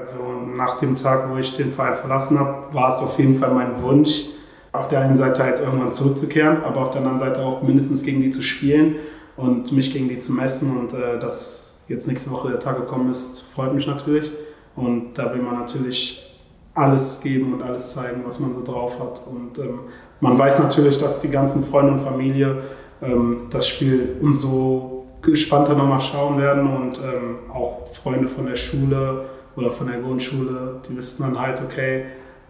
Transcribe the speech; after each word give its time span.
Also 0.00 0.16
nach 0.56 0.78
dem 0.78 0.96
Tag, 0.96 1.28
wo 1.30 1.36
ich 1.36 1.54
den 1.54 1.70
Verein 1.70 1.94
verlassen 1.94 2.38
habe, 2.38 2.72
war 2.72 2.88
es 2.88 3.02
auf 3.02 3.18
jeden 3.18 3.36
Fall 3.36 3.52
mein 3.52 3.82
Wunsch, 3.82 4.28
auf 4.72 4.88
der 4.88 5.00
einen 5.00 5.14
Seite 5.14 5.44
halt 5.44 5.58
irgendwann 5.58 5.92
zurückzukehren, 5.92 6.64
aber 6.64 6.80
auf 6.80 6.88
der 6.88 7.02
anderen 7.02 7.18
Seite 7.18 7.42
auch 7.42 7.60
mindestens 7.62 8.02
gegen 8.02 8.22
die 8.22 8.30
zu 8.30 8.40
spielen 8.40 8.96
und 9.36 9.72
mich 9.72 9.92
gegen 9.92 10.08
die 10.08 10.16
zu 10.16 10.32
messen. 10.32 10.74
Und 10.74 10.94
äh, 10.94 11.18
dass 11.18 11.80
jetzt 11.88 12.08
nächste 12.08 12.30
Woche 12.30 12.48
der 12.48 12.60
Tag 12.60 12.78
gekommen 12.78 13.10
ist, 13.10 13.42
freut 13.54 13.74
mich 13.74 13.86
natürlich. 13.86 14.32
Und 14.74 15.18
da 15.18 15.34
will 15.34 15.42
man 15.42 15.56
natürlich 15.56 16.34
alles 16.72 17.20
geben 17.20 17.52
und 17.52 17.62
alles 17.62 17.90
zeigen, 17.90 18.22
was 18.24 18.40
man 18.40 18.54
so 18.54 18.62
drauf 18.64 18.98
hat. 19.00 19.20
Und 19.26 19.58
ähm, 19.58 19.80
man 20.20 20.38
weiß 20.38 20.60
natürlich, 20.60 20.96
dass 20.96 21.20
die 21.20 21.28
ganzen 21.28 21.62
Freunde 21.62 21.92
und 21.92 22.00
Familie 22.00 22.62
ähm, 23.02 23.48
das 23.50 23.68
Spiel 23.68 24.16
umso 24.22 25.04
gespannter 25.20 25.74
nochmal 25.74 26.00
schauen 26.00 26.40
werden 26.40 26.66
und 26.74 26.98
ähm, 27.00 27.50
auch 27.52 27.86
Freunde 27.86 28.28
von 28.28 28.46
der 28.46 28.56
Schule 28.56 29.26
oder 29.56 29.70
von 29.70 29.86
der 29.88 30.00
Grundschule, 30.00 30.80
die 30.88 30.96
wissen 30.96 31.22
dann 31.22 31.40
halt, 31.40 31.60
okay, 31.60 32.04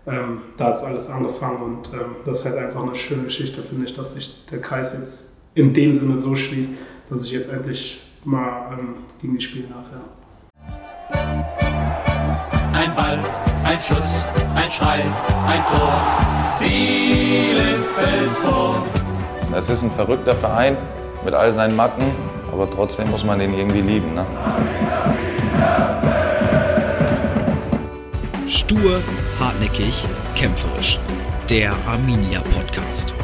ähm, 0.06 0.42
da 0.56 0.66
hat 0.66 0.76
es 0.76 0.82
alles 0.82 1.10
angefangen 1.10 1.62
und 1.62 1.92
ähm, 1.92 2.16
das 2.24 2.40
ist 2.40 2.44
halt 2.46 2.56
einfach 2.56 2.82
eine 2.82 2.94
schöne 2.96 3.24
Geschichte, 3.24 3.62
finde 3.62 3.84
ich, 3.84 3.94
dass 3.94 4.14
sich 4.14 4.46
der 4.50 4.60
Kreis 4.60 4.98
jetzt 4.98 5.36
in 5.54 5.72
dem 5.72 5.92
Sinne 5.92 6.16
so 6.16 6.34
schließt, 6.34 6.78
dass 7.08 7.24
ich 7.24 7.32
jetzt 7.32 7.50
endlich 7.50 8.00
mal 8.24 8.72
ähm, 8.72 8.94
gegen 9.20 9.34
die 9.34 9.40
spielen 9.40 9.68
darf. 9.70 9.90
Ja. 9.92 10.00
Ein 12.72 12.94
Ball, 12.94 13.18
ein 13.64 13.80
Schuss, 13.80 14.24
ein 14.54 14.70
Schrei, 14.70 15.04
ein 15.46 15.64
Tor, 15.68 16.00
Bielefeld 16.58 18.30
vor. 18.42 18.86
Es 19.56 19.68
ist 19.68 19.82
ein 19.82 19.90
verrückter 19.90 20.34
Verein 20.34 20.76
mit 21.24 21.34
all 21.34 21.50
seinen 21.52 21.76
Macken, 21.76 22.04
aber 22.52 22.70
trotzdem 22.70 23.10
muss 23.10 23.24
man 23.24 23.38
den 23.38 23.52
irgendwie 23.52 23.80
lieben. 23.82 24.14
Ne? 24.14 24.24
Stur, 28.50 29.00
hartnäckig, 29.38 29.94
kämpferisch. 30.34 30.98
Der 31.48 31.72
Arminia 31.86 32.40
Podcast. 32.40 33.19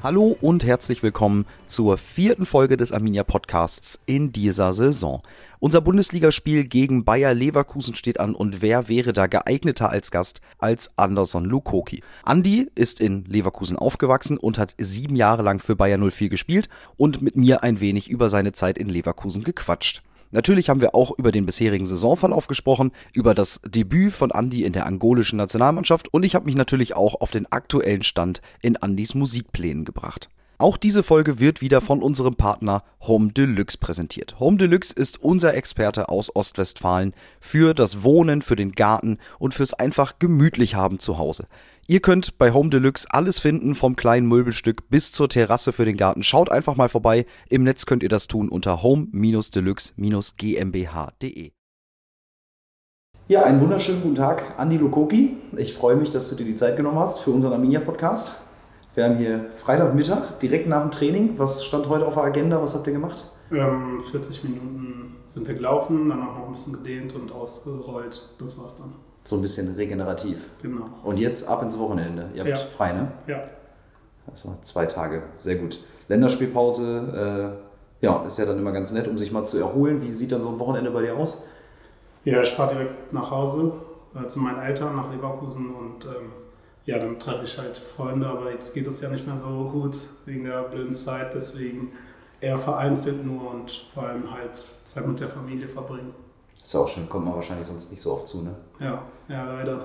Hallo 0.00 0.36
und 0.40 0.64
herzlich 0.64 1.02
willkommen 1.02 1.44
zur 1.66 1.98
vierten 1.98 2.46
Folge 2.46 2.76
des 2.76 2.92
Arminia 2.92 3.24
Podcasts 3.24 3.98
in 4.06 4.30
dieser 4.30 4.72
Saison. 4.72 5.20
Unser 5.58 5.80
Bundesligaspiel 5.80 6.62
gegen 6.68 7.04
Bayer 7.04 7.34
Leverkusen 7.34 7.96
steht 7.96 8.20
an 8.20 8.36
und 8.36 8.62
wer 8.62 8.88
wäre 8.88 9.12
da 9.12 9.26
geeigneter 9.26 9.90
als 9.90 10.12
Gast 10.12 10.40
als 10.58 10.96
Anderson 10.96 11.46
Lukoki? 11.46 12.04
Andi 12.22 12.70
ist 12.76 13.00
in 13.00 13.24
Leverkusen 13.24 13.76
aufgewachsen 13.76 14.38
und 14.38 14.56
hat 14.56 14.76
sieben 14.78 15.16
Jahre 15.16 15.42
lang 15.42 15.58
für 15.58 15.74
Bayer 15.74 15.98
04 15.98 16.28
gespielt 16.28 16.68
und 16.96 17.20
mit 17.20 17.34
mir 17.34 17.64
ein 17.64 17.80
wenig 17.80 18.08
über 18.08 18.30
seine 18.30 18.52
Zeit 18.52 18.78
in 18.78 18.88
Leverkusen 18.88 19.42
gequatscht. 19.42 20.04
Natürlich 20.30 20.68
haben 20.68 20.80
wir 20.80 20.94
auch 20.94 21.16
über 21.18 21.32
den 21.32 21.46
bisherigen 21.46 21.86
Saisonverlauf 21.86 22.46
gesprochen, 22.46 22.92
über 23.14 23.34
das 23.34 23.60
Debüt 23.64 24.12
von 24.12 24.30
Andy 24.30 24.64
in 24.64 24.72
der 24.72 24.86
angolischen 24.86 25.38
Nationalmannschaft 25.38 26.12
und 26.12 26.22
ich 26.22 26.34
habe 26.34 26.46
mich 26.46 26.54
natürlich 26.54 26.94
auch 26.94 27.20
auf 27.20 27.30
den 27.30 27.50
aktuellen 27.50 28.02
Stand 28.02 28.42
in 28.60 28.76
Andys 28.76 29.14
Musikplänen 29.14 29.84
gebracht. 29.84 30.28
Auch 30.60 30.76
diese 30.76 31.04
Folge 31.04 31.38
wird 31.38 31.60
wieder 31.60 31.80
von 31.80 32.02
unserem 32.02 32.34
Partner 32.34 32.82
Home 33.02 33.30
Deluxe 33.30 33.78
präsentiert. 33.78 34.40
Home 34.40 34.56
Deluxe 34.56 34.92
ist 34.92 35.22
unser 35.22 35.54
Experte 35.54 36.08
aus 36.08 36.34
Ostwestfalen 36.34 37.14
für 37.40 37.74
das 37.74 38.02
Wohnen, 38.02 38.42
für 38.42 38.56
den 38.56 38.72
Garten 38.72 39.18
und 39.38 39.54
fürs 39.54 39.72
einfach 39.72 40.18
gemütlich 40.18 40.74
haben 40.74 40.98
zu 40.98 41.16
Hause. 41.16 41.46
Ihr 41.86 42.00
könnt 42.00 42.38
bei 42.38 42.52
Home 42.52 42.70
Deluxe 42.70 43.06
alles 43.08 43.38
finden, 43.38 43.76
vom 43.76 43.94
kleinen 43.94 44.26
Möbelstück 44.26 44.90
bis 44.90 45.12
zur 45.12 45.28
Terrasse 45.28 45.72
für 45.72 45.84
den 45.84 45.96
Garten. 45.96 46.24
Schaut 46.24 46.50
einfach 46.50 46.74
mal 46.74 46.88
vorbei. 46.88 47.24
Im 47.48 47.62
Netz 47.62 47.86
könnt 47.86 48.02
ihr 48.02 48.08
das 48.08 48.26
tun 48.26 48.48
unter 48.48 48.82
home-deluxe-gmbh.de. 48.82 51.52
Ja, 53.28 53.44
einen 53.44 53.60
wunderschönen 53.60 54.02
guten 54.02 54.16
Tag, 54.16 54.58
Andi 54.58 54.76
Lukoki. 54.76 55.36
Ich 55.56 55.72
freue 55.72 55.94
mich, 55.94 56.10
dass 56.10 56.28
du 56.30 56.34
dir 56.34 56.46
die 56.46 56.56
Zeit 56.56 56.76
genommen 56.76 56.98
hast 56.98 57.20
für 57.20 57.30
unseren 57.30 57.52
Arminia-Podcast. 57.52 58.47
Wir 58.94 59.04
haben 59.04 59.16
hier 59.16 59.46
Freitagmittag, 59.54 60.38
direkt 60.40 60.66
nach 60.66 60.82
dem 60.82 60.90
Training. 60.90 61.38
Was 61.38 61.64
stand 61.64 61.88
heute 61.88 62.06
auf 62.06 62.14
der 62.14 62.24
Agenda? 62.24 62.60
Was 62.60 62.74
habt 62.74 62.86
ihr 62.86 62.92
gemacht? 62.92 63.24
Ähm, 63.52 64.00
40 64.10 64.44
Minuten 64.44 65.16
sind 65.26 65.46
wir 65.46 65.54
gelaufen, 65.54 66.08
danach 66.08 66.36
noch 66.36 66.46
ein 66.46 66.52
bisschen 66.52 66.72
gedehnt 66.74 67.14
und 67.14 67.30
ausgerollt. 67.32 68.34
Das 68.40 68.58
war's 68.60 68.76
dann 68.76 68.92
so 69.24 69.36
ein 69.36 69.42
bisschen 69.42 69.74
regenerativ. 69.74 70.48
Genau. 70.62 70.86
Und 71.04 71.18
jetzt 71.18 71.48
ab 71.48 71.62
ins 71.62 71.78
Wochenende. 71.78 72.30
Ihr 72.34 72.40
habt 72.40 72.48
Ja. 72.50 72.56
frei, 72.56 72.92
ne? 72.92 73.12
Ja. 73.26 73.44
Das 74.26 74.46
war 74.46 74.60
zwei 74.62 74.86
Tage. 74.86 75.22
Sehr 75.36 75.56
gut. 75.56 75.80
Länderspielpause, 76.08 77.58
äh, 78.02 78.04
ja, 78.04 78.22
ist 78.24 78.38
ja 78.38 78.46
dann 78.46 78.58
immer 78.58 78.72
ganz 78.72 78.92
nett, 78.92 79.06
um 79.06 79.18
sich 79.18 79.30
mal 79.32 79.44
zu 79.44 79.58
erholen. 79.58 80.02
Wie 80.02 80.10
sieht 80.10 80.32
dann 80.32 80.40
so 80.40 80.48
ein 80.48 80.58
Wochenende 80.58 80.90
bei 80.90 81.02
dir 81.02 81.16
aus? 81.16 81.46
Ja, 82.24 82.42
ich 82.42 82.50
fahre 82.50 82.74
direkt 82.74 83.12
nach 83.12 83.30
Hause 83.30 83.72
äh, 84.14 84.26
zu 84.26 84.40
meinen 84.40 84.60
Eltern 84.60 84.96
nach 84.96 85.10
Leverkusen 85.12 85.74
und 85.74 86.04
ähm, 86.06 86.32
ja, 86.88 86.98
dann 86.98 87.18
treffe 87.18 87.44
ich 87.44 87.58
halt 87.58 87.76
Freunde, 87.76 88.26
aber 88.26 88.50
jetzt 88.50 88.72
geht 88.72 88.86
es 88.86 89.02
ja 89.02 89.10
nicht 89.10 89.26
mehr 89.26 89.36
so 89.36 89.68
gut 89.70 89.94
wegen 90.24 90.44
der 90.44 90.62
blöden 90.62 90.94
Zeit, 90.94 91.34
deswegen 91.34 91.92
eher 92.40 92.58
vereinzelt 92.58 93.26
nur 93.26 93.50
und 93.50 93.70
vor 93.92 94.04
allem 94.04 94.32
halt 94.32 94.56
Zeit 94.56 95.06
mit 95.06 95.20
der 95.20 95.28
Familie 95.28 95.68
verbringen. 95.68 96.14
Ist 96.62 96.72
ja 96.72 96.80
auch 96.80 96.88
schön, 96.88 97.06
kommt 97.06 97.26
man 97.26 97.34
wahrscheinlich 97.34 97.66
sonst 97.66 97.90
nicht 97.90 98.00
so 98.00 98.14
oft 98.14 98.26
zu, 98.26 98.42
ne? 98.42 98.54
Ja, 98.80 99.02
ja, 99.28 99.44
leider. 99.44 99.84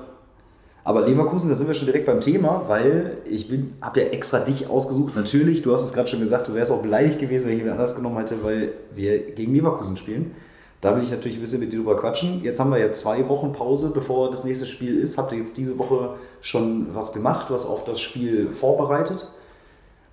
Aber 0.85 1.05
Leverkusen, 1.05 1.49
da 1.49 1.55
sind 1.57 1.67
wir 1.67 1.73
schon 1.73 1.87
direkt 1.87 2.05
beim 2.05 2.21
Thema, 2.21 2.63
weil 2.67 3.17
ich 3.25 3.49
bin, 3.49 3.73
habe 3.81 3.99
ja 3.99 4.07
extra 4.07 4.39
dich 4.39 4.67
ausgesucht. 4.67 5.13
Natürlich, 5.17 5.61
du 5.61 5.73
hast 5.73 5.83
es 5.83 5.91
gerade 5.91 6.07
schon 6.07 6.21
gesagt, 6.21 6.47
du 6.47 6.53
wärst 6.53 6.71
auch 6.71 6.81
beleidigt 6.81 7.19
gewesen, 7.19 7.47
wenn 7.47 7.53
ich 7.55 7.59
jemand 7.59 7.79
anders 7.79 7.97
genommen 7.97 8.17
hätte, 8.17 8.41
weil 8.45 8.71
wir 8.93 9.31
gegen 9.31 9.53
Leverkusen 9.53 9.97
spielen. 9.97 10.35
Da 10.83 10.93
will 10.97 11.01
ich 11.01 11.11
natürlich 11.11 11.37
ein 11.37 11.41
bisschen 11.41 11.61
mit 11.61 11.71
dir 11.71 11.77
drüber 11.77 11.95
quatschen. 11.95 12.43
Jetzt 12.43 12.59
haben 12.59 12.69
wir 12.69 12.77
ja 12.77 12.91
zwei 12.91 13.29
Wochen 13.29 13.53
Pause, 13.53 13.91
bevor 13.93 14.29
das 14.29 14.43
nächste 14.43 14.65
Spiel 14.65 14.99
ist. 14.99 15.17
Habt 15.17 15.31
ihr 15.31 15.37
jetzt 15.37 15.57
diese 15.57 15.79
Woche 15.79 16.15
schon 16.41 16.93
was 16.93 17.13
gemacht, 17.13 17.45
was 17.49 17.65
auf 17.65 17.85
das 17.85 18.01
Spiel 18.01 18.51
vorbereitet? 18.51 19.31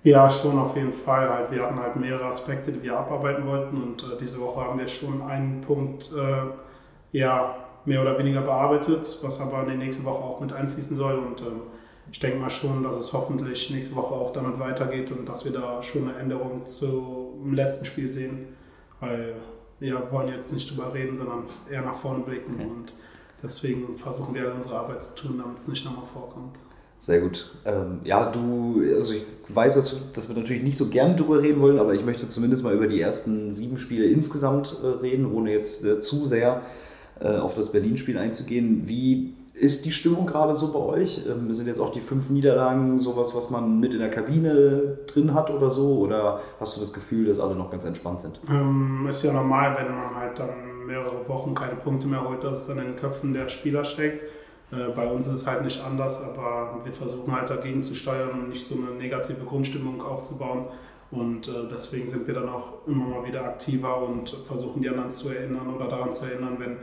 Ja, 0.03 0.29
schon 0.29 0.57
auf 0.57 0.77
jeden 0.77 0.93
Fall. 0.93 1.29
Halt, 1.29 1.51
wir 1.51 1.61
hatten 1.61 1.77
halt 1.77 1.97
mehrere 1.97 2.23
Aspekte, 2.23 2.71
die 2.71 2.81
wir 2.83 2.97
abarbeiten 2.97 3.45
wollten 3.45 3.83
und 3.83 4.03
äh, 4.03 4.17
diese 4.17 4.39
Woche 4.39 4.61
haben 4.61 4.79
wir 4.79 4.87
schon 4.87 5.21
einen 5.21 5.59
Punkt 5.59 6.09
äh, 6.13 7.17
ja, 7.17 7.53
mehr 7.83 8.01
oder 8.01 8.17
weniger 8.17 8.39
bearbeitet, 8.39 9.19
was 9.23 9.41
aber 9.41 9.63
in 9.63 9.71
die 9.71 9.77
nächste 9.77 10.05
Woche 10.05 10.23
auch 10.23 10.39
mit 10.39 10.53
einfließen 10.53 10.95
soll 10.95 11.19
und 11.19 11.41
ähm, 11.41 11.63
ich 12.09 12.19
denke 12.19 12.39
mal 12.39 12.49
schon, 12.49 12.81
dass 12.83 12.95
es 12.95 13.11
hoffentlich 13.11 13.69
nächste 13.71 13.95
Woche 13.97 14.13
auch 14.13 14.31
damit 14.31 14.57
weitergeht 14.57 15.11
und 15.11 15.27
dass 15.27 15.43
wir 15.43 15.51
da 15.51 15.83
schon 15.83 16.07
eine 16.07 16.17
Änderung 16.17 16.65
zum 16.65 17.53
letzten 17.53 17.83
Spiel 17.83 18.09
sehen, 18.09 18.55
weil 19.01 19.35
wir 19.81 20.07
wollen 20.11 20.29
jetzt 20.29 20.53
nicht 20.53 20.71
drüber 20.71 20.93
reden, 20.93 21.17
sondern 21.17 21.43
eher 21.69 21.81
nach 21.81 21.95
vorne 21.95 22.23
blicken 22.23 22.53
Okay. 22.53 22.63
und 22.65 22.93
deswegen 23.43 23.97
versuchen 23.97 24.33
wir 24.33 24.43
alle 24.43 24.53
unsere 24.53 24.77
Arbeit 24.77 25.01
zu 25.03 25.15
tun, 25.15 25.39
damit 25.43 25.57
es 25.57 25.67
nicht 25.67 25.83
nochmal 25.83 26.05
vorkommt. 26.05 26.57
Sehr 26.99 27.19
gut. 27.19 27.51
Ähm, 27.65 27.99
ja, 28.03 28.29
du, 28.31 28.79
also 28.95 29.13
ich 29.13 29.23
weiß, 29.49 29.73
dass, 29.73 30.13
dass 30.13 30.29
wir 30.29 30.35
natürlich 30.35 30.61
nicht 30.61 30.77
so 30.77 30.89
gern 30.89 31.17
drüber 31.17 31.41
reden 31.41 31.59
wollen, 31.59 31.79
aber 31.79 31.95
ich 31.95 32.05
möchte 32.05 32.29
zumindest 32.29 32.63
mal 32.63 32.75
über 32.75 32.85
die 32.85 33.01
ersten 33.01 33.55
sieben 33.55 33.79
Spiele 33.79 34.05
insgesamt 34.05 34.77
äh, 34.83 34.85
reden, 34.85 35.25
ohne 35.25 35.51
jetzt 35.51 35.83
äh, 35.83 35.99
zu 35.99 36.27
sehr 36.27 36.61
äh, 37.19 37.37
auf 37.37 37.55
das 37.55 37.71
Berlin-Spiel 37.71 38.19
einzugehen. 38.19 38.83
Wie 38.87 39.33
ist 39.61 39.85
die 39.85 39.91
Stimmung 39.91 40.25
gerade 40.25 40.55
so 40.55 40.73
bei 40.73 40.79
euch? 40.79 41.21
Ähm, 41.29 41.53
sind 41.53 41.67
jetzt 41.67 41.79
auch 41.79 41.91
die 41.91 42.01
fünf 42.01 42.31
Niederlagen 42.31 42.97
sowas, 42.97 43.35
was 43.35 43.51
man 43.51 43.79
mit 43.79 43.93
in 43.93 43.99
der 43.99 44.09
Kabine 44.09 44.97
drin 45.05 45.35
hat 45.35 45.51
oder 45.51 45.69
so? 45.69 45.99
Oder 45.99 46.41
hast 46.59 46.75
du 46.75 46.81
das 46.81 46.91
Gefühl, 46.91 47.27
dass 47.27 47.39
alle 47.39 47.55
noch 47.55 47.69
ganz 47.69 47.85
entspannt 47.85 48.21
sind? 48.21 48.39
Ähm, 48.49 49.05
ist 49.07 49.23
ja 49.23 49.31
normal, 49.31 49.77
wenn 49.77 49.95
man 49.95 50.15
halt 50.15 50.39
dann 50.39 50.85
mehrere 50.87 51.27
Wochen 51.27 51.53
keine 51.53 51.75
Punkte 51.75 52.07
mehr 52.07 52.27
holt, 52.27 52.43
dass 52.43 52.61
es 52.61 52.67
dann 52.67 52.79
in 52.79 52.85
den 52.85 52.95
Köpfen 52.95 53.33
der 53.33 53.49
Spieler 53.49 53.85
steckt. 53.85 54.23
Äh, 54.71 54.89
bei 54.95 55.05
uns 55.05 55.27
ist 55.27 55.33
es 55.33 55.47
halt 55.47 55.63
nicht 55.63 55.83
anders, 55.83 56.23
aber 56.23 56.79
wir 56.83 56.93
versuchen 56.93 57.31
halt 57.31 57.49
dagegen 57.49 57.83
zu 57.83 57.93
steuern 57.93 58.31
und 58.31 58.49
nicht 58.49 58.65
so 58.65 58.75
eine 58.75 58.97
negative 58.97 59.45
Grundstimmung 59.45 60.01
aufzubauen. 60.01 60.65
Und 61.11 61.47
äh, 61.47 61.67
deswegen 61.71 62.07
sind 62.07 62.25
wir 62.25 62.33
dann 62.33 62.49
auch 62.49 62.87
immer 62.87 63.05
mal 63.05 63.27
wieder 63.27 63.43
aktiver 63.45 64.01
und 64.07 64.35
versuchen 64.43 64.81
die 64.81 64.89
anderen 64.89 65.11
zu 65.11 65.29
erinnern 65.29 65.71
oder 65.75 65.87
daran 65.87 66.11
zu 66.11 66.25
erinnern, 66.25 66.55
wenn 66.57 66.77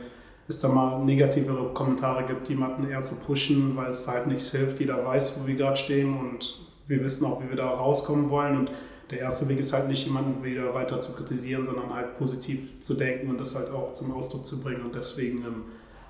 es 0.49 0.59
da 0.59 0.67
mal 0.67 1.05
negativere 1.05 1.73
Kommentare 1.73 2.25
gibt, 2.25 2.49
jemanden 2.49 2.89
eher 2.89 3.03
zu 3.03 3.15
pushen, 3.17 3.75
weil 3.75 3.91
es 3.91 4.07
halt 4.07 4.25
nichts 4.27 4.51
hilft. 4.51 4.79
Jeder 4.79 5.05
weiß, 5.05 5.39
wo 5.39 5.47
wir 5.47 5.55
gerade 5.55 5.75
stehen 5.75 6.17
und 6.17 6.59
wir 6.87 7.03
wissen 7.03 7.25
auch, 7.25 7.41
wie 7.43 7.49
wir 7.49 7.55
da 7.55 7.69
rauskommen 7.69 8.31
wollen. 8.31 8.57
Und 8.57 8.71
der 9.11 9.19
erste 9.19 9.47
Weg 9.47 9.59
ist 9.59 9.73
halt 9.73 9.87
nicht, 9.87 10.05
jemanden 10.05 10.43
wieder 10.43 10.73
weiter 10.73 10.97
zu 10.97 11.13
kritisieren, 11.13 11.65
sondern 11.65 11.93
halt 11.93 12.15
positiv 12.17 12.79
zu 12.79 12.95
denken 12.95 13.29
und 13.29 13.39
das 13.39 13.55
halt 13.55 13.69
auch 13.69 13.91
zum 13.91 14.11
Ausdruck 14.11 14.43
zu 14.43 14.59
bringen. 14.59 14.81
Und 14.81 14.95
deswegen 14.95 15.37
ähm, 15.39 15.63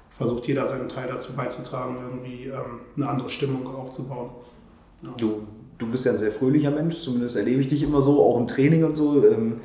versucht 0.09 0.47
jeder 0.47 0.65
seinen 0.65 0.88
Teil 0.88 1.09
dazu 1.09 1.33
beizutragen, 1.33 1.97
irgendwie 2.01 2.45
ähm, 2.45 2.80
eine 2.95 3.09
andere 3.09 3.30
Stimmung 3.30 3.68
aufzubauen. 3.68 4.30
Ja. 5.01 5.09
Du, 5.18 5.47
du 5.77 5.85
bist 5.88 6.06
ja 6.06 6.13
ein 6.13 6.18
sehr 6.18 6.31
fröhlicher 6.31 6.71
Mensch, 6.71 7.01
zumindest 7.01 7.35
erlebe 7.35 7.59
ich 7.59 7.68
dich 7.68 7.83
immer 7.83 8.01
so, 8.01 8.24
auch 8.24 8.39
im 8.39 8.47
Training 8.47 8.85
und 8.85 8.95
so. 8.95 9.21
Ähm, 9.25 9.59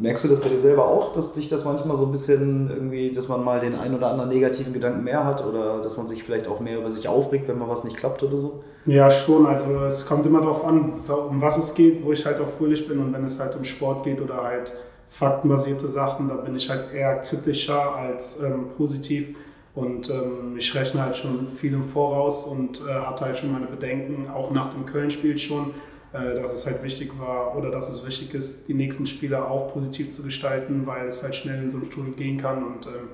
Merkst 0.00 0.24
du 0.24 0.28
das 0.28 0.40
bei 0.40 0.48
dir 0.48 0.58
selber 0.58 0.86
auch, 0.86 1.12
dass 1.12 1.32
dich 1.32 1.48
das 1.48 1.64
manchmal 1.64 1.96
so 1.96 2.06
ein 2.06 2.12
bisschen 2.12 2.70
irgendwie, 2.70 3.12
dass 3.12 3.28
man 3.28 3.44
mal 3.44 3.60
den 3.60 3.74
einen 3.74 3.94
oder 3.94 4.10
anderen 4.10 4.28
negativen 4.28 4.72
Gedanken 4.72 5.04
mehr 5.04 5.24
hat 5.24 5.44
oder 5.44 5.80
dass 5.82 5.96
man 5.96 6.06
sich 6.06 6.22
vielleicht 6.22 6.48
auch 6.48 6.60
mehr 6.60 6.78
über 6.78 6.90
sich 6.90 7.08
aufregt, 7.08 7.48
wenn 7.48 7.58
mal 7.58 7.68
was 7.68 7.84
nicht 7.84 7.96
klappt 7.96 8.22
oder 8.22 8.38
so? 8.38 8.60
Ja, 8.86 9.10
schon. 9.10 9.46
Also 9.46 9.84
es 9.86 10.06
kommt 10.06 10.26
immer 10.26 10.40
darauf 10.40 10.64
an, 10.64 10.92
um 11.08 11.40
was 11.40 11.58
es 11.58 11.74
geht, 11.74 12.04
wo 12.04 12.12
ich 12.12 12.24
halt 12.26 12.40
auch 12.40 12.48
fröhlich 12.48 12.88
bin 12.88 12.98
und 12.98 13.12
wenn 13.12 13.24
es 13.24 13.38
halt 13.40 13.54
um 13.56 13.64
Sport 13.64 14.04
geht 14.04 14.20
oder 14.20 14.42
halt 14.42 14.72
faktenbasierte 15.08 15.88
Sachen, 15.88 16.28
da 16.28 16.36
bin 16.36 16.56
ich 16.56 16.68
halt 16.68 16.92
eher 16.92 17.16
kritischer 17.20 17.94
als 17.94 18.42
ähm, 18.42 18.66
positiv. 18.76 19.34
Und 19.74 20.10
ähm, 20.10 20.56
ich 20.58 20.74
rechne 20.74 21.02
halt 21.02 21.16
schon 21.16 21.46
viel 21.46 21.72
im 21.72 21.84
Voraus 21.84 22.46
und 22.46 22.82
äh, 22.88 22.92
hatte 22.92 23.26
halt 23.26 23.38
schon 23.38 23.52
meine 23.52 23.66
Bedenken, 23.66 24.28
auch 24.28 24.50
nach 24.50 24.72
dem 24.72 24.84
Köln-Spiel 24.86 25.38
schon, 25.38 25.72
dass 26.12 26.52
es 26.52 26.66
halt 26.66 26.82
wichtig 26.82 27.12
war 27.18 27.56
oder 27.56 27.70
dass 27.70 27.88
es 27.88 28.06
wichtig 28.06 28.34
ist, 28.34 28.68
die 28.68 28.74
nächsten 28.74 29.06
Spiele 29.06 29.46
auch 29.46 29.72
positiv 29.72 30.08
zu 30.08 30.22
gestalten, 30.22 30.86
weil 30.86 31.06
es 31.06 31.22
halt 31.22 31.34
schnell 31.34 31.62
in 31.62 31.70
so 31.70 31.76
eine 31.76 31.86
Stunde 31.86 32.12
gehen 32.12 32.38
kann. 32.38 32.64
Und 32.64 32.86
ähm, 32.86 33.08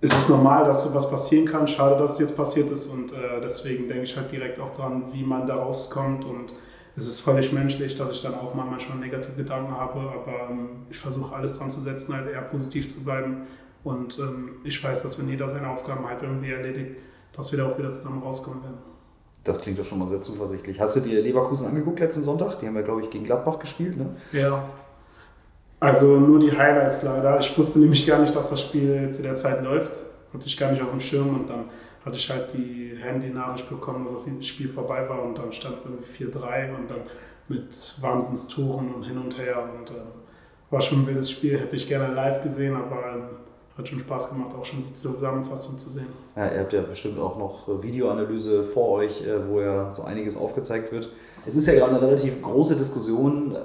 es 0.00 0.12
ist 0.14 0.28
normal, 0.28 0.64
dass 0.64 0.84
sowas 0.84 1.10
passieren 1.10 1.44
kann. 1.44 1.68
Schade, 1.68 1.98
dass 1.98 2.12
es 2.12 2.18
jetzt 2.20 2.36
passiert 2.36 2.70
ist. 2.70 2.86
Und 2.86 3.12
äh, 3.12 3.40
deswegen 3.42 3.88
denke 3.88 4.04
ich 4.04 4.16
halt 4.16 4.32
direkt 4.32 4.58
auch 4.58 4.72
dran, 4.72 5.04
wie 5.12 5.22
man 5.22 5.46
da 5.46 5.56
rauskommt. 5.56 6.24
Und 6.24 6.54
es 6.96 7.06
ist 7.06 7.20
völlig 7.20 7.52
menschlich, 7.52 7.96
dass 7.96 8.10
ich 8.10 8.22
dann 8.22 8.34
auch 8.34 8.54
mal 8.54 8.64
manchmal 8.64 8.98
negative 8.98 9.34
Gedanken 9.34 9.72
habe. 9.72 10.00
Aber 10.00 10.50
ähm, 10.50 10.86
ich 10.90 10.98
versuche 10.98 11.34
alles 11.34 11.58
dran 11.58 11.70
zu 11.70 11.80
setzen, 11.80 12.14
halt 12.14 12.30
eher 12.30 12.42
positiv 12.42 12.88
zu 12.88 13.04
bleiben 13.04 13.46
und 13.84 14.18
ähm, 14.18 14.56
ich 14.64 14.82
weiß, 14.82 15.02
dass 15.02 15.18
wenn 15.18 15.28
jeder 15.28 15.48
seine 15.48 15.68
Aufgaben 15.68 16.06
halt 16.06 16.22
irgendwie 16.22 16.50
erledigt, 16.50 16.96
dass 17.32 17.52
wir 17.52 17.58
da 17.58 17.70
auch 17.70 17.78
wieder 17.78 17.90
zusammen 17.90 18.22
rauskommen 18.22 18.62
werden. 18.62 18.78
Das 19.48 19.60
klingt 19.60 19.78
doch 19.78 19.84
schon 19.84 19.98
mal 19.98 20.08
sehr 20.08 20.20
zuversichtlich. 20.20 20.78
Hast 20.78 20.96
du 20.96 21.00
dir 21.00 21.20
Leverkusen 21.22 21.68
angeguckt 21.68 22.00
letzten 22.00 22.22
Sonntag? 22.22 22.58
Die 22.58 22.66
haben 22.66 22.76
ja, 22.76 22.82
glaube 22.82 23.02
ich, 23.02 23.10
gegen 23.10 23.24
Gladbach 23.24 23.58
gespielt, 23.58 23.96
ne? 23.96 24.10
Ja. 24.32 24.68
Also 25.80 26.18
nur 26.18 26.40
die 26.40 26.50
Highlights 26.50 27.02
leider. 27.02 27.38
Ich 27.40 27.56
wusste 27.56 27.78
nämlich 27.78 28.06
gar 28.06 28.18
nicht, 28.18 28.34
dass 28.34 28.50
das 28.50 28.60
Spiel 28.60 29.08
zu 29.10 29.22
der 29.22 29.34
Zeit 29.36 29.62
läuft. 29.62 29.92
Hatte 30.34 30.46
ich 30.46 30.56
gar 30.56 30.70
nicht 30.70 30.82
auf 30.82 30.90
dem 30.90 31.00
Schirm 31.00 31.34
und 31.34 31.48
dann 31.48 31.66
hatte 32.04 32.16
ich 32.16 32.28
halt 32.30 32.52
die 32.52 32.96
Handy-Nachricht 33.00 33.68
bekommen, 33.68 34.04
dass 34.04 34.24
das 34.24 34.46
Spiel 34.46 34.68
vorbei 34.68 35.08
war 35.08 35.22
und 35.22 35.38
dann 35.38 35.52
stand 35.52 35.76
es 35.76 35.86
irgendwie 35.86 36.24
4-3 36.24 36.74
und 36.74 36.90
dann 36.90 37.00
mit 37.48 37.96
Wahnsinnstoren 38.00 38.92
und 38.92 39.04
hin 39.04 39.18
und 39.18 39.38
her 39.38 39.62
und 39.62 39.90
äh, 39.90 40.00
war 40.70 40.80
schon 40.80 41.00
ein 41.00 41.06
wildes 41.06 41.30
Spiel. 41.30 41.58
Hätte 41.58 41.76
ich 41.76 41.88
gerne 41.88 42.12
live 42.12 42.42
gesehen, 42.42 42.76
aber 42.76 43.12
ähm, 43.14 43.22
hat 43.78 43.88
schon 43.88 44.00
Spaß 44.00 44.30
gemacht, 44.30 44.54
auch 44.58 44.64
schon 44.64 44.84
die 44.84 44.92
Zusammenfassung 44.92 45.78
zu 45.78 45.88
sehen. 45.88 46.08
Ja, 46.36 46.52
ihr 46.52 46.60
habt 46.60 46.72
ja 46.72 46.82
bestimmt 46.82 47.18
auch 47.18 47.38
noch 47.38 47.82
Videoanalyse 47.82 48.64
vor 48.64 48.90
euch, 48.90 49.22
äh, 49.22 49.48
wo 49.48 49.60
ja 49.60 49.90
so 49.90 50.02
einiges 50.02 50.36
aufgezeigt 50.36 50.90
wird. 50.90 51.10
Es 51.46 51.54
ist 51.54 51.66
ja 51.66 51.74
gerade 51.74 51.94
eine 51.94 52.02
relativ 52.02 52.42
große 52.42 52.76
Diskussion, 52.76 53.56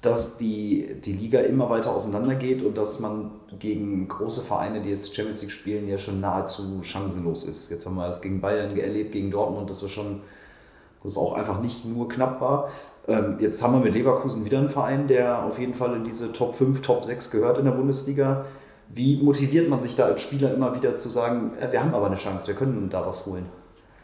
dass 0.00 0.38
die, 0.38 0.96
die 1.04 1.12
Liga 1.12 1.40
immer 1.40 1.68
weiter 1.68 1.94
auseinandergeht 1.94 2.62
und 2.62 2.78
dass 2.78 3.00
man 3.00 3.32
gegen 3.58 4.08
große 4.08 4.40
Vereine, 4.40 4.80
die 4.80 4.88
jetzt 4.88 5.14
Champions 5.14 5.42
League 5.42 5.52
spielen, 5.52 5.86
ja 5.88 5.98
schon 5.98 6.20
nahezu 6.20 6.82
chancenlos 6.82 7.44
ist. 7.44 7.70
Jetzt 7.70 7.84
haben 7.84 7.96
wir 7.96 8.08
es 8.08 8.22
gegen 8.22 8.40
Bayern 8.40 8.74
erlebt, 8.78 9.12
gegen 9.12 9.30
Dortmund, 9.30 9.68
dass 9.68 9.82
wir 9.82 9.90
schon, 9.90 10.22
dass 11.02 11.12
es 11.12 11.18
auch 11.18 11.34
einfach 11.34 11.60
nicht 11.60 11.84
nur 11.84 12.08
knapp 12.08 12.40
war. 12.40 12.70
Ähm, 13.08 13.36
jetzt 13.40 13.62
haben 13.62 13.74
wir 13.74 13.80
mit 13.80 13.92
Leverkusen 13.92 14.46
wieder 14.46 14.58
einen 14.58 14.70
Verein, 14.70 15.06
der 15.06 15.44
auf 15.44 15.58
jeden 15.58 15.74
Fall 15.74 15.94
in 15.94 16.04
diese 16.04 16.32
Top 16.32 16.54
5, 16.54 16.80
Top 16.80 17.04
6 17.04 17.30
gehört 17.30 17.58
in 17.58 17.66
der 17.66 17.72
Bundesliga. 17.72 18.46
Wie 18.92 19.22
motiviert 19.22 19.68
man 19.68 19.80
sich 19.80 19.94
da 19.94 20.06
als 20.06 20.22
Spieler 20.22 20.52
immer 20.52 20.74
wieder 20.74 20.94
zu 20.94 21.08
sagen, 21.08 21.52
äh, 21.60 21.70
wir 21.70 21.80
haben 21.80 21.94
aber 21.94 22.06
eine 22.06 22.16
Chance, 22.16 22.48
wir 22.48 22.54
können 22.54 22.90
da 22.90 23.06
was 23.06 23.26
holen? 23.26 23.46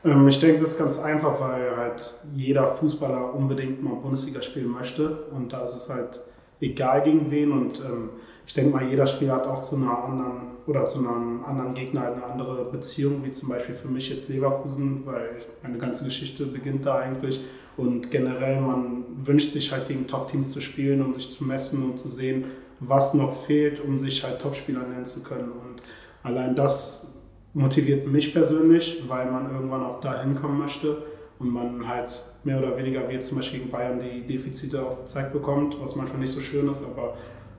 Ähm, 0.04 0.28
ich 0.28 0.38
denke, 0.38 0.60
das 0.60 0.70
ist 0.70 0.78
ganz 0.78 0.98
einfach, 0.98 1.40
weil 1.40 1.76
halt 1.76 2.14
jeder 2.34 2.66
Fußballer 2.66 3.34
unbedingt 3.34 3.82
mal 3.82 3.96
Bundesliga 3.96 4.40
spielen 4.42 4.70
möchte. 4.70 5.24
Und 5.32 5.52
da 5.52 5.64
ist 5.64 5.74
es 5.74 5.88
halt 5.88 6.20
egal 6.60 7.02
gegen 7.02 7.30
wen. 7.30 7.52
Und 7.52 7.80
ähm, 7.80 8.10
ich 8.46 8.54
denke 8.54 8.70
mal, 8.70 8.84
jeder 8.88 9.06
Spieler 9.06 9.34
hat 9.34 9.46
auch 9.46 9.58
zu 9.58 9.76
einer 9.76 10.04
anderen 10.04 10.56
oder 10.66 10.84
zu 10.84 10.98
einem 10.98 11.44
anderen 11.44 11.74
Gegner 11.74 12.02
halt 12.02 12.14
eine 12.14 12.24
andere 12.24 12.64
Beziehung, 12.70 13.24
wie 13.24 13.30
zum 13.30 13.48
Beispiel 13.48 13.74
für 13.74 13.88
mich 13.88 14.08
jetzt 14.10 14.28
Leverkusen, 14.28 15.02
weil 15.04 15.42
meine 15.62 15.78
ganze 15.78 16.04
Geschichte 16.04 16.46
beginnt 16.46 16.86
da 16.86 16.98
eigentlich. 16.98 17.40
Und 17.76 18.10
generell, 18.10 18.60
man 18.60 19.04
wünscht 19.18 19.50
sich 19.50 19.70
halt 19.70 19.86
gegen 19.88 20.06
Top-Teams 20.06 20.52
zu 20.52 20.60
spielen, 20.60 21.02
um 21.02 21.12
sich 21.12 21.28
zu 21.28 21.44
messen 21.44 21.82
und 21.84 21.98
zu 21.98 22.08
sehen, 22.08 22.46
was 22.81 23.14
noch 23.14 23.44
fehlt, 23.46 23.81
um 23.81 23.96
sich 23.96 24.25
halt 24.25 24.40
Topspieler 24.40 24.82
nennen 24.82 25.05
zu 25.05 25.23
können. 25.23 25.50
Und 25.52 25.82
allein 26.23 26.55
das 26.55 27.14
motiviert 27.55 28.06
mich 28.06 28.34
persönlich, 28.34 29.02
weil 29.08 29.31
man 29.31 29.50
irgendwann 29.50 29.84
auch 29.84 30.00
dahin 30.00 30.34
kommen 30.34 30.58
möchte 30.58 30.99
und 31.38 31.50
man 31.50 31.88
halt 31.88 32.23
mehr 32.44 32.58
oder 32.58 32.76
weniger 32.76 33.08
wie 33.08 33.14
jetzt 33.14 33.28
zum 33.28 33.38
Beispiel 33.38 33.61
gegen 33.61 33.70
Bayern 33.70 34.00
die 34.00 34.26
Defizite 34.26 34.82
aufgezeigt 34.82 35.32
bekommt, 35.32 35.81
was 35.81 35.96
manchmal 35.96 36.20
nicht 36.20 36.32
so 36.32 36.40
schön 36.40 36.69
ist, 36.69 36.84
aber 36.84 37.14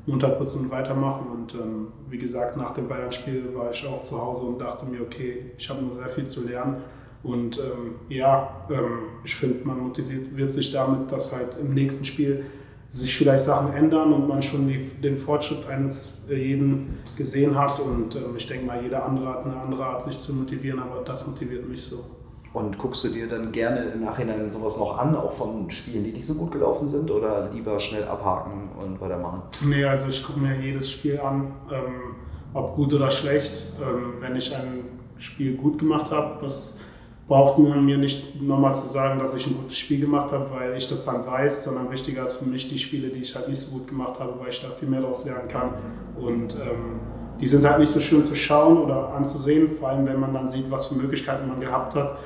unterputzen 0.06 0.66
und 0.66 0.72
weitermachen. 0.72 1.28
Und 1.28 1.54
ähm, 1.54 1.88
wie 2.10 2.18
gesagt, 2.18 2.58
nach 2.58 2.72
dem 2.72 2.88
Bayern-Spiel 2.88 3.54
war 3.54 3.72
ich 3.72 3.86
auch 3.86 4.00
zu 4.00 4.22
Hause 4.22 4.44
und 4.44 4.60
dachte 4.60 4.86
mir, 4.86 5.02
okay, 5.02 5.52
ich 5.58 5.70
habe 5.70 5.84
noch 5.84 5.92
sehr 5.92 6.08
viel 6.08 6.26
zu 6.26 6.48
lernen. 6.48 6.78
Und 7.24 7.58
ähm, 7.60 7.96
ja, 8.10 8.66
ähm, 8.70 9.00
ich 9.24 9.36
finde, 9.36 9.66
man 9.68 9.80
motiviert 9.80 10.52
sich 10.52 10.72
damit, 10.72 11.12
dass 11.12 11.36
halt 11.36 11.58
im 11.60 11.74
nächsten 11.74 12.06
Spiel 12.06 12.46
sich 12.90 13.16
vielleicht 13.18 13.44
Sachen 13.44 13.74
ändern 13.74 14.14
und 14.14 14.28
man 14.28 14.42
schon 14.42 14.68
die, 14.68 14.80
den 15.04 15.18
Fortschritt 15.18 15.68
eines 15.68 16.24
äh, 16.30 16.36
jeden 16.36 17.00
gesehen 17.18 17.58
hat. 17.58 17.80
Und 17.80 18.16
ähm, 18.16 18.36
ich 18.36 18.48
denke 18.48 18.66
mal, 18.66 18.82
jeder 18.82 19.06
andere 19.06 19.28
hat 19.28 19.46
eine 19.46 19.58
andere 19.58 19.86
Art, 19.86 20.02
sich 20.02 20.18
zu 20.18 20.34
motivieren, 20.34 20.80
aber 20.80 21.02
das 21.04 21.28
motiviert 21.28 21.68
mich 21.68 21.84
so. 21.84 22.06
Und 22.54 22.78
guckst 22.78 23.04
du 23.04 23.10
dir 23.10 23.28
dann 23.28 23.52
gerne 23.52 23.82
im 23.94 24.02
Nachhinein 24.02 24.50
sowas 24.50 24.80
noch 24.80 24.98
an, 24.98 25.16
auch 25.16 25.32
von 25.32 25.70
Spielen, 25.70 26.04
die 26.04 26.12
nicht 26.12 26.26
so 26.26 26.34
gut 26.36 26.52
gelaufen 26.52 26.88
sind, 26.88 27.12
oder 27.12 27.50
lieber 27.52 27.78
schnell 27.80 28.06
abhaken 28.06 28.70
und 28.82 29.00
weitermachen? 29.02 29.44
Nee, 29.66 29.84
also 29.84 30.08
ich 30.08 30.24
gucke 30.24 30.40
mir 30.40 30.60
jedes 30.60 30.90
Spiel 30.90 31.20
an, 31.20 31.52
ähm, 31.72 32.16
ob 32.54 32.74
gut 32.74 32.94
oder 32.94 33.12
schlecht. 33.12 33.68
Ähm, 33.82 34.14
wenn 34.22 34.36
ich 34.36 34.56
ein 34.56 34.86
Spiel 35.18 35.58
gut 35.58 35.78
gemacht 35.78 36.12
habe, 36.12 36.38
was 36.42 36.80
braucht 37.28 37.60
man 37.60 37.86
mir 37.86 37.98
nicht 37.98 38.42
nochmal 38.42 38.74
zu 38.74 38.88
sagen, 38.88 39.20
dass 39.20 39.36
ich 39.36 39.48
ein 39.48 39.58
gutes 39.58 39.78
Spiel 39.78 40.00
gemacht 40.00 40.32
habe, 40.32 40.50
weil 40.52 40.78
ich 40.78 40.88
das 40.88 41.06
dann 41.06 41.26
weiß, 41.26 41.66
sondern 41.66 41.92
wichtiger 41.92 42.24
ist 42.24 42.34
für 42.34 42.46
mich 42.46 42.70
die 42.70 42.78
Spiele, 42.78 43.10
die 43.10 43.20
ich 43.20 43.36
halt 43.36 43.50
nicht 43.50 43.60
so 43.60 43.72
gut 43.72 43.88
gemacht 43.88 44.20
habe, 44.20 44.40
weil 44.40 44.50
ich 44.50 44.62
da 44.62 44.70
viel 44.70 44.88
mehr 44.88 45.02
daraus 45.02 45.26
lernen 45.26 45.48
kann. 45.50 45.74
Und 46.18 46.56
ähm, 46.56 47.02
die 47.40 47.48
sind 47.48 47.66
halt 47.66 47.80
nicht 47.80 47.90
so 47.90 48.00
schön 48.00 48.24
zu 48.24 48.34
schauen 48.34 48.78
oder 48.78 49.14
anzusehen, 49.14 49.70
vor 49.78 49.90
allem 49.90 50.06
wenn 50.08 50.20
man 50.20 50.34
dann 50.34 50.48
sieht, 50.48 50.72
was 50.72 50.88
für 50.88 50.96
Möglichkeiten 50.96 51.48
man 51.48 51.60
gehabt 51.60 51.96
hat, 51.96 52.18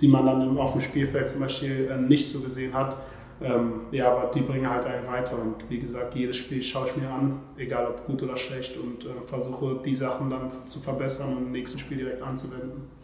die 0.00 0.08
man 0.08 0.24
dann 0.24 0.56
auf 0.58 0.72
dem 0.72 0.80
Spielfeld 0.80 1.28
zum 1.28 1.40
Beispiel 1.40 1.90
äh, 1.90 1.98
nicht 1.98 2.26
so 2.26 2.40
gesehen 2.40 2.72
hat. 2.72 2.96
Ähm, 3.40 3.82
ja, 3.92 4.10
aber 4.10 4.30
die 4.32 4.40
bringen 4.40 4.68
halt 4.68 4.84
einen 4.84 5.06
weiter 5.06 5.36
und 5.40 5.56
wie 5.68 5.78
gesagt, 5.78 6.14
jedes 6.16 6.38
Spiel 6.38 6.60
schaue 6.60 6.86
ich 6.86 6.96
mir 6.96 7.08
an, 7.08 7.38
egal 7.56 7.86
ob 7.86 8.04
gut 8.06 8.20
oder 8.22 8.36
schlecht 8.36 8.76
und 8.76 9.04
äh, 9.04 9.22
versuche 9.24 9.80
die 9.84 9.94
Sachen 9.94 10.30
dann 10.30 10.50
zu 10.64 10.80
verbessern 10.80 11.36
und 11.36 11.44
im 11.44 11.52
nächsten 11.52 11.78
Spiel 11.78 11.98
direkt 11.98 12.22
anzuwenden. 12.22 12.97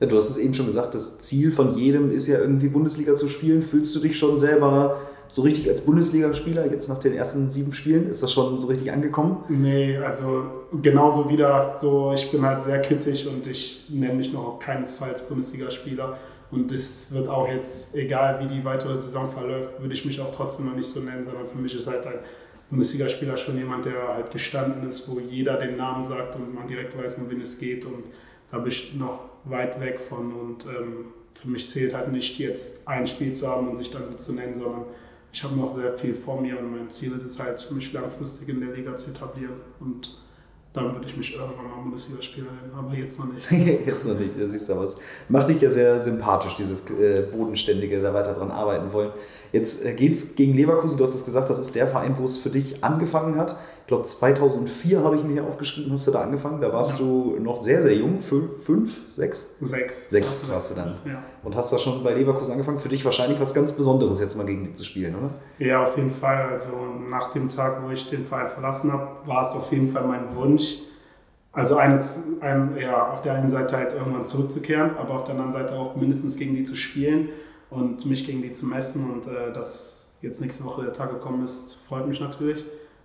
Ja, 0.00 0.06
du 0.06 0.16
hast 0.16 0.30
es 0.30 0.38
eben 0.38 0.54
schon 0.54 0.66
gesagt, 0.66 0.94
das 0.94 1.18
Ziel 1.18 1.50
von 1.50 1.76
jedem 1.76 2.10
ist 2.10 2.26
ja 2.26 2.38
irgendwie 2.38 2.68
Bundesliga 2.68 3.14
zu 3.14 3.28
spielen. 3.28 3.62
Fühlst 3.62 3.94
du 3.94 4.00
dich 4.00 4.18
schon 4.18 4.38
selber 4.38 4.98
so 5.28 5.42
richtig 5.42 5.68
als 5.68 5.80
Bundesligaspieler 5.82 6.70
jetzt 6.70 6.88
nach 6.88 6.98
den 6.98 7.14
ersten 7.14 7.48
sieben 7.48 7.72
Spielen? 7.72 8.10
Ist 8.10 8.22
das 8.22 8.32
schon 8.32 8.58
so 8.58 8.66
richtig 8.66 8.92
angekommen? 8.92 9.44
Nee, 9.48 9.96
also 9.98 10.44
genauso 10.82 11.30
wieder 11.30 11.74
so, 11.74 12.12
ich 12.14 12.30
bin 12.30 12.44
halt 12.44 12.60
sehr 12.60 12.80
kritisch 12.80 13.26
und 13.26 13.46
ich 13.46 13.86
nenne 13.90 14.14
mich 14.14 14.32
noch 14.32 14.58
keinesfalls 14.58 15.22
Bundesligaspieler. 15.28 16.18
Und 16.50 16.70
es 16.72 17.12
wird 17.12 17.28
auch 17.28 17.48
jetzt, 17.48 17.94
egal 17.96 18.40
wie 18.40 18.54
die 18.54 18.64
weitere 18.64 18.96
Saison 18.96 19.28
verläuft, 19.28 19.80
würde 19.80 19.94
ich 19.94 20.04
mich 20.04 20.20
auch 20.20 20.30
trotzdem 20.30 20.66
noch 20.66 20.76
nicht 20.76 20.88
so 20.88 21.00
nennen, 21.00 21.24
sondern 21.24 21.46
für 21.48 21.58
mich 21.58 21.74
ist 21.74 21.86
halt 21.86 22.06
ein 22.06 22.18
Bundesligaspieler 22.70 23.36
schon 23.36 23.56
jemand, 23.56 23.86
der 23.86 24.14
halt 24.14 24.30
gestanden 24.30 24.86
ist, 24.86 25.08
wo 25.08 25.18
jeder 25.18 25.56
den 25.56 25.76
Namen 25.76 26.02
sagt 26.02 26.36
und 26.36 26.54
man 26.54 26.66
direkt 26.66 26.96
weiß, 26.96 27.18
um 27.18 27.30
wen 27.30 27.40
es 27.40 27.58
geht. 27.58 27.84
Und 27.84 28.04
da 28.50 28.58
bin 28.58 28.68
ich 28.68 28.94
noch 28.94 29.33
weit 29.44 29.80
weg 29.80 30.00
von. 30.00 30.32
Und 30.32 30.66
ähm, 30.66 31.06
für 31.34 31.48
mich 31.48 31.68
zählt 31.68 31.94
halt 31.94 32.12
nicht 32.12 32.38
jetzt 32.38 32.86
ein 32.86 33.06
Spiel 33.06 33.32
zu 33.32 33.48
haben 33.48 33.68
und 33.68 33.74
sich 33.74 33.90
dann 33.90 34.06
so 34.06 34.14
zu 34.14 34.34
nennen, 34.34 34.54
sondern 34.54 34.84
ich 35.32 35.42
habe 35.42 35.56
noch 35.56 35.74
sehr 35.74 35.94
viel 35.94 36.14
vor 36.14 36.40
mir 36.40 36.58
und 36.58 36.70
mein 36.70 36.88
Ziel 36.88 37.12
ist 37.12 37.24
es 37.24 37.40
halt, 37.40 37.68
mich 37.72 37.92
langfristig 37.92 38.48
in 38.48 38.60
der 38.60 38.70
Liga 38.70 38.94
zu 38.94 39.10
etablieren. 39.10 39.54
Und 39.80 40.16
dann 40.72 40.92
würde 40.92 41.06
ich 41.06 41.16
mich 41.16 41.34
irgendwann 41.34 41.70
mal 41.70 41.82
Bundesligaspieler 41.82 42.46
nennen, 42.46 42.72
aber 42.76 42.94
jetzt 42.94 43.18
noch 43.18 43.32
nicht. 43.32 43.50
jetzt 43.86 44.06
noch 44.06 44.18
nicht, 44.18 44.38
da 44.38 44.46
siehst 44.46 44.68
du 44.68 44.76
was. 44.76 44.96
Macht 45.28 45.48
dich 45.48 45.60
ja 45.60 45.70
sehr 45.70 46.02
sympathisch, 46.02 46.56
dieses 46.56 46.88
äh, 46.90 47.22
Bodenständige, 47.32 48.00
da 48.02 48.12
weiter 48.12 48.34
dran 48.34 48.50
arbeiten 48.50 48.92
wollen. 48.92 49.12
Jetzt 49.52 49.84
äh, 49.84 49.94
es 50.08 50.34
gegen 50.34 50.54
Leverkusen, 50.54 50.98
du 50.98 51.04
hast 51.04 51.14
es 51.14 51.24
gesagt, 51.24 51.48
das 51.48 51.60
ist 51.60 51.74
der 51.74 51.86
Verein, 51.86 52.16
wo 52.18 52.24
es 52.24 52.38
für 52.38 52.50
dich 52.50 52.82
angefangen 52.82 53.36
hat. 53.36 53.56
Ich 53.84 53.88
glaube, 53.88 54.04
2004 54.04 55.04
habe 55.04 55.16
ich 55.16 55.24
mir 55.24 55.34
hier 55.34 55.44
aufgeschrieben, 55.44 55.92
hast 55.92 56.06
du 56.06 56.10
da 56.10 56.22
angefangen. 56.22 56.58
Da 56.58 56.72
warst 56.72 57.00
ja. 57.00 57.04
du 57.04 57.36
noch 57.38 57.60
sehr, 57.60 57.82
sehr 57.82 57.94
jung. 57.94 58.18
Fünf, 58.18 58.64
fünf 58.64 59.12
sechs? 59.12 59.56
Sechs. 59.60 60.08
Sechs 60.08 60.48
warst 60.48 60.70
du 60.70 60.76
dann. 60.76 60.94
Ja. 61.04 61.22
Und 61.42 61.54
hast 61.54 61.70
da 61.70 61.76
schon 61.76 62.02
bei 62.02 62.14
Leverkusen 62.14 62.52
angefangen. 62.52 62.78
Für 62.78 62.88
dich 62.88 63.04
wahrscheinlich 63.04 63.38
was 63.40 63.52
ganz 63.52 63.72
Besonderes, 63.72 64.20
jetzt 64.20 64.38
mal 64.38 64.46
gegen 64.46 64.64
die 64.64 64.72
zu 64.72 64.84
spielen, 64.84 65.14
oder? 65.14 65.34
Ja, 65.58 65.84
auf 65.84 65.98
jeden 65.98 66.12
Fall. 66.12 66.46
Also 66.46 66.72
nach 67.10 67.28
dem 67.28 67.50
Tag, 67.50 67.84
wo 67.84 67.90
ich 67.90 68.08
den 68.08 68.24
Verein 68.24 68.48
verlassen 68.48 68.90
habe, 68.90 69.18
war 69.26 69.42
es 69.42 69.50
auf 69.50 69.70
jeden 69.70 69.88
Fall 69.88 70.06
mein 70.06 70.34
Wunsch, 70.34 70.78
also 71.52 71.76
eines, 71.76 72.40
ein, 72.40 72.76
ja, 72.80 73.10
auf 73.10 73.20
der 73.20 73.34
einen 73.34 73.50
Seite 73.50 73.76
halt 73.76 73.92
irgendwann 73.92 74.24
zurückzukehren, 74.24 74.96
aber 74.96 75.14
auf 75.14 75.24
der 75.24 75.34
anderen 75.34 75.52
Seite 75.52 75.74
auch 75.74 75.94
mindestens 75.94 76.36
gegen 76.36 76.54
die 76.54 76.64
zu 76.64 76.74
spielen 76.74 77.28
und 77.68 78.06
mich 78.06 78.26
gegen 78.26 78.40
die 78.40 78.50
zu 78.50 78.64
messen. 78.64 79.10
Und 79.10 79.26
äh, 79.26 79.52
dass 79.52 80.06
jetzt 80.22 80.40
nächste 80.40 80.64
Woche 80.64 80.82
der 80.82 80.94
Tag 80.94 81.10
gekommen 81.10 81.44
ist, 81.44 81.76
freut 81.86 82.08
mich 82.08 82.18
natürlich. 82.18 82.64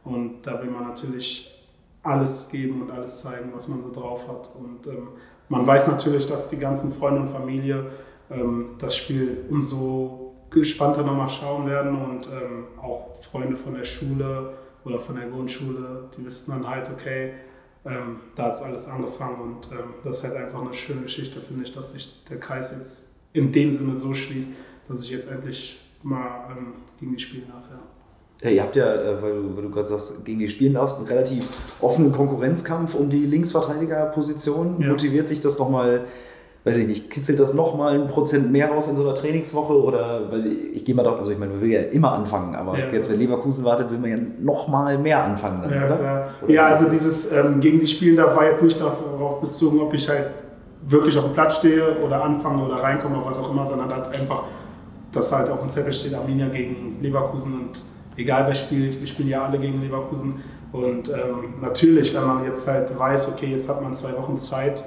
Und 0.10 0.42
da 0.44 0.62
will 0.62 0.70
man 0.70 0.84
natürlich 0.84 1.56
alles 2.04 2.50
geben 2.50 2.82
und 2.82 2.92
alles 2.92 3.20
zeigen, 3.20 3.52
was 3.54 3.68
man 3.68 3.82
so 3.84 3.92
drauf 3.92 4.28
hat. 4.28 4.52
Und 4.56 4.88
ähm, 4.88 5.10
man 5.50 5.66
weiß 5.66 5.88
natürlich, 5.88 6.26
dass 6.26 6.50
die 6.50 6.58
ganzen 6.58 6.94
Freunde 6.94 7.22
und 7.22 7.30
Familie 7.30 7.92
ähm, 8.30 8.72
das 8.78 8.96
Spiel 8.96 9.46
umso 9.50 10.36
gespannter 10.50 11.04
nochmal 11.04 11.30
schauen 11.30 11.68
werden 11.68 11.96
und 11.96 12.28
ähm, 12.28 12.66
auch 12.82 13.16
Freunde 13.16 13.56
von 13.56 13.76
der 13.76 13.86
Schule 13.86 14.54
oder 14.84 14.98
von 14.98 15.16
der 15.16 15.28
Grundschule, 15.28 16.10
die 16.18 16.26
wissen 16.26 16.52
dann 16.52 16.68
halt, 16.68 16.90
okay, 16.90 17.34
ähm, 17.86 18.20
da 18.36 18.46
hat 18.46 18.56
es 18.56 18.62
alles 18.62 18.88
angefangen 18.88 19.40
und 19.42 19.72
ähm, 19.72 19.94
das 20.04 20.18
ist 20.18 20.24
halt 20.24 20.36
einfach 20.36 20.62
eine 20.62 20.74
schöne 20.74 21.02
Geschichte, 21.04 21.40
finde 21.40 21.64
ich, 21.64 21.74
dass 21.74 21.94
sich 21.94 22.24
der 22.30 22.40
Kreis 22.40 22.76
jetzt 22.78 23.16
in 23.34 23.52
dem 23.52 23.72
Sinne 23.72 23.96
so 23.96 24.14
schließt, 24.14 24.54
dass 24.88 25.04
ich 25.04 25.12
jetzt 25.12 25.30
endlich 25.30 25.80
mal 26.02 26.50
ähm, 26.52 26.74
gegen 27.00 27.14
die 27.14 27.20
spielen 27.20 27.48
darf. 27.48 27.70
Ja. 27.70 27.80
Ja, 28.42 28.50
ihr 28.50 28.64
habt 28.64 28.76
ja, 28.76 28.86
äh, 28.86 29.22
weil 29.22 29.34
du, 29.34 29.56
weil 29.56 29.64
du 29.64 29.70
gerade 29.70 29.88
sagst, 29.88 30.24
gegen 30.24 30.40
die 30.40 30.48
spielen 30.48 30.74
darfst, 30.74 31.00
einen 31.00 31.08
relativ 31.08 31.46
offenen 31.82 32.12
Konkurrenzkampf 32.12 32.96
um 32.96 33.10
die 33.10 33.26
Linksverteidigerposition. 33.26 34.78
Ja. 34.80 34.90
Motiviert 34.90 35.30
dich 35.30 35.42
das 35.42 35.60
nochmal, 35.60 36.06
weiß 36.64 36.78
ich 36.78 36.88
nicht, 36.88 37.10
kitzelt 37.10 37.38
das 37.38 37.54
nochmal 37.54 38.00
ein 38.00 38.08
Prozent 38.08 38.50
mehr 38.50 38.70
raus 38.70 38.88
in 38.88 38.96
so 38.96 39.04
einer 39.04 39.14
Trainingswoche? 39.14 39.74
Oder, 39.74 40.32
weil 40.32 40.48
ich 40.74 40.86
gehe 40.86 40.96
mal 40.96 41.04
doch, 41.04 41.20
also 41.20 41.32
ich 41.32 41.38
meine, 41.38 41.54
wir 41.56 41.62
will 41.62 41.72
ja 41.72 41.82
immer 41.82 42.14
anfangen, 42.14 42.56
aber 42.56 42.80
ja. 42.80 42.86
jetzt, 42.94 43.12
wenn 43.12 43.20
Leverkusen 43.20 43.66
wartet, 43.66 43.92
will 43.92 43.98
man 43.98 44.10
ja 44.10 44.18
nochmal 44.40 44.98
mehr 44.98 45.22
anfangen, 45.22 45.62
dann, 45.64 45.74
ja, 45.74 45.86
oder? 45.86 45.98
Klar. 45.98 46.30
oder? 46.42 46.54
Ja, 46.54 46.68
also 46.68 46.90
dieses 46.90 47.34
ähm, 47.34 47.60
gegen 47.60 47.82
die 47.82 47.88
spielen 47.88 48.16
darf 48.16 48.38
war 48.38 48.46
jetzt 48.46 48.64
nicht 48.64 48.80
darauf 48.80 49.42
bezogen, 49.42 49.82
ob 49.82 49.94
ich 49.94 50.08
halt 50.08 50.32
wirklich 50.88 51.18
auf 51.18 51.26
dem 51.26 51.34
Platz 51.34 51.58
stehe 51.58 51.98
oder 51.98 52.24
anfange 52.24 52.64
oder 52.64 52.76
reinkomme 52.76 53.18
oder 53.18 53.26
was 53.26 53.40
auch 53.40 53.52
immer, 53.52 53.66
sondern 53.66 53.94
halt 53.94 54.08
einfach, 54.16 54.44
dass 55.12 55.30
halt 55.34 55.50
auf 55.50 55.60
dem 55.60 55.68
Zettel 55.68 55.92
steht 55.92 56.14
Arminia 56.14 56.48
gegen 56.48 57.00
Leverkusen 57.02 57.54
und 57.54 57.84
egal 58.20 58.46
wer 58.48 58.56
spielt, 58.56 59.00
wir 59.00 59.08
spielen 59.08 59.30
ja 59.30 59.42
alle 59.42 59.60
gegen 59.60 59.82
Leverkusen. 59.82 60.42
Und 60.72 61.10
ähm, 61.10 61.56
natürlich, 61.62 62.14
wenn 62.14 62.26
man 62.26 62.46
jetzt 62.46 62.68
halt 62.68 62.98
weiß, 62.98 63.30
okay, 63.30 63.48
jetzt 63.48 63.68
hat 63.68 63.82
man 63.82 63.94
zwei 63.94 64.16
Wochen 64.16 64.38
Zeit, 64.38 64.84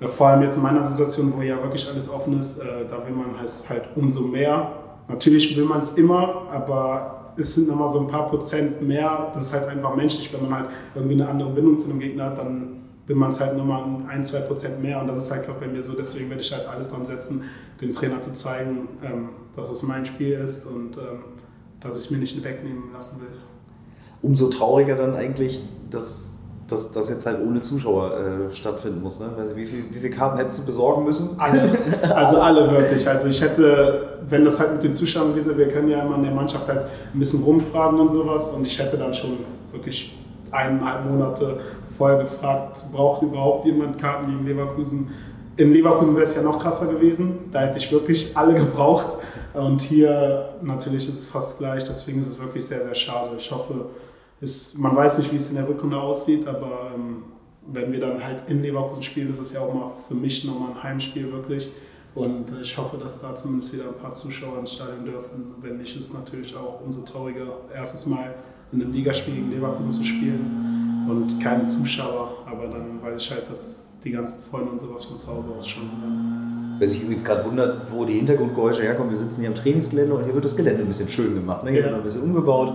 äh, 0.00 0.08
vor 0.08 0.28
allem 0.28 0.42
jetzt 0.42 0.56
in 0.56 0.62
meiner 0.62 0.84
Situation, 0.84 1.32
wo 1.36 1.42
ja 1.42 1.62
wirklich 1.62 1.88
alles 1.88 2.08
offen 2.10 2.38
ist, 2.38 2.58
äh, 2.58 2.86
da 2.88 3.04
will 3.06 3.14
man 3.14 3.26
es 3.44 3.68
halt 3.68 3.88
umso 3.96 4.22
mehr. 4.22 4.72
Natürlich 5.08 5.56
will 5.56 5.64
man 5.64 5.80
es 5.80 5.90
immer, 5.92 6.48
aber 6.50 7.32
es 7.36 7.54
sind 7.54 7.68
immer 7.68 7.88
so 7.88 8.00
ein 8.00 8.08
paar 8.08 8.26
Prozent 8.26 8.80
mehr. 8.82 9.30
Das 9.34 9.46
ist 9.46 9.52
halt 9.52 9.68
einfach 9.68 9.94
menschlich, 9.94 10.32
wenn 10.32 10.42
man 10.48 10.60
halt 10.60 10.70
irgendwie 10.94 11.14
eine 11.14 11.28
andere 11.28 11.50
Bindung 11.50 11.76
zu 11.76 11.90
einem 11.90 12.00
Gegner 12.00 12.26
hat, 12.26 12.38
dann 12.38 12.80
will 13.06 13.16
man 13.16 13.30
es 13.30 13.40
halt 13.40 13.56
nochmal 13.56 13.84
ein, 14.08 14.22
zwei 14.22 14.40
Prozent 14.40 14.80
mehr. 14.80 15.00
Und 15.00 15.08
das 15.08 15.18
ist 15.18 15.30
halt, 15.30 15.44
glaube 15.44 15.58
ich, 15.60 15.66
bei 15.66 15.72
mir 15.72 15.82
so. 15.82 15.94
Deswegen 15.94 16.28
werde 16.28 16.42
ich 16.42 16.52
halt 16.52 16.66
alles 16.66 16.90
dran 16.90 17.04
setzen, 17.04 17.42
dem 17.80 17.92
Trainer 17.92 18.20
zu 18.20 18.32
zeigen, 18.32 18.88
ähm, 19.02 19.30
dass 19.56 19.70
es 19.70 19.82
mein 19.82 20.06
Spiel 20.06 20.32
ist 20.32 20.64
und 20.66 20.96
ähm, 20.96 21.24
dass 21.80 21.92
ich 21.92 22.04
es 22.04 22.10
mir 22.10 22.18
nicht 22.18 22.42
wegnehmen 22.44 22.92
lassen 22.92 23.22
will. 23.22 23.28
Umso 24.22 24.48
trauriger 24.48 24.96
dann 24.96 25.16
eigentlich, 25.16 25.60
dass 25.90 26.32
dass 26.70 26.92
das 26.92 27.08
jetzt 27.08 27.26
halt 27.26 27.40
ohne 27.44 27.60
Zuschauer 27.60 28.16
äh, 28.16 28.52
stattfinden 28.52 29.02
muss. 29.02 29.20
Ne? 29.20 29.30
Also 29.38 29.56
wie, 29.56 29.66
viel, 29.66 29.84
wie 29.90 29.98
viele 29.98 30.14
Karten 30.14 30.38
hättest 30.38 30.62
du 30.62 30.66
besorgen 30.66 31.04
müssen? 31.04 31.30
Alle. 31.38 31.78
Also 32.14 32.40
alle 32.40 32.70
wirklich. 32.70 33.08
Also 33.08 33.28
ich 33.28 33.40
hätte, 33.40 34.18
wenn 34.28 34.44
das 34.44 34.60
halt 34.60 34.74
mit 34.74 34.82
den 34.82 34.92
Zuschauern 34.92 35.34
wäre, 35.34 35.56
wir 35.56 35.68
können 35.68 35.88
ja 35.88 36.02
immer 36.02 36.16
in 36.16 36.22
der 36.22 36.32
Mannschaft 36.32 36.68
halt 36.68 36.86
ein 37.12 37.18
bisschen 37.18 37.42
rumfragen 37.42 37.98
und 37.98 38.08
sowas 38.08 38.50
und 38.50 38.66
ich 38.66 38.78
hätte 38.78 38.96
dann 38.96 39.12
schon 39.12 39.38
wirklich 39.72 40.16
eineinhalb 40.50 41.06
Monate 41.06 41.60
vorher 41.96 42.18
gefragt, 42.18 42.82
braucht 42.92 43.22
überhaupt 43.22 43.64
jemand 43.64 43.98
Karten 43.98 44.30
gegen 44.30 44.46
Leverkusen? 44.46 45.10
In 45.56 45.72
Leverkusen 45.72 46.14
wäre 46.14 46.24
es 46.24 46.34
ja 46.34 46.42
noch 46.42 46.58
krasser 46.58 46.86
gewesen. 46.86 47.50
Da 47.52 47.60
hätte 47.60 47.78
ich 47.78 47.90
wirklich 47.92 48.36
alle 48.36 48.54
gebraucht. 48.64 49.16
Und 49.52 49.80
hier 49.80 50.54
natürlich 50.62 51.08
ist 51.08 51.18
es 51.18 51.26
fast 51.26 51.58
gleich, 51.58 51.82
deswegen 51.84 52.20
ist 52.20 52.28
es 52.28 52.38
wirklich 52.38 52.64
sehr, 52.64 52.84
sehr 52.84 52.94
schade. 52.94 53.36
Ich 53.36 53.50
hoffe, 53.50 53.86
es, 54.40 54.74
man 54.74 54.94
weiß 54.96 55.18
nicht, 55.18 55.32
wie 55.32 55.36
es 55.36 55.48
in 55.50 55.56
der 55.56 55.68
Rückrunde 55.68 56.00
aussieht, 56.00 56.46
aber 56.46 56.92
ähm, 56.94 57.24
wenn 57.66 57.92
wir 57.92 58.00
dann 58.00 58.22
halt 58.22 58.48
in 58.48 58.62
Leverkusen 58.62 59.02
spielen, 59.02 59.30
ist 59.30 59.38
es 59.38 59.52
ja 59.52 59.60
auch 59.60 59.74
mal 59.74 59.92
für 60.06 60.14
mich 60.14 60.44
nochmal 60.44 60.70
ein 60.70 60.82
Heimspiel 60.82 61.30
wirklich. 61.32 61.70
Und 62.14 62.46
ich 62.60 62.76
hoffe, 62.76 62.96
dass 62.96 63.20
da 63.20 63.34
zumindest 63.34 63.72
wieder 63.72 63.84
ein 63.84 63.98
paar 63.98 64.12
Zuschauer 64.12 64.58
ins 64.58 64.72
Stadion 64.72 65.04
dürfen. 65.04 65.54
Wenn 65.60 65.78
nicht, 65.78 65.96
ist 65.96 66.06
es 66.06 66.14
natürlich 66.14 66.56
auch 66.56 66.80
umso 66.84 67.02
trauriger, 67.02 67.60
erstes 67.72 68.06
Mal 68.06 68.34
in 68.72 68.82
einem 68.82 68.92
Ligaspiel 68.92 69.34
gegen 69.34 69.50
Leverkusen 69.50 69.92
zu 69.92 70.04
spielen 70.04 71.06
und 71.08 71.40
keine 71.40 71.64
Zuschauer. 71.64 72.44
Aber 72.46 72.66
dann 72.66 73.00
weiß 73.02 73.22
ich 73.22 73.30
halt, 73.30 73.48
dass 73.48 73.92
die 74.02 74.10
ganzen 74.10 74.42
Freunde 74.42 74.72
und 74.72 74.80
sowas 74.80 75.04
von 75.04 75.16
zu 75.16 75.28
Hause 75.28 75.50
aus 75.50 75.68
schon. 75.68 76.59
Wer 76.80 76.88
sich 76.88 77.02
übrigens 77.02 77.26
gerade 77.26 77.44
wundert, 77.44 77.92
wo 77.92 78.06
die 78.06 78.14
Hintergrundgeräusche 78.14 78.82
herkommen, 78.82 79.10
wir 79.10 79.18
sitzen 79.18 79.42
hier 79.42 79.50
am 79.50 79.54
Trainingsgelände 79.54 80.14
und 80.14 80.24
hier 80.24 80.32
wird 80.32 80.46
das 80.46 80.56
Gelände 80.56 80.80
ein 80.80 80.88
bisschen 80.88 81.10
schön 81.10 81.34
gemacht. 81.34 81.62
Ne? 81.62 81.72
Hier 81.72 81.80
ja. 81.80 81.86
wird 81.88 81.96
ein 81.96 82.02
bisschen 82.02 82.22
umgebaut. 82.22 82.72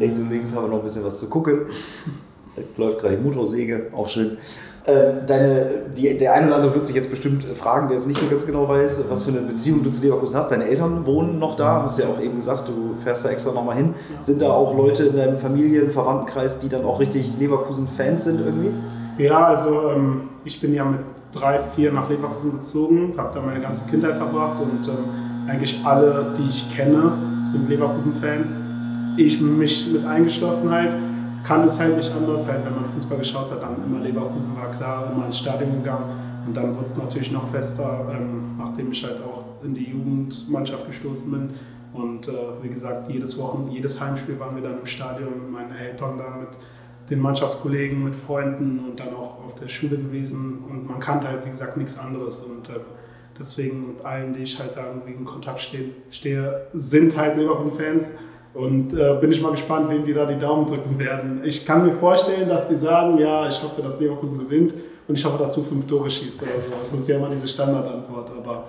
Rechts 0.00 0.18
und 0.18 0.30
links 0.30 0.54
haben 0.54 0.64
wir 0.64 0.68
noch 0.70 0.78
ein 0.78 0.84
bisschen 0.84 1.04
was 1.04 1.20
zu 1.20 1.28
gucken. 1.28 1.66
Da 2.56 2.62
läuft 2.76 3.00
gerade 3.00 3.16
die 3.16 3.22
Motorsäge, 3.24 3.88
auch 3.96 4.06
schön. 4.06 4.38
Äh, 4.84 5.26
deine, 5.26 5.66
die, 5.96 6.16
der 6.16 6.34
eine 6.34 6.46
oder 6.46 6.54
andere 6.54 6.72
wird 6.72 6.86
sich 6.86 6.94
jetzt 6.94 7.10
bestimmt 7.10 7.44
fragen, 7.56 7.88
der 7.88 7.96
es 7.96 8.06
nicht 8.06 8.20
so 8.20 8.28
ganz 8.28 8.46
genau 8.46 8.68
weiß, 8.68 9.06
was 9.10 9.24
für 9.24 9.32
eine 9.32 9.40
Beziehung 9.40 9.82
du 9.82 9.90
zu 9.90 10.00
Leverkusen 10.00 10.36
hast. 10.36 10.52
Deine 10.52 10.68
Eltern 10.68 11.04
wohnen 11.04 11.40
noch 11.40 11.56
da, 11.56 11.82
hast 11.82 11.98
ja 11.98 12.04
auch 12.06 12.20
eben 12.22 12.36
gesagt, 12.36 12.68
du 12.68 12.94
fährst 13.02 13.24
da 13.24 13.30
extra 13.30 13.50
nochmal 13.50 13.74
hin. 13.74 13.94
Sind 14.20 14.40
da 14.40 14.52
auch 14.52 14.72
Leute 14.76 15.06
in 15.06 15.16
deinem 15.16 15.38
Familien-, 15.38 15.90
Verwandtenkreis, 15.90 16.60
die 16.60 16.68
dann 16.68 16.84
auch 16.84 17.00
richtig 17.00 17.36
Leverkusen-Fans 17.40 18.22
sind 18.22 18.40
irgendwie? 18.40 18.70
Ja, 19.18 19.46
also 19.46 19.90
ähm, 19.90 20.28
ich 20.44 20.60
bin 20.60 20.74
ja 20.74 20.84
mit 20.84 21.00
drei, 21.34 21.58
vier 21.58 21.92
nach 21.92 22.08
Leverkusen 22.08 22.52
gezogen, 22.52 23.14
habe 23.16 23.30
da 23.34 23.40
meine 23.40 23.60
ganze 23.60 23.88
Kindheit 23.88 24.16
verbracht 24.16 24.60
und 24.60 24.86
ähm, 24.88 25.48
eigentlich 25.48 25.84
alle, 25.84 26.32
die 26.36 26.48
ich 26.48 26.74
kenne, 26.74 27.12
sind 27.42 27.68
Leverkusen-Fans. 27.68 28.62
Ich 29.16 29.40
mich 29.40 29.92
mit 29.92 30.04
eingeschlossen 30.04 30.70
halt, 30.70 30.94
kann 31.44 31.62
es 31.62 31.78
halt 31.78 31.96
nicht 31.96 32.12
anders, 32.12 32.48
halt 32.48 32.64
wenn 32.64 32.74
man 32.74 32.86
Fußball 32.86 33.18
geschaut 33.18 33.50
hat, 33.50 33.62
dann 33.62 33.76
immer 33.84 34.00
Leverkusen 34.00 34.56
war 34.56 34.70
klar, 34.70 35.12
immer 35.12 35.26
ins 35.26 35.38
Stadion 35.38 35.72
gegangen 35.72 36.04
und 36.46 36.56
dann 36.56 36.74
wurde 36.74 36.86
es 36.86 36.96
natürlich 36.96 37.30
noch 37.30 37.46
fester, 37.48 38.06
ähm, 38.14 38.54
nachdem 38.56 38.90
ich 38.90 39.04
halt 39.04 39.20
auch 39.22 39.44
in 39.62 39.74
die 39.74 39.90
Jugendmannschaft 39.90 40.86
gestoßen 40.86 41.30
bin 41.30 41.50
und 41.92 42.28
äh, 42.28 42.32
wie 42.62 42.68
gesagt, 42.68 43.10
jedes 43.10 43.38
Wochen, 43.38 43.68
jedes 43.70 44.00
Heimspiel 44.00 44.38
waren 44.40 44.56
wir 44.56 44.62
dann 44.62 44.80
im 44.80 44.86
Stadion 44.86 45.30
mit 45.30 45.50
meinen 45.50 45.72
Eltern 45.72 46.18
da 46.18 46.36
mit 46.36 46.48
den 47.10 47.20
Mannschaftskollegen, 47.20 48.02
mit 48.02 48.14
Freunden 48.14 48.80
und 48.88 48.98
dann 48.98 49.14
auch 49.14 49.44
auf 49.44 49.54
der 49.54 49.68
Schule 49.68 49.96
gewesen. 49.96 50.64
Und 50.68 50.86
man 50.88 51.00
kannte 51.00 51.28
halt, 51.28 51.44
wie 51.44 51.50
gesagt, 51.50 51.76
nichts 51.76 51.98
anderes. 51.98 52.40
Und 52.42 52.68
äh, 52.68 52.80
deswegen 53.38 53.88
mit 53.88 54.04
allen, 54.04 54.32
die 54.32 54.42
ich 54.42 54.58
halt 54.58 54.76
da 54.76 54.86
irgendwie 54.86 55.12
in 55.12 55.24
Kontakt 55.24 55.60
stehe, 55.60 55.90
stehe 56.10 56.68
sind 56.72 57.16
halt 57.16 57.36
Leverkusen-Fans. 57.36 58.12
Und 58.54 58.94
äh, 58.94 59.18
bin 59.20 59.32
ich 59.32 59.42
mal 59.42 59.50
gespannt, 59.50 59.90
wem 59.90 60.04
die 60.04 60.14
da 60.14 60.24
die 60.26 60.38
Daumen 60.38 60.66
drücken 60.66 60.98
werden. 60.98 61.40
Ich 61.44 61.66
kann 61.66 61.84
mir 61.84 61.92
vorstellen, 61.92 62.48
dass 62.48 62.68
die 62.68 62.76
sagen, 62.76 63.18
ja, 63.18 63.48
ich 63.48 63.60
hoffe, 63.62 63.82
dass 63.82 63.98
Leverkusen 63.98 64.38
gewinnt 64.38 64.74
und 65.08 65.16
ich 65.16 65.24
hoffe, 65.24 65.38
dass 65.38 65.54
du 65.54 65.62
fünf 65.62 65.86
Tore 65.86 66.08
schießt 66.08 66.42
oder 66.42 66.62
so. 66.62 66.72
Das 66.80 66.92
ist 66.92 67.08
ja 67.08 67.16
immer 67.16 67.28
diese 67.30 67.48
Standardantwort. 67.48 68.30
Aber 68.30 68.64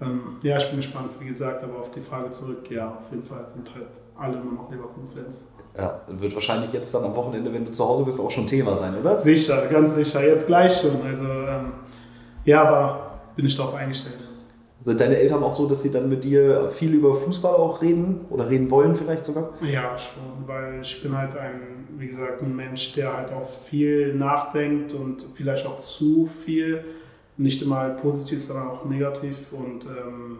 ähm, 0.00 0.38
ja, 0.42 0.56
ich 0.56 0.68
bin 0.68 0.76
gespannt, 0.76 1.10
wie 1.20 1.26
gesagt, 1.26 1.62
aber 1.62 1.80
auf 1.80 1.90
die 1.90 2.00
Frage 2.00 2.30
zurück, 2.30 2.70
ja, 2.70 2.96
auf 2.98 3.10
jeden 3.10 3.24
Fall 3.24 3.46
sind 3.46 3.72
halt 3.74 3.88
alle 4.16 4.38
immer 4.38 4.52
noch 4.52 4.70
Leverkusen-Fans. 4.70 5.48
Ja, 5.78 6.00
wird 6.08 6.34
wahrscheinlich 6.34 6.72
jetzt 6.72 6.94
dann 6.94 7.04
am 7.04 7.14
Wochenende, 7.14 7.52
wenn 7.52 7.64
du 7.64 7.70
zu 7.70 7.86
Hause 7.86 8.04
bist, 8.04 8.18
auch 8.18 8.30
schon 8.30 8.46
Thema 8.46 8.76
sein, 8.76 8.98
oder? 8.98 9.14
Sicher, 9.14 9.66
ganz 9.66 9.94
sicher. 9.94 10.26
Jetzt 10.26 10.46
gleich 10.46 10.74
schon. 10.74 11.02
Also, 11.02 11.24
ähm, 11.24 11.72
ja, 12.44 12.62
aber 12.62 13.18
bin 13.36 13.44
ich 13.44 13.56
darauf 13.56 13.74
eingestellt. 13.74 14.24
Sind 14.80 15.00
deine 15.00 15.16
Eltern 15.16 15.42
auch 15.42 15.50
so, 15.50 15.68
dass 15.68 15.82
sie 15.82 15.90
dann 15.90 16.08
mit 16.08 16.24
dir 16.24 16.70
viel 16.70 16.94
über 16.94 17.14
Fußball 17.14 17.54
auch 17.54 17.82
reden 17.82 18.20
oder 18.30 18.48
reden 18.48 18.70
wollen 18.70 18.94
vielleicht 18.94 19.24
sogar? 19.24 19.50
Ja, 19.60 19.96
schon, 19.98 20.46
weil 20.46 20.80
ich 20.80 21.02
bin 21.02 21.16
halt 21.16 21.36
ein, 21.36 21.88
wie 21.96 22.06
gesagt, 22.06 22.40
ein 22.40 22.54
Mensch, 22.54 22.94
der 22.94 23.16
halt 23.16 23.32
auch 23.32 23.48
viel 23.48 24.14
nachdenkt 24.14 24.92
und 24.92 25.26
vielleicht 25.34 25.66
auch 25.66 25.76
zu 25.76 26.26
viel. 26.26 26.84
Nicht 27.36 27.62
immer 27.62 27.78
halt 27.78 28.00
positiv, 28.00 28.42
sondern 28.42 28.68
auch 28.68 28.84
negativ 28.84 29.52
und 29.52 29.84
ähm, 29.86 30.38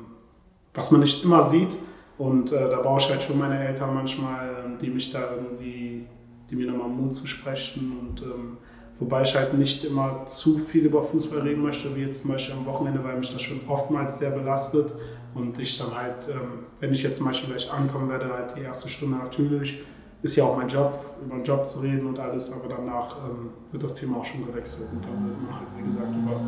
was 0.73 0.90
man 0.90 1.00
nicht 1.00 1.25
immer 1.25 1.43
sieht. 1.43 1.76
Und 2.18 2.52
äh, 2.52 2.70
da 2.70 2.80
brauche 2.80 3.00
ich 3.00 3.11
halt 3.11 3.23
schon 3.23 3.38
meine 3.38 3.58
Eltern 3.66 3.94
manchmal, 3.94 4.64
ähm, 4.64 4.78
die 4.78 4.88
mich 4.88 5.12
da 5.12 5.30
irgendwie, 5.35 6.06
die 6.50 6.56
mir 6.56 6.70
nochmal 6.70 6.88
Mut 6.88 7.12
zu 7.12 7.26
sprechen. 7.26 7.96
Und 8.00 8.23
ähm, 8.23 8.56
wobei 8.99 9.23
ich 9.23 9.35
halt 9.35 9.54
nicht 9.54 9.85
immer 9.85 10.25
zu 10.25 10.58
viel 10.58 10.87
über 10.87 11.02
Fußball 11.02 11.40
reden 11.40 11.62
möchte, 11.62 11.94
wie 11.94 12.00
jetzt 12.00 12.23
zum 12.23 12.30
Beispiel 12.30 12.54
am 12.54 12.64
Wochenende, 12.64 13.04
weil 13.04 13.18
mich 13.18 13.32
das 13.32 13.42
schon 13.42 13.61
oftmals 13.68 14.18
sehr 14.18 14.30
belastet. 14.30 14.94
Und 15.35 15.58
ich 15.58 15.76
dann 15.76 15.94
halt, 15.94 16.28
ähm, 16.30 16.64
wenn 16.80 16.92
ich 16.92 17.02
jetzt 17.02 17.18
zum 17.18 17.26
Beispiel 17.26 17.50
gleich 17.50 17.70
ankommen 17.70 18.08
werde, 18.08 18.32
halt 18.32 18.56
die 18.56 18.62
erste 18.62 18.88
Stunde 18.88 19.18
natürlich, 19.18 19.85
ist 20.23 20.37
ja 20.37 20.44
auch 20.44 20.56
mein 20.56 20.68
Job, 20.68 20.99
über 21.25 21.37
den 21.37 21.44
Job 21.44 21.64
zu 21.66 21.80
reden 21.80 22.06
und 22.06 22.18
alles, 22.18 22.50
aber 22.52 22.75
danach 22.75 23.18
ähm, 23.18 23.50
wird 23.70 23.82
das 23.82 23.94
Thema 23.94 24.18
auch 24.18 24.25
schon 24.25 24.46
gewechselt. 24.46 24.88
Und 24.90 25.04
dann 25.04 25.28
wird 25.28 25.42
man 25.42 25.54
halt, 25.54 25.68
wie 25.76 25.82
gesagt, 25.82 26.08
über 26.08 26.40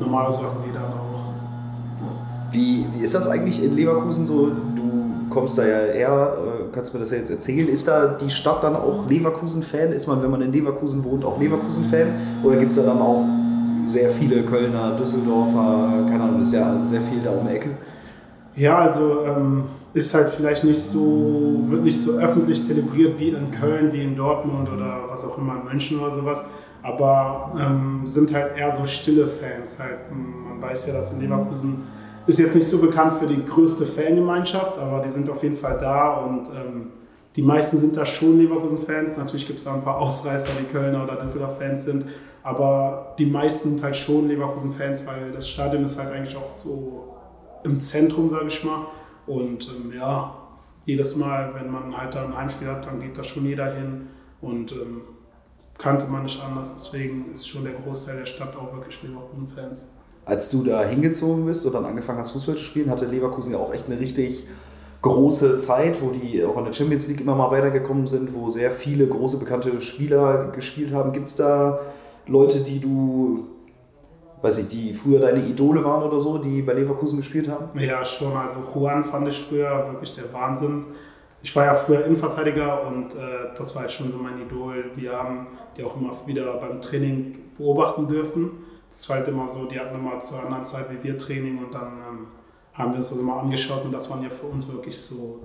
normale 0.00 0.32
Sachen 0.32 0.68
wieder 0.68 0.80
auch. 0.80 1.26
Wie, 2.52 2.86
wie 2.94 3.02
ist 3.02 3.14
das 3.14 3.28
eigentlich 3.28 3.62
in 3.62 3.74
Leverkusen 3.74 4.24
so? 4.24 4.50
Kommst 5.28 5.58
da 5.58 5.66
ja 5.66 5.78
her, 5.92 6.36
äh, 6.38 6.72
kannst 6.72 6.94
mir 6.94 7.00
das 7.00 7.10
ja 7.10 7.18
jetzt 7.18 7.30
erzählen. 7.30 7.68
Ist 7.68 7.88
da 7.88 8.06
die 8.06 8.30
Stadt 8.30 8.62
dann 8.62 8.76
auch 8.76 9.08
Leverkusen-Fan? 9.08 9.92
Ist 9.92 10.06
man, 10.06 10.22
wenn 10.22 10.30
man 10.30 10.42
in 10.42 10.52
Leverkusen 10.52 11.04
wohnt, 11.04 11.24
auch 11.24 11.40
Leverkusen-Fan? 11.40 12.08
Oder 12.44 12.56
gibt 12.56 12.70
es 12.70 12.78
da 12.78 12.84
dann 12.84 13.00
auch 13.00 13.24
sehr 13.84 14.10
viele 14.10 14.42
Kölner, 14.44 14.96
Düsseldorfer, 14.96 16.06
keine 16.08 16.24
Ahnung, 16.24 16.40
ist 16.40 16.52
ja 16.52 16.84
sehr 16.84 17.00
viel 17.00 17.20
da 17.20 17.30
um 17.30 17.46
die 17.46 17.54
Ecke? 17.54 17.70
Ja, 18.56 18.78
also 18.78 19.24
ähm, 19.24 19.64
ist 19.92 20.14
halt 20.14 20.30
vielleicht 20.30 20.64
nicht 20.64 20.78
so, 20.78 21.62
wird 21.68 21.84
nicht 21.84 22.00
so 22.00 22.18
öffentlich 22.18 22.62
zelebriert 22.62 23.18
wie 23.18 23.30
in 23.30 23.50
Köln, 23.50 23.92
wie 23.92 24.02
in 24.02 24.16
Dortmund 24.16 24.68
oder 24.68 25.04
was 25.08 25.24
auch 25.24 25.38
immer 25.38 25.56
in 25.60 25.64
München 25.64 26.00
oder 26.00 26.10
sowas. 26.10 26.42
Aber 26.82 27.52
ähm, 27.58 28.02
sind 28.04 28.32
halt 28.32 28.56
eher 28.56 28.70
so 28.72 28.86
stille 28.86 29.26
Fans. 29.26 29.78
Halt. 29.78 29.98
Man 30.10 30.60
weiß 30.60 30.86
ja, 30.88 30.94
dass 30.94 31.12
in 31.12 31.20
Leverkusen 31.20 31.84
ist 32.26 32.38
jetzt 32.38 32.54
nicht 32.54 32.68
so 32.68 32.80
bekannt 32.80 33.18
für 33.18 33.26
die 33.26 33.44
größte 33.44 33.86
Fangemeinschaft, 33.86 34.78
aber 34.78 35.00
die 35.00 35.08
sind 35.08 35.30
auf 35.30 35.42
jeden 35.42 35.56
Fall 35.56 35.78
da 35.78 36.14
und 36.18 36.48
ähm, 36.48 36.88
die 37.36 37.42
meisten 37.42 37.78
sind 37.78 37.96
da 37.96 38.06
schon 38.06 38.38
Leverkusen-Fans. 38.38 39.16
Natürlich 39.16 39.46
gibt 39.46 39.58
es 39.58 39.64
da 39.64 39.74
ein 39.74 39.82
paar 39.82 39.98
Ausreißer, 39.98 40.50
die 40.58 40.64
Kölner 40.64 41.04
oder 41.04 41.16
Düsseldorf-Fans 41.16 41.84
sind, 41.84 42.06
aber 42.42 43.14
die 43.18 43.26
meisten 43.26 43.70
sind 43.70 43.82
halt 43.82 43.94
schon 43.94 44.28
Leverkusen-Fans, 44.28 45.06
weil 45.06 45.32
das 45.32 45.48
Stadion 45.48 45.84
ist 45.84 45.98
halt 45.98 46.12
eigentlich 46.12 46.36
auch 46.36 46.46
so 46.46 47.14
im 47.62 47.78
Zentrum, 47.78 48.30
sage 48.30 48.46
ich 48.46 48.64
mal. 48.64 48.86
Und 49.26 49.68
ähm, 49.68 49.92
ja, 49.94 50.34
jedes 50.86 51.16
Mal, 51.16 51.52
wenn 51.54 51.70
man 51.70 51.96
halt 51.96 52.14
da 52.14 52.24
ein 52.24 52.36
Heimspiel 52.36 52.68
hat, 52.68 52.86
dann 52.86 53.00
geht 53.00 53.18
da 53.18 53.24
schon 53.24 53.44
jeder 53.44 53.74
hin 53.74 54.08
und 54.40 54.72
ähm, 54.72 55.02
kannte 55.76 56.06
man 56.06 56.22
nicht 56.22 56.42
anders. 56.42 56.74
Deswegen 56.74 57.32
ist 57.32 57.48
schon 57.48 57.64
der 57.64 57.74
Großteil 57.74 58.18
der 58.18 58.26
Stadt 58.26 58.56
auch 58.56 58.72
wirklich 58.72 59.02
Leverkusen-Fans. 59.02 59.95
Als 60.26 60.50
du 60.50 60.62
da 60.62 60.84
hingezogen 60.84 61.46
bist 61.46 61.64
und 61.64 61.74
dann 61.74 61.86
angefangen 61.86 62.18
hast, 62.18 62.32
Fußball 62.32 62.56
zu 62.56 62.64
spielen, 62.64 62.90
hatte 62.90 63.06
Leverkusen 63.06 63.52
ja 63.52 63.58
auch 63.58 63.72
echt 63.72 63.86
eine 63.86 63.98
richtig 63.98 64.46
große 65.00 65.58
Zeit, 65.58 66.02
wo 66.02 66.10
die 66.10 66.44
auch 66.44 66.58
in 66.58 66.64
der 66.64 66.72
Champions 66.72 67.08
League 67.08 67.20
immer 67.22 67.34
mal 67.34 67.50
weitergekommen 67.50 68.06
sind, 68.06 68.34
wo 68.34 68.50
sehr 68.50 68.70
viele 68.70 69.06
große 69.06 69.38
bekannte 69.38 69.80
Spieler 69.80 70.48
gespielt 70.48 70.92
haben. 70.92 71.12
Gibt 71.12 71.28
es 71.28 71.36
da 71.36 71.78
Leute, 72.26 72.60
die 72.60 72.80
du 72.80 73.46
weiß 74.42 74.58
ich, 74.58 74.68
die 74.68 74.92
früher 74.92 75.20
deine 75.20 75.44
Idole 75.44 75.84
waren 75.84 76.02
oder 76.02 76.18
so, 76.18 76.38
die 76.38 76.62
bei 76.62 76.74
Leverkusen 76.74 77.18
gespielt 77.18 77.48
haben? 77.48 77.78
Ja, 77.78 78.04
schon. 78.04 78.36
Also 78.36 78.58
Juan 78.74 79.02
fand 79.04 79.28
ich 79.28 79.40
früher 79.40 79.88
wirklich 79.90 80.14
der 80.14 80.32
Wahnsinn. 80.32 80.84
Ich 81.42 81.54
war 81.54 81.64
ja 81.64 81.74
früher 81.74 82.04
Innenverteidiger 82.04 82.86
und 82.86 83.14
äh, 83.14 83.18
das 83.56 83.74
war 83.74 83.82
halt 83.82 83.92
schon 83.92 84.10
so 84.10 84.18
mein 84.18 84.40
Idol. 84.40 84.90
Die 84.96 85.08
haben 85.08 85.48
die 85.76 85.84
auch 85.84 85.96
immer 85.96 86.12
wieder 86.26 86.54
beim 86.54 86.80
Training 86.80 87.38
beobachten 87.56 88.08
dürfen. 88.08 88.50
War 89.08 89.16
halt 89.16 89.28
immer 89.28 89.46
so, 89.46 89.66
die 89.66 89.78
hatten 89.78 89.94
immer 89.94 90.18
zur 90.18 90.42
anderen 90.42 90.64
Zeit 90.64 90.86
wie 90.90 91.02
wir 91.02 91.18
Training 91.18 91.58
und 91.58 91.74
dann 91.74 91.98
ähm, 92.08 92.26
haben 92.72 92.92
wir 92.92 92.98
uns 92.98 93.10
das 93.10 93.18
immer 93.18 93.40
angeschaut 93.40 93.84
und 93.84 93.92
das 93.92 94.10
waren 94.10 94.22
ja 94.22 94.30
für 94.30 94.46
uns 94.46 94.66
wirklich 94.68 94.98
so 94.98 95.40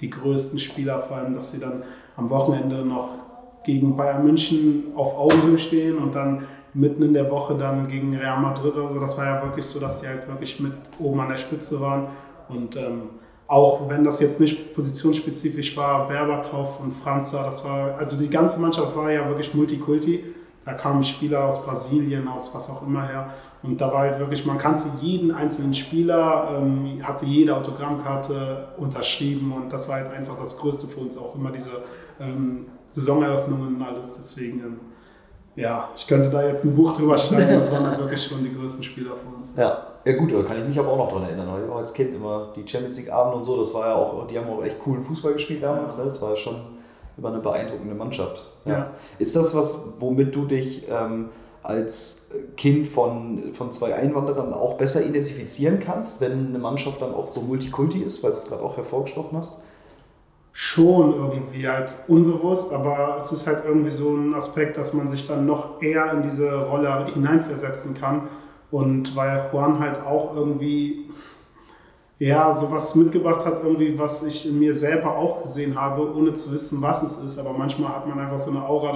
die 0.00 0.10
größten 0.10 0.58
Spieler, 0.58 0.98
vor 1.00 1.16
allem, 1.16 1.34
dass 1.34 1.52
sie 1.52 1.60
dann 1.60 1.82
am 2.16 2.30
Wochenende 2.30 2.84
noch 2.84 3.18
gegen 3.64 3.96
Bayern 3.96 4.24
München 4.24 4.92
auf 4.96 5.16
Augenhöhe 5.16 5.58
stehen 5.58 5.98
und 5.98 6.14
dann 6.14 6.46
mitten 6.74 7.02
in 7.02 7.14
der 7.14 7.30
Woche 7.30 7.54
dann 7.56 7.86
gegen 7.86 8.16
Real 8.16 8.40
Madrid 8.40 8.74
oder 8.74 8.88
so. 8.88 8.98
Das 8.98 9.16
war 9.18 9.26
ja 9.26 9.42
wirklich 9.42 9.64
so, 9.64 9.78
dass 9.78 10.00
die 10.00 10.08
halt 10.08 10.26
wirklich 10.26 10.58
mit 10.58 10.72
oben 10.98 11.20
an 11.20 11.28
der 11.28 11.38
Spitze 11.38 11.80
waren. 11.80 12.08
Und 12.48 12.76
ähm, 12.76 13.10
auch 13.46 13.88
wenn 13.88 14.04
das 14.04 14.20
jetzt 14.20 14.40
nicht 14.40 14.74
positionsspezifisch 14.74 15.76
war, 15.76 16.08
Berbatov 16.08 16.80
und 16.80 16.92
Franza, 16.92 17.42
das 17.42 17.64
war, 17.64 17.96
also 17.96 18.16
die 18.16 18.30
ganze 18.30 18.60
Mannschaft 18.60 18.96
war 18.96 19.12
ja 19.12 19.28
wirklich 19.28 19.54
Multikulti. 19.54 20.24
Da 20.64 20.74
kamen 20.74 21.02
Spieler 21.02 21.44
aus 21.44 21.64
Brasilien, 21.64 22.28
aus 22.28 22.54
was 22.54 22.70
auch 22.70 22.82
immer 22.86 23.06
her. 23.06 23.30
Und 23.62 23.80
da 23.80 23.92
war 23.92 24.00
halt 24.00 24.18
wirklich, 24.18 24.46
man 24.46 24.58
kannte 24.58 24.84
jeden 25.00 25.32
einzelnen 25.32 25.74
Spieler, 25.74 26.48
ähm, 26.56 26.98
hatte 27.02 27.26
jede 27.26 27.56
Autogrammkarte 27.56 28.68
unterschrieben 28.76 29.52
und 29.52 29.72
das 29.72 29.88
war 29.88 29.96
halt 29.96 30.10
einfach 30.10 30.38
das 30.38 30.58
Größte 30.58 30.86
für 30.86 31.00
uns 31.00 31.16
auch 31.16 31.34
immer 31.34 31.50
diese 31.50 31.70
ähm, 32.20 32.66
Saisoneröffnungen 32.86 33.76
und 33.76 33.82
alles. 33.82 34.14
Deswegen 34.14 34.60
ähm, 34.60 34.80
ja, 35.54 35.90
ich 35.94 36.06
könnte 36.06 36.30
da 36.30 36.46
jetzt 36.46 36.64
ein 36.64 36.74
Buch 36.74 36.96
drüber 36.96 37.18
schreiben, 37.18 37.58
das 37.58 37.70
waren 37.70 37.84
dann 37.84 37.98
wirklich 37.98 38.24
schon 38.24 38.42
die 38.42 38.54
größten 38.54 38.82
Spieler 38.82 39.14
für 39.14 39.36
uns. 39.36 39.54
Ja, 39.54 39.86
ja 40.04 40.16
gut, 40.16 40.32
da 40.32 40.42
kann 40.42 40.58
ich 40.58 40.64
mich 40.66 40.78
aber 40.78 40.88
auch 40.88 40.96
noch 40.96 41.12
dran 41.12 41.24
erinnern. 41.24 41.60
Ich 41.62 41.68
war 41.68 41.78
als 41.78 41.92
Kind 41.92 42.14
immer 42.14 42.52
die 42.56 42.66
Champions 42.66 42.96
League 42.96 43.12
Abend 43.12 43.34
und 43.34 43.42
so, 43.42 43.58
das 43.58 43.74
war 43.74 43.88
ja 43.88 43.94
auch, 43.94 44.26
die 44.26 44.38
haben 44.38 44.48
auch 44.48 44.64
echt 44.64 44.78
coolen 44.78 45.02
Fußball 45.02 45.34
gespielt 45.34 45.62
damals, 45.62 45.98
ne? 45.98 46.04
das 46.04 46.22
war 46.22 46.30
ja 46.30 46.36
schon 46.36 46.56
immer 47.16 47.28
eine 47.28 47.38
beeindruckende 47.38 47.94
Mannschaft. 47.94 48.44
Ja. 48.64 48.72
ja. 48.72 48.90
Ist 49.18 49.36
das 49.36 49.54
was, 49.54 49.94
womit 49.98 50.34
du 50.34 50.46
dich 50.46 50.86
ähm, 50.88 51.30
als 51.62 52.30
Kind 52.56 52.88
von, 52.88 53.52
von 53.52 53.70
zwei 53.72 53.94
Einwanderern 53.94 54.52
auch 54.52 54.74
besser 54.74 55.04
identifizieren 55.04 55.78
kannst, 55.80 56.20
wenn 56.20 56.48
eine 56.48 56.58
Mannschaft 56.58 57.00
dann 57.02 57.14
auch 57.14 57.28
so 57.28 57.42
Multikulti 57.42 58.02
ist, 58.02 58.22
weil 58.22 58.32
du 58.32 58.36
es 58.36 58.48
gerade 58.48 58.62
auch 58.62 58.76
hervorgestochen 58.76 59.36
hast? 59.36 59.62
schon 60.52 61.14
irgendwie 61.14 61.66
halt 61.66 61.94
unbewusst, 62.08 62.72
aber 62.72 63.16
es 63.18 63.32
ist 63.32 63.46
halt 63.46 63.64
irgendwie 63.66 63.90
so 63.90 64.14
ein 64.14 64.34
Aspekt, 64.34 64.76
dass 64.76 64.92
man 64.92 65.08
sich 65.08 65.26
dann 65.26 65.46
noch 65.46 65.82
eher 65.82 66.12
in 66.12 66.22
diese 66.22 66.66
Rolle 66.66 67.06
hineinversetzen 67.12 67.94
kann. 67.94 68.28
Und 68.70 69.16
weil 69.16 69.50
Juan 69.52 69.80
halt 69.80 70.02
auch 70.04 70.34
irgendwie 70.34 71.10
ja, 72.22 72.52
sowas 72.52 72.94
mitgebracht 72.94 73.44
hat, 73.44 73.64
irgendwie, 73.64 73.98
was 73.98 74.22
ich 74.22 74.48
in 74.48 74.60
mir 74.60 74.76
selber 74.76 75.16
auch 75.16 75.42
gesehen 75.42 75.74
habe, 75.74 76.14
ohne 76.14 76.32
zu 76.32 76.52
wissen, 76.52 76.80
was 76.80 77.02
es 77.02 77.16
ist. 77.16 77.36
Aber 77.36 77.52
manchmal 77.52 77.96
hat 77.96 78.06
man 78.06 78.16
einfach 78.20 78.38
so 78.38 78.50
eine 78.50 78.64
Aura, 78.64 78.92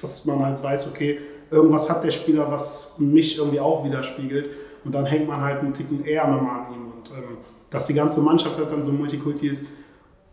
dass 0.00 0.24
man, 0.24 0.42
halt 0.42 0.62
weiß, 0.62 0.88
okay, 0.88 1.18
irgendwas 1.50 1.90
hat 1.90 2.02
der 2.02 2.10
Spieler, 2.10 2.50
was 2.50 2.94
mich 2.96 3.36
irgendwie 3.36 3.60
auch 3.60 3.84
widerspiegelt. 3.84 4.48
Und 4.86 4.94
dann 4.94 5.04
hängt 5.04 5.28
man 5.28 5.42
halt 5.42 5.60
einen 5.60 5.74
Ticken 5.74 6.02
eher 6.02 6.26
nochmal 6.26 6.60
an 6.60 6.74
ihm. 6.74 6.92
Und 6.96 7.10
ähm, 7.10 7.36
dass 7.68 7.88
die 7.88 7.94
ganze 7.94 8.22
Mannschaft 8.22 8.56
halt 8.56 8.72
dann 8.72 8.80
so 8.80 8.90
Multikulti 8.90 9.46
ist, 9.46 9.66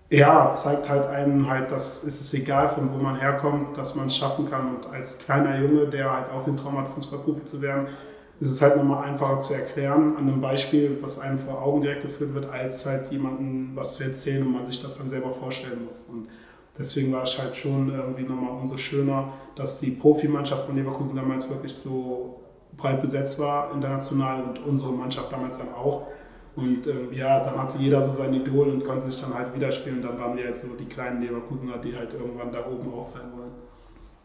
ja, 0.09 0.49
zeigt 0.53 0.88
halt 0.88 1.05
einem 1.07 1.49
halt, 1.49 1.71
dass 1.71 2.05
es 2.05 2.21
ist 2.21 2.33
egal, 2.33 2.69
von 2.69 2.89
wo 2.93 3.03
man 3.03 3.17
herkommt, 3.17 3.75
dass 3.75 3.95
man 3.95 4.07
es 4.07 4.15
schaffen 4.15 4.49
kann. 4.49 4.75
Und 4.75 4.88
als 4.93 5.19
kleiner 5.19 5.59
Junge, 5.59 5.88
der 5.88 6.09
halt 6.09 6.31
auch 6.31 6.45
den 6.45 6.55
Traum 6.55 6.77
hat, 6.77 6.88
Fußballprofi 6.88 7.43
zu 7.43 7.61
werden, 7.61 7.88
ist 8.39 8.52
es 8.52 8.62
halt 8.62 8.76
nochmal 8.76 9.04
einfacher 9.04 9.39
zu 9.39 9.54
erklären 9.54 10.15
an 10.17 10.28
einem 10.28 10.41
Beispiel, 10.41 10.98
was 11.02 11.19
einem 11.19 11.39
vor 11.39 11.62
Augen 11.62 11.82
direkt 11.82 12.02
geführt 12.02 12.34
wird, 12.34 12.45
als 12.50 12.86
halt 12.86 13.12
jemandem 13.12 13.71
was 13.76 13.95
zu 13.95 14.04
erzählen 14.04 14.45
und 14.45 14.54
man 14.54 14.65
sich 14.65 14.82
das 14.82 14.98
dann 14.98 15.08
selber 15.08 15.32
vorstellen 15.32 15.86
muss. 15.86 16.04
Und 16.04 16.28
deswegen 16.78 17.13
war 17.13 17.24
es 17.24 17.38
halt 17.38 17.56
schon 17.56 17.93
irgendwie 17.93 18.24
nochmal 18.24 18.60
umso 18.60 18.78
schöner, 18.78 19.34
dass 19.56 19.80
die 19.80 19.91
Profimannschaft 19.91 20.65
von 20.65 20.76
Leverkusen 20.76 21.15
damals 21.15 21.50
wirklich 21.50 21.74
so 21.74 22.41
breit 22.76 23.02
besetzt 23.02 23.39
war 23.39 23.74
international 23.74 24.43
und 24.43 24.60
unsere 24.65 24.91
Mannschaft 24.91 25.32
damals 25.32 25.58
dann 25.60 25.74
auch. 25.74 26.08
Und 26.56 26.88
ähm, 26.88 27.12
ja, 27.12 27.41
dann 27.41 27.62
hatte 27.62 27.78
jeder 27.78 28.02
so 28.02 28.12
sein 28.12 28.34
Idol 28.34 28.69
und 28.69 28.84
konnte 28.84 29.06
sich 29.06 29.21
dann 29.21 29.34
halt 29.34 29.54
widerspielen. 29.54 30.00
Und 30.00 30.06
dann 30.06 30.17
waren 30.17 30.38
wir 30.38 30.45
jetzt 30.45 30.62
so 30.62 30.76
die 30.76 30.86
kleinen 30.86 31.21
Leverkusener, 31.21 31.78
die 31.78 31.95
halt 31.95 32.13
irgendwann 32.13 32.52
da 32.52 32.65
oben 32.65 32.93
auch 32.93 33.04
sein 33.04 33.32
wollen. 33.36 33.44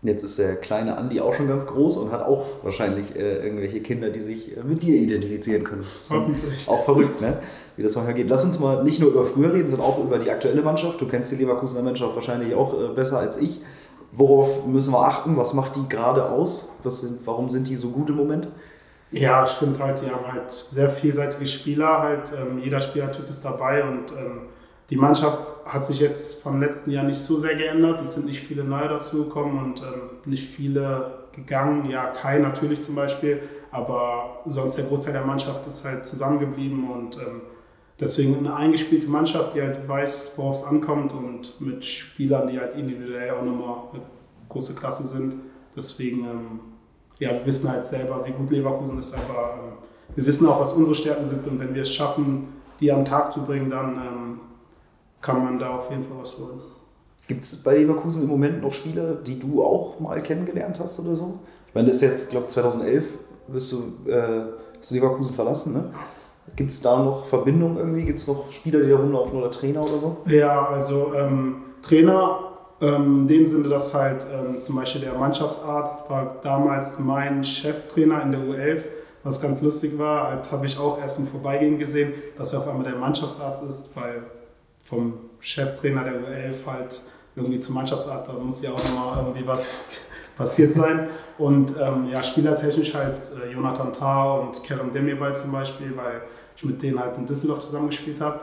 Jetzt 0.02 0.22
ist 0.22 0.38
der 0.38 0.56
kleine 0.56 0.96
Andi 0.96 1.20
auch 1.20 1.34
schon 1.34 1.46
ganz 1.46 1.66
groß 1.66 1.98
und 1.98 2.10
hat 2.10 2.22
auch 2.22 2.46
wahrscheinlich 2.62 3.14
äh, 3.16 3.44
irgendwelche 3.44 3.80
Kinder, 3.80 4.08
die 4.08 4.20
sich 4.20 4.56
äh, 4.56 4.62
mit 4.62 4.82
dir 4.82 4.96
identifizieren 4.96 5.62
können. 5.62 5.84
Hoffentlich. 6.08 6.68
Auch 6.68 6.84
verrückt, 6.84 7.20
ne? 7.20 7.38
wie 7.76 7.82
das 7.82 7.96
manchmal 7.96 8.14
geht. 8.14 8.30
Lass 8.30 8.44
uns 8.46 8.58
mal 8.58 8.82
nicht 8.82 9.00
nur 9.00 9.10
über 9.10 9.26
früher 9.26 9.52
reden, 9.52 9.68
sondern 9.68 9.88
auch 9.88 10.02
über 10.02 10.18
die 10.18 10.30
aktuelle 10.30 10.62
Mannschaft. 10.62 11.00
Du 11.02 11.06
kennst 11.06 11.32
die 11.32 11.36
Leverkusener 11.36 11.82
Mannschaft 11.82 12.14
wahrscheinlich 12.14 12.54
auch 12.54 12.72
äh, 12.72 12.94
besser 12.94 13.18
als 13.18 13.36
ich. 13.36 13.60
Worauf 14.12 14.66
müssen 14.66 14.94
wir 14.94 15.00
achten? 15.06 15.36
Was 15.36 15.52
macht 15.52 15.76
die 15.76 15.86
gerade 15.86 16.30
aus? 16.30 16.72
Sind, 16.82 17.20
warum 17.26 17.50
sind 17.50 17.68
die 17.68 17.76
so 17.76 17.90
gut 17.90 18.08
im 18.08 18.16
Moment? 18.16 18.48
Ja, 19.12 19.44
ich 19.44 19.50
finde 19.50 19.80
halt, 19.80 20.00
die 20.00 20.10
haben 20.10 20.32
halt 20.32 20.50
sehr 20.50 20.88
vielseitige 20.88 21.46
Spieler, 21.46 22.00
halt 22.00 22.32
ähm, 22.32 22.58
jeder 22.58 22.80
Spielertyp 22.80 23.28
ist 23.28 23.44
dabei 23.44 23.84
und 23.84 24.12
ähm, 24.12 24.42
die 24.90 24.96
Mannschaft 24.96 25.38
hat 25.64 25.85
sich 25.85 26.00
jetzt 26.00 26.42
vom 26.42 26.61
letzten 26.61 26.90
Jahr 26.90 27.05
nicht 27.05 27.18
so 27.18 27.38
sehr 27.38 27.55
geändert. 27.55 28.00
Es 28.00 28.14
sind 28.14 28.26
nicht 28.26 28.40
viele 28.40 28.64
neue 28.64 28.88
dazugekommen 28.88 29.59
und 29.59 29.81
ähm, 29.81 30.11
nicht 30.26 30.48
viele 30.48 31.29
gegangen. 31.33 31.88
Ja, 31.88 32.07
Kai 32.07 32.38
natürlich 32.38 32.83
zum 32.83 32.96
Beispiel, 32.96 33.40
aber 33.70 34.40
sonst 34.46 34.76
der 34.76 34.87
Großteil 34.87 35.12
der 35.12 35.24
Mannschaft 35.24 35.64
ist 35.66 35.85
halt 35.85 36.05
zusammengeblieben 36.05 36.90
und 36.90 37.16
ähm, 37.18 37.42
deswegen 38.00 38.37
eine 38.38 38.57
eingespielte 38.57 39.09
Mannschaft, 39.09 39.55
die 39.55 39.62
halt 39.62 39.88
weiß, 39.88 40.33
worauf 40.37 40.57
es 40.57 40.64
ankommt 40.64 41.12
und 41.12 41.61
mit 41.61 41.85
Spielern, 41.85 42.48
die 42.48 42.59
halt 42.59 42.74
individuell 42.74 43.31
auch 43.31 43.44
nochmal 43.44 43.76
eine 43.92 44.03
große 44.48 44.74
Klasse 44.74 45.05
sind. 45.05 45.37
Deswegen 45.76 46.24
ähm, 46.24 46.61
ja, 47.20 47.31
wir 47.31 47.46
wissen 47.46 47.70
halt 47.70 47.87
selber, 47.87 48.24
wie 48.26 48.33
gut 48.33 48.50
Leverkusen 48.50 48.98
ist, 48.98 49.14
aber 49.14 49.55
ähm, 49.55 49.72
wir 50.16 50.26
wissen 50.26 50.48
auch, 50.48 50.59
was 50.59 50.72
unsere 50.72 50.96
Stärken 50.96 51.24
sind 51.24 51.46
und 51.46 51.61
wenn 51.61 51.74
wir 51.74 51.83
es 51.83 51.94
schaffen, 51.94 52.48
die 52.81 52.90
an 52.90 53.00
den 53.00 53.05
Tag 53.05 53.31
zu 53.31 53.44
bringen, 53.44 53.70
dann 53.70 53.92
ähm, 53.94 54.40
kann 55.20 55.44
man 55.44 55.59
da 55.59 55.76
auf 55.76 55.90
jeden 55.90 56.02
Fall 56.02 56.16
was 56.20 56.38
holen. 56.38 56.61
Gibt 57.26 57.42
es 57.42 57.62
bei 57.62 57.76
Leverkusen 57.76 58.24
im 58.24 58.28
Moment 58.28 58.62
noch 58.62 58.72
Spieler, 58.72 59.14
die 59.14 59.38
du 59.38 59.62
auch 59.62 60.00
mal 60.00 60.20
kennengelernt 60.20 60.80
hast 60.80 61.00
oder 61.00 61.14
so? 61.14 61.38
Ich 61.68 61.74
meine, 61.74 61.88
das 61.88 61.96
ist 61.96 62.02
jetzt, 62.02 62.30
glaube 62.30 62.48
2011 62.48 63.04
wirst 63.48 63.72
du, 63.72 64.11
äh, 64.11 64.46
hast 64.78 64.90
du 64.90 64.94
Leverkusen 64.94 65.35
verlassen, 65.35 65.72
ne? 65.72 65.92
Gibt 66.56 66.72
es 66.72 66.80
da 66.83 67.02
noch 67.02 67.26
Verbindungen 67.26 67.76
irgendwie? 67.76 68.04
Gibt 68.04 68.18
es 68.18 68.26
noch 68.26 68.50
Spieler, 68.50 68.80
die 68.80 68.90
da 68.90 68.96
rumlaufen 68.96 69.38
oder 69.38 69.50
Trainer 69.50 69.83
oder 69.83 69.98
so? 69.98 70.16
Ja, 70.26 70.66
also 70.66 71.12
ähm, 71.14 71.62
Trainer 71.80 72.50
ähm, 72.80 73.20
in 73.20 73.26
dem 73.28 73.46
Sinne, 73.46 73.68
dass 73.68 73.94
halt 73.94 74.26
ähm, 74.33 74.59
zum 74.59 74.76
Beispiel 74.76 75.02
der 75.02 75.14
Mannschaftsarzt 75.14 76.09
war 76.11 76.38
damals 76.42 76.98
mein 76.98 77.44
Cheftrainer 77.44 78.22
in 78.22 78.33
der 78.33 78.40
U11, 78.40 78.88
was 79.22 79.40
ganz 79.40 79.61
lustig 79.61 79.98
war, 79.98 80.28
halt, 80.28 80.50
habe 80.50 80.66
ich 80.66 80.78
auch 80.78 80.98
erst 81.00 81.18
im 81.18 81.26
Vorbeigehen 81.26 81.78
gesehen, 81.78 82.12
dass 82.37 82.52
er 82.52 82.61
auf 82.61 82.68
einmal 82.68 82.85
der 82.85 82.96
Mannschaftsarzt 82.96 83.62
ist, 83.64 83.94
weil 83.94 84.22
vom 84.83 85.14
Cheftrainer 85.40 86.05
der 86.05 86.14
U11 86.14 86.66
halt 86.66 87.01
irgendwie 87.37 87.59
zum 87.59 87.75
Mannschaftsarzt, 87.75 88.29
da 88.29 88.33
muss 88.33 88.62
ja 88.62 88.73
auch 88.73 88.85
nochmal 88.85 89.19
irgendwie 89.19 89.47
was 89.47 89.85
passiert 90.37 90.73
sein. 90.73 91.09
Und 91.38 91.75
ähm, 91.81 92.09
ja, 92.11 92.23
spielertechnisch 92.23 92.95
halt 92.95 93.19
äh, 93.45 93.53
Jonathan 93.53 93.93
Tah 93.93 94.35
und 94.35 94.62
Kerem 94.62 94.93
Demirbay 94.93 95.33
zum 95.35 95.53
Beispiel, 95.53 95.97
weil 95.97 96.23
ich 96.57 96.64
mit 96.64 96.83
denen 96.83 96.99
halt 96.99 97.16
in 97.16 97.27
Düsseldorf 97.27 97.61
zusammengespielt 97.61 98.21
habe. 98.21 98.40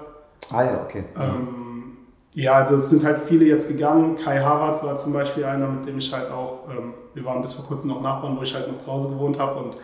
Ah 0.52 0.64
ja, 0.64 0.84
okay. 0.84 1.06
Ähm, 1.18 1.98
ja, 2.34 2.54
also 2.54 2.76
es 2.76 2.90
sind 2.90 3.04
halt 3.04 3.20
viele 3.20 3.46
jetzt 3.46 3.68
gegangen. 3.68 4.16
Kai 4.16 4.40
Havertz 4.40 4.84
war 4.84 4.96
zum 4.96 5.12
Beispiel 5.12 5.44
einer, 5.44 5.68
mit 5.68 5.88
dem 5.88 5.98
ich 5.98 6.14
halt 6.14 6.30
auch, 6.30 6.70
ähm, 6.70 6.94
wir 7.16 7.26
waren 7.26 7.42
bis 7.42 7.54
vor 7.54 7.66
kurzem 7.66 7.90
noch 7.90 8.02
Nachbarn, 8.02 8.38
wo 8.38 8.44
ich 8.44 8.54
halt 8.54 8.72
noch 8.72 8.78
zu 8.78 8.92
Hause 8.92 9.10
gewohnt 9.10 9.40
habe 9.40 9.60
und 9.60 9.78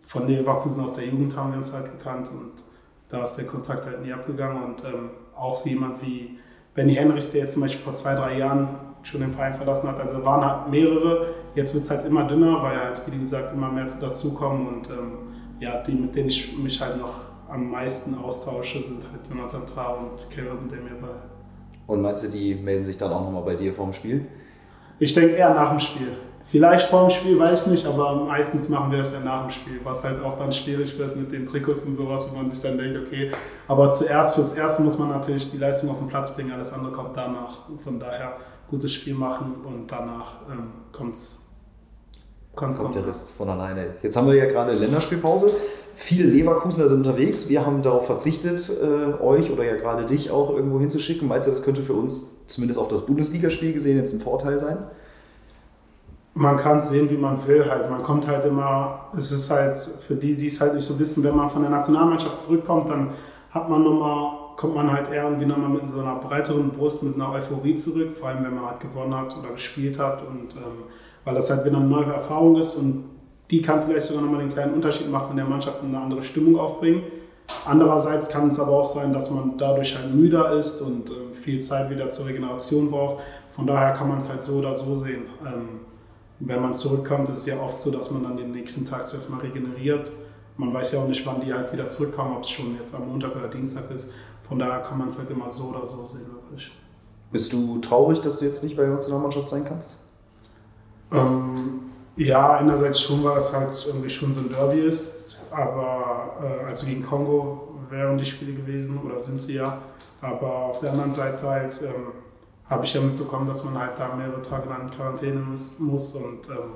von 0.00 0.28
Leverkusen 0.28 0.84
aus 0.84 0.92
der 0.92 1.06
Jugend 1.06 1.36
haben 1.36 1.50
wir 1.50 1.56
uns 1.56 1.72
halt 1.72 1.86
gekannt 1.86 2.30
und 2.30 2.62
da 3.08 3.24
ist 3.24 3.34
der 3.34 3.46
Kontakt 3.46 3.86
halt 3.86 4.02
nie 4.04 4.12
abgegangen 4.12 4.62
und 4.62 4.84
ähm, 4.84 5.10
auch 5.36 5.64
jemand 5.64 6.02
wie 6.02 6.38
Benny 6.74 6.94
Henrichs, 6.94 7.30
der 7.30 7.42
jetzt 7.42 7.52
zum 7.52 7.62
Beispiel 7.62 7.82
vor 7.82 7.92
zwei, 7.92 8.14
drei 8.14 8.38
Jahren 8.38 8.68
schon 9.02 9.20
den 9.20 9.32
Verein 9.32 9.52
verlassen 9.52 9.88
hat, 9.88 10.00
also 10.00 10.24
waren 10.24 10.44
halt 10.44 10.70
mehrere, 10.70 11.34
jetzt 11.54 11.74
wird 11.74 11.84
es 11.84 11.90
halt 11.90 12.04
immer 12.06 12.24
dünner, 12.24 12.62
weil 12.62 12.78
halt, 12.78 13.02
wie 13.06 13.18
gesagt, 13.18 13.52
immer 13.52 13.70
mehr 13.70 13.84
dazukommen 13.84 14.66
und 14.66 14.90
ähm, 14.90 15.18
ja, 15.60 15.82
die, 15.82 15.92
mit 15.92 16.14
denen 16.14 16.28
ich 16.28 16.56
mich 16.56 16.80
halt 16.80 16.98
noch 16.98 17.20
am 17.48 17.70
meisten 17.70 18.16
austausche, 18.16 18.82
sind 18.82 19.04
halt 19.04 19.20
Jonathan 19.28 19.66
Tah 19.66 19.94
und 19.94 20.28
Kevin 20.30 20.68
Demirbay. 20.68 21.14
Und 21.86 22.00
meinst 22.00 22.24
du, 22.24 22.28
die 22.28 22.54
melden 22.54 22.84
sich 22.84 22.96
dann 22.96 23.12
auch 23.12 23.20
nochmal 23.20 23.42
bei 23.42 23.56
dir 23.56 23.72
vorm 23.72 23.92
Spiel? 23.92 24.26
Ich 24.98 25.12
denke 25.12 25.34
eher 25.34 25.52
nach 25.52 25.70
dem 25.70 25.80
Spiel. 25.80 26.16
Vielleicht 26.46 26.88
vorm 26.90 27.08
Spiel, 27.08 27.38
weiß 27.38 27.62
ich 27.62 27.68
nicht, 27.68 27.86
aber 27.86 28.16
meistens 28.16 28.68
machen 28.68 28.92
wir 28.92 28.98
es 28.98 29.14
ja 29.14 29.20
nach 29.20 29.40
dem 29.40 29.50
Spiel, 29.50 29.80
was 29.82 30.04
halt 30.04 30.22
auch 30.22 30.36
dann 30.36 30.52
schwierig 30.52 30.98
wird 30.98 31.16
mit 31.16 31.32
den 31.32 31.46
Trikots 31.46 31.84
und 31.84 31.96
sowas, 31.96 32.30
wo 32.30 32.36
man 32.36 32.50
sich 32.50 32.60
dann 32.60 32.76
denkt, 32.76 32.98
okay, 32.98 33.30
aber 33.66 33.90
zuerst, 33.90 34.34
fürs 34.34 34.52
Erste 34.52 34.82
muss 34.82 34.98
man 34.98 35.08
natürlich 35.08 35.50
die 35.50 35.56
Leistung 35.56 35.88
auf 35.88 35.98
den 35.98 36.08
Platz 36.08 36.34
bringen, 36.34 36.52
alles 36.52 36.70
andere 36.74 36.92
kommt 36.92 37.16
danach. 37.16 37.60
Von 37.80 37.98
daher 37.98 38.36
gutes 38.68 38.92
Spiel 38.92 39.14
machen 39.14 39.54
und 39.64 39.90
danach 39.90 40.42
ähm, 40.50 40.66
kommt's, 40.92 41.38
kommt's 42.54 42.76
kommt 42.76 42.94
der 42.94 43.06
Rest 43.06 43.30
von 43.30 43.48
alleine. 43.48 43.94
Jetzt 44.02 44.14
haben 44.14 44.26
wir 44.26 44.34
ja 44.34 44.44
gerade 44.44 44.74
Länderspielpause. 44.74 45.48
Viele 45.94 46.28
Leverkusener 46.28 46.88
sind 46.88 46.98
unterwegs. 46.98 47.48
Wir 47.48 47.64
haben 47.64 47.80
darauf 47.80 48.04
verzichtet, 48.04 48.70
äh, 48.82 49.22
euch 49.22 49.50
oder 49.50 49.64
ja 49.64 49.76
gerade 49.76 50.04
dich 50.04 50.30
auch 50.30 50.50
irgendwo 50.50 50.78
hinzuschicken. 50.78 51.26
Meinst 51.26 51.48
du, 51.48 51.52
das 51.52 51.62
könnte 51.62 51.82
für 51.82 51.94
uns 51.94 52.46
zumindest 52.48 52.78
auf 52.78 52.88
das 52.88 53.06
Bundesligaspiel 53.06 53.72
gesehen 53.72 53.96
jetzt 53.96 54.12
ein 54.12 54.20
Vorteil 54.20 54.60
sein? 54.60 54.76
Man 56.34 56.56
kann 56.56 56.78
es 56.78 56.88
sehen, 56.88 57.08
wie 57.10 57.16
man 57.16 57.46
will. 57.46 57.64
Halt. 57.68 57.88
Man 57.90 58.02
kommt 58.02 58.26
halt 58.26 58.44
immer, 58.44 59.06
es 59.16 59.30
ist 59.30 59.50
halt 59.50 59.78
für 59.78 60.16
die, 60.16 60.36
die 60.36 60.46
es 60.46 60.60
halt 60.60 60.74
nicht 60.74 60.84
so 60.84 60.98
wissen, 60.98 61.22
wenn 61.22 61.36
man 61.36 61.48
von 61.48 61.62
der 61.62 61.70
Nationalmannschaft 61.70 62.38
zurückkommt, 62.38 62.88
dann 62.88 63.10
hat 63.50 63.68
man 63.70 63.84
nochmal, 63.84 64.56
kommt 64.56 64.74
man 64.74 64.92
halt 64.92 65.10
eher 65.12 65.24
irgendwie 65.24 65.46
nochmal 65.46 65.70
mit 65.70 65.88
so 65.90 66.00
einer 66.00 66.16
breiteren 66.16 66.70
Brust, 66.70 67.04
mit 67.04 67.14
einer 67.14 67.30
Euphorie 67.30 67.76
zurück, 67.76 68.10
vor 68.12 68.28
allem 68.28 68.44
wenn 68.44 68.54
man 68.54 68.66
halt 68.66 68.80
gewonnen 68.80 69.14
hat 69.14 69.36
oder 69.38 69.50
gespielt 69.50 69.98
hat. 69.98 70.22
Und 70.22 70.56
ähm, 70.56 70.84
weil 71.24 71.34
das 71.34 71.50
halt 71.50 71.64
wieder 71.64 71.76
eine 71.76 71.86
neue 71.86 72.12
Erfahrung 72.12 72.56
ist 72.56 72.74
und 72.74 73.04
die 73.50 73.62
kann 73.62 73.82
vielleicht 73.82 74.06
sogar 74.06 74.22
nochmal 74.22 74.40
den 74.40 74.50
kleinen 74.50 74.74
Unterschied 74.74 75.10
machen 75.10 75.30
in 75.32 75.36
der 75.36 75.46
Mannschaft 75.46 75.82
und 75.82 75.88
eine 75.88 76.02
andere 76.02 76.22
Stimmung 76.22 76.58
aufbringen. 76.58 77.02
Andererseits 77.66 78.28
kann 78.30 78.48
es 78.48 78.58
aber 78.58 78.72
auch 78.72 78.86
sein, 78.86 79.12
dass 79.12 79.30
man 79.30 79.58
dadurch 79.58 79.96
halt 79.96 80.14
müder 80.14 80.52
ist 80.52 80.80
und 80.80 81.10
äh, 81.10 81.34
viel 81.34 81.60
Zeit 81.60 81.90
wieder 81.90 82.08
zur 82.08 82.26
Regeneration 82.26 82.90
braucht. 82.90 83.22
Von 83.50 83.66
daher 83.66 83.92
kann 83.92 84.08
man 84.08 84.18
es 84.18 84.28
halt 84.28 84.42
so 84.42 84.54
oder 84.54 84.74
so 84.74 84.96
sehen. 84.96 85.24
Ähm, 85.44 85.80
wenn 86.40 86.60
man 86.60 86.74
zurückkommt, 86.74 87.28
ist 87.28 87.38
es 87.38 87.46
ja 87.46 87.58
oft 87.60 87.78
so, 87.78 87.90
dass 87.90 88.10
man 88.10 88.22
dann 88.24 88.36
den 88.36 88.50
nächsten 88.50 88.86
Tag 88.86 89.06
zuerst 89.06 89.30
mal 89.30 89.40
regeneriert. 89.40 90.12
Man 90.56 90.72
weiß 90.72 90.92
ja 90.92 91.00
auch 91.00 91.08
nicht, 91.08 91.24
wann 91.26 91.40
die 91.40 91.52
halt 91.52 91.72
wieder 91.72 91.86
zurückkommen, 91.86 92.36
ob 92.36 92.42
es 92.42 92.50
schon 92.50 92.76
jetzt 92.78 92.94
am 92.94 93.08
Montag 93.08 93.34
oder 93.34 93.48
Dienstag 93.48 93.90
ist. 93.90 94.10
Von 94.46 94.58
daher 94.58 94.80
kann 94.80 94.98
man 94.98 95.08
es 95.08 95.18
halt 95.18 95.30
immer 95.30 95.48
so 95.48 95.64
oder 95.64 95.84
so 95.84 96.04
sehen, 96.04 96.26
wirklich. 96.32 96.70
Bist 97.32 97.52
du 97.52 97.78
traurig, 97.78 98.20
dass 98.20 98.38
du 98.38 98.44
jetzt 98.44 98.62
nicht 98.62 98.76
bei 98.76 98.82
der 98.82 98.92
Nationalmannschaft 98.92 99.48
sein 99.48 99.64
kannst? 99.64 99.96
Ähm, 101.12 101.80
ja, 102.16 102.54
einerseits 102.54 103.00
schon, 103.00 103.24
weil 103.24 103.36
das 103.36 103.52
halt 103.52 103.70
irgendwie 103.86 104.10
schon 104.10 104.32
so 104.32 104.40
ein 104.40 104.48
Derby 104.48 104.80
ist. 104.80 105.36
Aber 105.50 106.36
äh, 106.42 106.66
also 106.66 106.86
gegen 106.86 107.02
Kongo 107.02 107.68
wären 107.90 108.18
die 108.18 108.24
Spiele 108.24 108.52
gewesen 108.52 109.00
oder 109.04 109.18
sind 109.18 109.40
sie 109.40 109.54
ja. 109.54 109.78
Aber 110.20 110.66
auf 110.66 110.80
der 110.80 110.92
anderen 110.92 111.12
Seite 111.12 111.46
halt 111.46 111.80
ähm, 111.82 112.12
habe 112.66 112.84
ich 112.84 112.94
ja 112.94 113.00
mitbekommen, 113.00 113.46
dass 113.46 113.64
man 113.64 113.78
halt 113.78 113.98
da 113.98 114.14
mehrere 114.14 114.40
Tage 114.42 114.68
lang 114.68 114.82
in 114.82 114.90
Quarantäne 114.90 115.40
muss, 115.40 115.78
muss 115.78 116.14
und 116.14 116.48
ähm, 116.48 116.72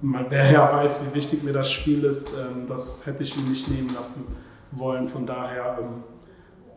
man, 0.00 0.26
wer 0.28 0.50
ja 0.50 0.72
weiß, 0.72 1.06
wie 1.06 1.14
wichtig 1.14 1.42
mir 1.42 1.52
das 1.52 1.70
Spiel 1.70 2.04
ist, 2.04 2.30
ähm, 2.30 2.66
das 2.66 3.04
hätte 3.06 3.22
ich 3.22 3.36
mir 3.36 3.48
nicht 3.48 3.68
nehmen 3.68 3.92
lassen 3.94 4.24
wollen. 4.72 5.08
Von 5.08 5.26
daher 5.26 5.78
ähm, 5.80 6.04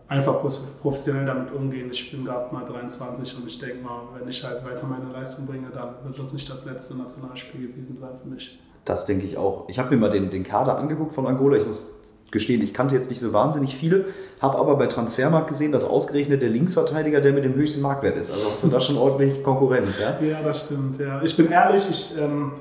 einfach 0.08 0.42
professionell 0.82 1.26
damit 1.26 1.52
umgehen. 1.52 1.90
Ich 1.92 2.12
bin 2.12 2.26
gerade 2.26 2.54
mal 2.54 2.66
23 2.66 3.38
und 3.38 3.48
ich 3.48 3.60
denke 3.60 3.84
mal, 3.84 4.02
wenn 4.18 4.28
ich 4.28 4.44
halt 4.44 4.66
weiter 4.66 4.88
meine 4.88 5.12
Leistung 5.12 5.46
bringe, 5.46 5.70
dann 5.70 5.96
wird 6.04 6.18
das 6.18 6.34
nicht 6.34 6.50
das 6.50 6.66
letzte 6.66 6.98
Nationalspiel 6.98 7.68
gewesen 7.68 7.98
sein 7.98 8.18
für 8.22 8.28
mich. 8.28 8.60
Das 8.86 9.06
denke 9.06 9.26
ich 9.26 9.38
auch. 9.38 9.70
Ich 9.70 9.78
habe 9.78 9.92
mir 9.92 9.98
mal 9.98 10.10
den, 10.10 10.30
den 10.32 10.44
Kader 10.44 10.78
angeguckt 10.78 11.14
von 11.14 11.28
Angola. 11.28 11.58
Ich 11.58 11.66
muss 11.66 11.94
gestehen, 12.32 12.62
ich 12.62 12.74
kannte 12.74 12.96
jetzt 12.96 13.10
nicht 13.10 13.20
so 13.20 13.34
wahnsinnig 13.34 13.76
viele, 13.76 14.06
habe 14.42 14.58
aber 14.58 14.76
bei 14.76 14.88
Transfermarkt 14.88 15.50
gesehen, 15.50 15.72
dass 15.72 15.84
ausgerechnet 15.84 16.42
der 16.42 16.50
Linksverteidiger 16.50 17.22
der 17.22 17.34
mit 17.34 17.44
dem 17.44 17.56
höchsten 17.56 17.82
Marktwert 17.82 18.18
ist. 18.18 18.32
Also 18.32 18.50
hast 18.50 18.64
du 18.64 18.70
da 18.70 18.80
schon 18.80 18.98
ordentlich 18.98 19.44
Konkurrenz, 19.44 20.00
ja? 20.00 20.18
Ja, 20.26 20.42
das 20.42 20.66
stimmt, 20.66 21.00
ja. 21.00 21.22
Ich 21.22 21.36
bin 21.36 21.52
ehrlich, 21.52 21.90
ich 21.90 22.18
ähm, 22.18 22.54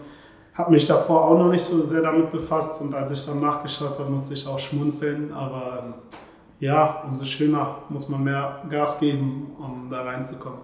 habe 0.55 0.73
mich 0.73 0.85
davor 0.85 1.25
auch 1.25 1.39
noch 1.39 1.51
nicht 1.51 1.63
so 1.63 1.83
sehr 1.83 2.03
damit 2.03 2.33
befasst 2.33 2.81
und 2.81 2.93
als 2.95 3.13
ich 3.13 3.27
dann 3.27 3.41
nachgeschaut 3.41 3.99
habe, 3.99 4.11
musste 4.11 4.35
ich 4.35 4.47
auch 4.47 4.59
schmunzeln, 4.59 5.33
aber 5.33 5.85
ähm, 5.85 5.95
ja, 6.59 7.05
umso 7.07 7.25
schöner 7.25 7.79
muss 7.89 8.09
man 8.09 8.25
mehr 8.25 8.63
Gas 8.69 8.99
geben, 8.99 9.53
um 9.59 9.89
da 9.89 10.03
reinzukommen. 10.03 10.59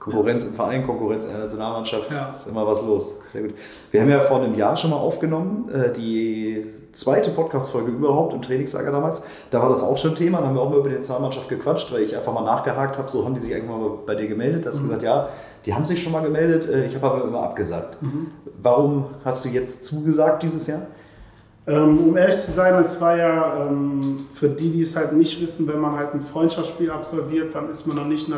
Konkurrenz 0.00 0.44
im 0.44 0.54
Verein, 0.54 0.86
Konkurrenz 0.86 1.24
in 1.24 1.32
der 1.32 1.40
Nationalmannschaft, 1.40 2.12
ja. 2.12 2.30
ist 2.30 2.46
immer 2.46 2.64
was 2.66 2.80
los. 2.82 3.18
Sehr 3.26 3.42
gut. 3.42 3.54
Wir 3.90 4.00
haben 4.00 4.08
ja 4.08 4.20
vor 4.20 4.40
einem 4.40 4.54
Jahr 4.54 4.76
schon 4.76 4.90
mal 4.90 4.96
aufgenommen, 4.96 5.68
äh, 5.68 5.92
die 5.92 6.64
zweite 6.96 7.30
Podcast-Folge 7.30 7.90
überhaupt 7.90 8.32
im 8.32 8.42
Trainingslager 8.42 8.90
damals. 8.90 9.22
Da 9.50 9.62
war 9.62 9.68
das 9.68 9.82
auch 9.82 9.96
schon 9.96 10.14
Thema, 10.14 10.40
da 10.40 10.46
haben 10.46 10.54
wir 10.54 10.62
auch 10.62 10.70
mal 10.70 10.78
über 10.78 10.88
die 10.88 10.96
Nationalmannschaft 10.96 11.48
gequatscht, 11.48 11.92
weil 11.92 12.02
ich 12.02 12.16
einfach 12.16 12.32
mal 12.32 12.44
nachgehakt 12.44 12.98
habe, 12.98 13.08
so 13.08 13.24
haben 13.24 13.34
die 13.34 13.40
sich 13.40 13.52
irgendwann 13.52 13.80
mal 13.80 13.90
bei 14.04 14.14
dir 14.14 14.26
gemeldet. 14.26 14.64
Da 14.64 14.70
hast 14.70 14.80
du 14.80 14.84
mhm. 14.84 14.88
gesagt, 14.88 15.02
ja, 15.02 15.28
die 15.64 15.74
haben 15.74 15.84
sich 15.84 16.02
schon 16.02 16.12
mal 16.12 16.22
gemeldet, 16.22 16.68
äh, 16.68 16.86
ich 16.86 16.94
habe 16.94 17.06
aber 17.06 17.24
immer 17.24 17.42
abgesagt. 17.42 18.02
Mhm. 18.02 18.28
Warum 18.62 19.06
hast 19.24 19.44
du 19.44 19.50
jetzt 19.50 19.84
zugesagt 19.84 20.42
dieses 20.42 20.66
Jahr? 20.66 20.82
Ähm, 21.68 21.98
um 21.98 22.16
ehrlich 22.16 22.36
zu 22.36 22.52
sein, 22.52 22.74
es 22.76 23.00
war 23.00 23.16
ja 23.16 23.66
ähm, 23.66 24.20
für 24.32 24.48
die, 24.48 24.70
die 24.70 24.82
es 24.82 24.94
halt 24.94 25.12
nicht 25.12 25.40
wissen, 25.42 25.66
wenn 25.66 25.80
man 25.80 25.96
halt 25.96 26.14
ein 26.14 26.20
Freundschaftsspiel 26.20 26.92
absolviert, 26.92 27.56
dann 27.56 27.68
ist 27.68 27.86
man 27.86 27.96
noch 27.96 28.06
nicht 28.06 28.28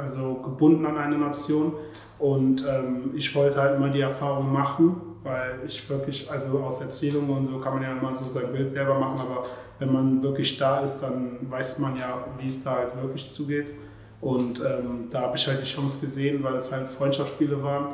also 0.00 0.34
gebunden 0.34 0.86
an 0.86 0.96
eine 0.96 1.18
Nation. 1.18 1.72
Und 2.18 2.64
ähm, 2.66 3.10
ich 3.14 3.34
wollte 3.34 3.60
halt 3.60 3.80
mal 3.80 3.90
die 3.90 4.00
Erfahrung 4.00 4.52
machen, 4.52 5.00
weil 5.26 5.60
ich 5.66 5.88
wirklich, 5.90 6.30
also 6.30 6.58
aus 6.60 6.80
Erzählungen 6.80 7.30
und 7.30 7.44
so 7.44 7.58
kann 7.58 7.74
man 7.74 7.82
ja 7.82 7.92
immer 7.92 8.14
so 8.14 8.28
sein 8.28 8.52
Bild 8.52 8.70
selber 8.70 8.98
machen, 8.98 9.20
aber 9.20 9.44
wenn 9.78 9.92
man 9.92 10.22
wirklich 10.22 10.56
da 10.56 10.80
ist, 10.80 11.00
dann 11.00 11.38
weiß 11.50 11.80
man 11.80 11.96
ja, 11.96 12.24
wie 12.38 12.46
es 12.46 12.62
da 12.64 12.76
halt 12.76 12.96
wirklich 12.96 13.30
zugeht. 13.30 13.74
Und 14.20 14.60
ähm, 14.60 15.08
da 15.10 15.22
habe 15.22 15.36
ich 15.36 15.46
halt 15.46 15.60
die 15.60 15.66
Chance 15.66 16.00
gesehen, 16.00 16.42
weil 16.42 16.54
es 16.54 16.72
halt 16.72 16.88
Freundschaftsspiele 16.88 17.62
waren. 17.62 17.88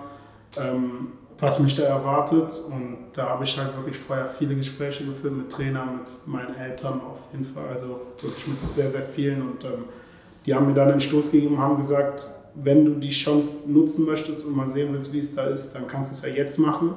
Ähm, 0.57 1.09
was 1.43 1.59
mich 1.59 1.75
da 1.75 1.83
erwartet. 1.83 2.63
Und 2.69 3.09
da 3.13 3.31
habe 3.31 3.45
ich 3.45 3.59
halt 3.59 3.77
wirklich 3.77 3.97
vorher 3.97 4.29
viele 4.29 4.55
Gespräche 4.55 5.05
geführt 5.05 5.35
mit 5.35 5.51
Trainern, 5.51 5.97
mit 5.97 6.27
meinen 6.27 6.55
Eltern 6.55 7.01
auf 7.01 7.29
jeden 7.33 7.45
Fall, 7.45 7.69
also 7.69 8.01
wirklich 8.21 8.47
mit 8.47 8.59
sehr, 8.75 8.89
sehr 8.91 9.03
vielen. 9.03 9.43
Und 9.43 9.65
ähm, 9.65 9.85
die 10.47 10.55
haben 10.55 10.67
mir 10.67 10.75
dann 10.75 10.91
einen 10.91 11.01
Stoß 11.01 11.33
gegeben 11.33 11.57
und 11.57 11.61
haben 11.61 11.77
gesagt, 11.79 12.29
wenn 12.55 12.85
du 12.85 12.93
die 12.93 13.11
Chance 13.11 13.71
nutzen 13.71 14.07
möchtest 14.07 14.47
und 14.47 14.57
mal 14.57 14.67
sehen 14.69 14.93
willst, 14.93 15.13
wie 15.13 15.19
es 15.19 15.35
da 15.35 15.45
ist, 15.45 15.73
dann 15.73 15.87
kannst 15.87 16.13
du 16.13 16.15
es 16.15 16.23
ja 16.23 16.29
jetzt 16.29 16.59
machen. 16.59 16.95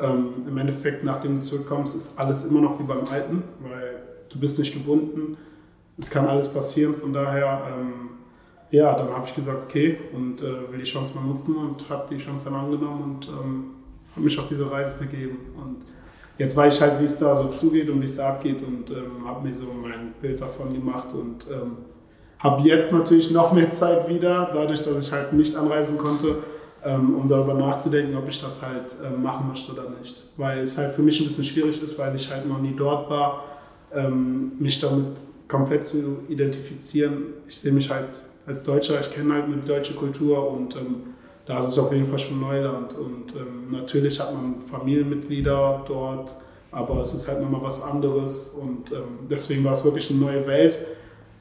Ähm, 0.00 0.44
Im 0.46 0.58
Endeffekt, 0.58 1.04
nachdem 1.04 1.36
du 1.36 1.40
zurückkommst, 1.40 1.94
ist 1.94 2.18
alles 2.18 2.44
immer 2.44 2.60
noch 2.60 2.78
wie 2.80 2.82
beim 2.82 3.06
Alten, 3.10 3.44
weil 3.60 4.02
du 4.28 4.38
bist 4.38 4.58
nicht 4.58 4.72
gebunden. 4.72 5.36
Es 5.96 6.10
kann 6.10 6.26
alles 6.26 6.48
passieren, 6.48 6.94
von 6.94 7.12
daher 7.12 7.62
ähm, 7.70 8.14
ja, 8.74 8.92
dann 8.94 9.08
habe 9.10 9.24
ich 9.24 9.34
gesagt, 9.34 9.58
okay, 9.64 9.98
und 10.12 10.42
äh, 10.42 10.70
will 10.70 10.78
die 10.78 10.84
Chance 10.84 11.14
mal 11.14 11.22
nutzen 11.22 11.56
und 11.56 11.88
habe 11.88 12.12
die 12.12 12.18
Chance 12.18 12.46
dann 12.46 12.54
angenommen 12.54 13.02
und 13.02 13.28
ähm, 13.28 13.64
habe 14.12 14.24
mich 14.24 14.38
auf 14.38 14.48
diese 14.48 14.68
Reise 14.68 14.94
begeben. 14.98 15.38
Und 15.56 15.84
jetzt 16.38 16.56
weiß 16.56 16.74
ich 16.74 16.80
halt, 16.80 17.00
wie 17.00 17.04
es 17.04 17.16
da 17.18 17.36
so 17.36 17.48
zugeht 17.48 17.88
und 17.88 18.00
wie 18.00 18.04
es 18.04 18.16
da 18.16 18.30
abgeht 18.30 18.62
und 18.62 18.90
ähm, 18.90 19.24
habe 19.24 19.46
mir 19.46 19.54
so 19.54 19.66
mein 19.80 20.12
Bild 20.20 20.40
davon 20.40 20.72
gemacht 20.72 21.12
und 21.12 21.46
ähm, 21.50 21.76
habe 22.40 22.62
jetzt 22.62 22.90
natürlich 22.90 23.30
noch 23.30 23.52
mehr 23.52 23.68
Zeit 23.68 24.08
wieder, 24.08 24.50
dadurch, 24.52 24.82
dass 24.82 25.06
ich 25.06 25.12
halt 25.12 25.32
nicht 25.32 25.54
anreisen 25.54 25.96
konnte, 25.96 26.42
um 26.90 27.28
darüber 27.28 27.54
nachzudenken, 27.54 28.16
ob 28.16 28.28
ich 28.28 28.38
das 28.38 28.62
halt 28.62 28.96
äh, 29.02 29.16
machen 29.16 29.48
möchte 29.48 29.72
oder 29.72 29.88
nicht. 29.98 30.24
Weil 30.36 30.60
es 30.60 30.76
halt 30.76 30.92
für 30.92 31.02
mich 31.02 31.18
ein 31.20 31.26
bisschen 31.26 31.44
schwierig 31.44 31.82
ist, 31.82 31.98
weil 31.98 32.14
ich 32.14 32.30
halt 32.30 32.46
noch 32.46 32.60
nie 32.60 32.74
dort 32.76 33.08
war, 33.08 33.44
ähm, 33.92 34.52
mich 34.58 34.80
damit 34.80 35.20
komplett 35.48 35.84
zu 35.84 36.18
identifizieren. 36.28 37.34
Ich 37.48 37.56
sehe 37.56 37.72
mich 37.72 37.90
halt 37.90 38.22
als 38.46 38.62
Deutscher, 38.64 39.00
ich 39.00 39.10
kenne 39.10 39.34
halt 39.34 39.48
nur 39.48 39.56
die 39.56 39.66
deutsche 39.66 39.94
Kultur 39.94 40.50
und 40.50 40.76
ähm, 40.76 41.14
da 41.46 41.58
ist 41.58 41.66
es 41.66 41.78
auf 41.78 41.92
jeden 41.92 42.06
Fall 42.06 42.18
schon 42.18 42.40
Neuland. 42.40 42.96
Und 42.96 43.34
ähm, 43.36 43.70
natürlich 43.70 44.18
hat 44.20 44.34
man 44.34 44.60
Familienmitglieder 44.60 45.84
dort, 45.86 46.36
aber 46.70 47.00
es 47.00 47.14
ist 47.14 47.28
halt 47.28 47.40
nochmal 47.40 47.62
was 47.62 47.82
anderes. 47.82 48.48
Und 48.60 48.92
ähm, 48.92 49.26
deswegen 49.28 49.64
war 49.64 49.72
es 49.72 49.84
wirklich 49.84 50.10
eine 50.10 50.20
neue 50.20 50.46
Welt 50.46 50.80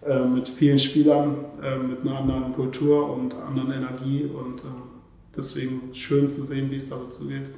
äh, 0.05 0.25
mit 0.25 0.49
vielen 0.49 0.79
Spielern, 0.79 1.45
äh, 1.61 1.77
mit 1.77 2.01
einer 2.01 2.19
anderen 2.19 2.53
Kultur 2.53 3.09
und 3.09 3.33
anderen 3.35 3.71
Energie. 3.71 4.25
Und 4.25 4.63
ähm, 4.63 4.92
deswegen 5.35 5.93
schön 5.93 6.29
zu 6.29 6.43
sehen, 6.43 6.69
wie 6.71 6.75
es 6.75 6.89
da 6.89 6.97
so 6.97 7.05
zugeht. 7.07 7.51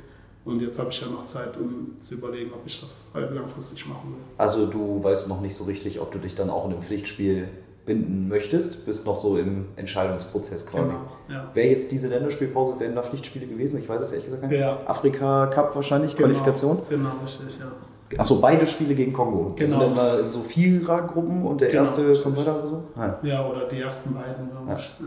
Und 0.43 0.61
jetzt 0.61 0.77
habe 0.77 0.89
ich 0.91 1.01
ja 1.01 1.07
noch 1.07 1.23
Zeit, 1.23 1.57
um 1.57 1.97
zu 1.97 2.15
überlegen, 2.15 2.51
ob 2.53 2.61
ich 2.65 2.79
das 2.79 3.01
halt 3.13 3.33
langfristig 3.33 3.87
machen 3.87 4.11
will. 4.11 4.21
Also 4.37 4.67
du 4.67 5.03
weißt 5.03 5.27
noch 5.27 5.41
nicht 5.41 5.55
so 5.55 5.63
richtig, 5.63 5.99
ob 5.99 6.11
du 6.11 6.19
dich 6.19 6.35
dann 6.35 6.49
auch 6.51 6.65
in 6.65 6.71
einem 6.73 6.81
Pflichtspiel 6.81 7.47
binden 7.85 8.27
möchtest, 8.27 8.85
bist 8.85 9.05
noch 9.05 9.17
so 9.17 9.37
im 9.37 9.65
Entscheidungsprozess 9.75 10.65
quasi. 10.67 10.91
Genau, 10.91 11.01
ja. 11.29 11.49
Wäre 11.53 11.67
jetzt 11.69 11.91
diese 11.91 12.07
Länderspielpause, 12.07 12.79
wären 12.79 12.95
da 12.95 13.01
Pflichtspiele 13.03 13.47
gewesen? 13.47 13.79
Ich 13.79 13.87
weiß 13.89 14.01
es 14.01 14.11
ehrlich 14.11 14.25
gesagt 14.25 14.41
gar 14.43 14.49
nicht. 14.49 14.59
Ja. 14.59 14.79
Afrika 14.85 15.47
Cup 15.47 15.75
wahrscheinlich, 15.75 16.15
Genau, 16.15 16.27
Qualifikation. 16.29 16.79
Genau, 16.89 17.09
richtig, 17.23 17.59
ja. 17.59 17.71
Achso, 18.19 18.39
beide 18.39 18.67
Spiele 18.67 18.93
gegen 18.93 19.13
Kongo. 19.13 19.51
Die 19.57 19.63
Genau. 19.63 19.79
sind 19.79 19.91
immer 19.93 20.19
in 20.19 20.29
so 20.29 20.41
Vierergruppen 20.41 21.43
und 21.45 21.61
der 21.61 21.69
Genau. 21.69 21.79
erste 21.81 22.13
kommt 22.21 22.37
weiter 22.37 22.57
oder 22.59 22.67
so? 22.67 22.83
Nein. 22.95 23.13
Ja, 23.23 23.47
oder 23.47 23.67
die 23.67 23.79
ersten 23.81 24.13
beiden, 24.13 24.49
glaube 24.51 24.73
ich. 24.77 24.85
Ja. 24.99 25.05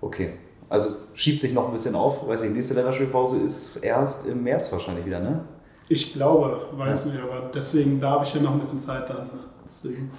Okay. 0.00 0.32
Also 0.74 0.90
schiebt 1.14 1.40
sich 1.40 1.52
noch 1.52 1.66
ein 1.68 1.72
bisschen 1.72 1.94
auf. 1.94 2.26
Weiß 2.26 2.42
ich, 2.42 2.50
nächste 2.50 2.74
Länderspielpause 2.74 3.38
ist 3.38 3.76
erst 3.76 4.26
im 4.26 4.42
März 4.42 4.72
wahrscheinlich 4.72 5.06
wieder, 5.06 5.20
ne? 5.20 5.44
Ich 5.88 6.14
glaube, 6.14 6.66
weiß 6.72 7.06
nicht, 7.06 7.20
aber 7.20 7.48
deswegen, 7.54 8.00
da 8.00 8.10
habe 8.10 8.24
ich 8.24 8.34
ja 8.34 8.40
noch 8.40 8.50
ein 8.50 8.58
bisschen 8.58 8.80
Zeit 8.80 9.08
dann. 9.08 9.26
ne? 9.26 9.40
Deswegen. 9.64 10.10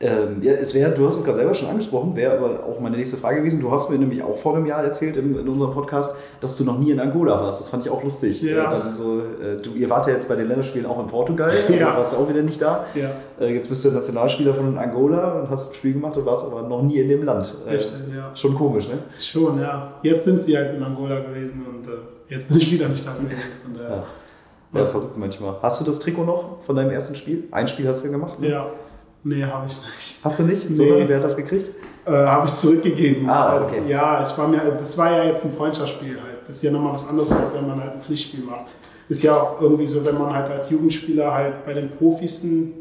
Ähm, 0.00 0.42
ja, 0.42 0.52
es 0.52 0.76
wäre, 0.76 0.92
du 0.92 1.04
hast 1.08 1.16
es 1.16 1.24
gerade 1.24 1.38
selber 1.38 1.54
schon 1.54 1.68
angesprochen, 1.70 2.14
wäre 2.14 2.38
aber 2.38 2.64
auch 2.64 2.78
meine 2.78 2.96
nächste 2.96 3.16
Frage 3.16 3.38
gewesen. 3.40 3.60
Du 3.60 3.72
hast 3.72 3.90
mir 3.90 3.98
nämlich 3.98 4.22
auch 4.22 4.36
vor 4.36 4.54
einem 4.54 4.64
Jahr 4.64 4.84
erzählt 4.84 5.16
im, 5.16 5.36
in 5.36 5.48
unserem 5.48 5.72
Podcast, 5.72 6.14
dass 6.40 6.56
du 6.56 6.62
noch 6.62 6.78
nie 6.78 6.92
in 6.92 7.00
Angola 7.00 7.40
warst. 7.40 7.60
Das 7.60 7.68
fand 7.68 7.84
ich 7.84 7.90
auch 7.90 8.04
lustig. 8.04 8.40
Ja. 8.42 8.76
Äh, 8.76 8.94
so, 8.94 9.18
äh, 9.18 9.60
du, 9.60 9.72
ihr 9.74 9.90
wart 9.90 10.06
ja 10.06 10.12
jetzt 10.12 10.28
bei 10.28 10.36
den 10.36 10.46
Länderspielen 10.46 10.86
auch 10.86 11.00
in 11.00 11.08
Portugal, 11.08 11.50
also 11.50 11.72
Ja. 11.74 11.96
warst 11.96 12.12
du 12.12 12.18
auch 12.18 12.28
wieder 12.28 12.42
nicht 12.42 12.62
da. 12.62 12.84
Ja, 12.94 13.10
Äh, 13.40 13.54
jetzt 13.54 13.68
bist 13.68 13.84
du 13.84 13.90
Nationalspieler 13.90 14.54
von 14.54 14.78
Angola 14.78 15.40
und 15.40 15.50
hast 15.50 15.72
ein 15.72 15.74
Spiel 15.74 15.94
gemacht 15.94 16.16
und 16.16 16.24
warst 16.26 16.46
aber 16.46 16.62
noch 16.68 16.82
nie 16.82 16.98
in 16.98 17.08
dem 17.08 17.24
Land. 17.24 17.52
Äh, 17.66 17.70
richtig, 17.72 17.96
ja. 18.16 18.30
Schon 18.36 18.54
komisch, 18.54 18.88
ne? 18.88 18.98
Schon, 19.18 19.58
ja. 19.60 19.94
Jetzt 20.04 20.22
sind 20.24 20.40
sie 20.40 20.56
halt 20.56 20.76
in 20.76 20.82
Angola 20.82 21.18
gewesen 21.18 21.66
und 21.68 21.88
äh, 21.88 21.96
jetzt 22.28 22.46
bin 22.46 22.56
ich 22.56 22.70
wieder 22.70 22.88
nicht 22.88 23.04
da 23.04 23.14
gewesen. 23.14 23.50
Und, 23.66 23.80
äh, 23.80 23.82
Ja. 23.82 24.04
Ja, 24.74 24.84
verrückt 24.84 25.16
manchmal. 25.16 25.56
Hast 25.62 25.80
du 25.80 25.84
das 25.86 25.98
Trikot 25.98 26.24
noch 26.24 26.60
von 26.60 26.76
deinem 26.76 26.90
ersten 26.90 27.16
Spiel? 27.16 27.44
Ein 27.50 27.66
Spiel 27.66 27.88
hast 27.88 28.04
du 28.04 28.10
gemacht? 28.10 28.38
ne? 28.38 28.50
ja. 28.50 28.66
Nee, 29.28 29.44
habe 29.44 29.66
ich 29.66 29.76
nicht. 29.82 30.24
Hast 30.24 30.38
du 30.38 30.42
nicht? 30.44 30.70
Nee. 30.70 31.04
Wer 31.06 31.16
hat 31.16 31.24
das 31.24 31.36
gekriegt? 31.36 31.70
Äh, 32.06 32.10
habe 32.10 32.46
ich 32.46 32.52
zurückgegeben. 32.52 33.28
Ah, 33.28 33.58
Als- 33.58 33.66
okay. 33.70 33.82
Ja, 33.86 34.22
ich 34.22 34.38
war 34.38 34.48
mir, 34.48 34.58
das 34.58 34.96
war 34.96 35.12
ja 35.12 35.24
jetzt 35.24 35.44
ein 35.44 35.52
Freundschaftsspiel 35.52 36.16
halt. 36.20 36.40
Das 36.40 36.50
ist 36.50 36.62
ja 36.62 36.70
nochmal 36.70 36.94
was 36.94 37.06
anderes, 37.06 37.30
als 37.32 37.52
wenn 37.52 37.66
man 37.66 37.78
halt 37.78 37.92
ein 37.92 38.00
Pflichtspiel 38.00 38.44
macht. 38.44 38.70
Ist 39.08 39.22
ja 39.22 39.36
auch 39.36 39.60
irgendwie 39.60 39.84
so, 39.84 40.02
wenn 40.04 40.16
man 40.16 40.32
halt 40.32 40.48
als 40.48 40.70
Jugendspieler 40.70 41.32
halt 41.32 41.66
bei 41.66 41.74
den 41.74 41.90
Profis 41.90 42.42
ein 42.44 42.72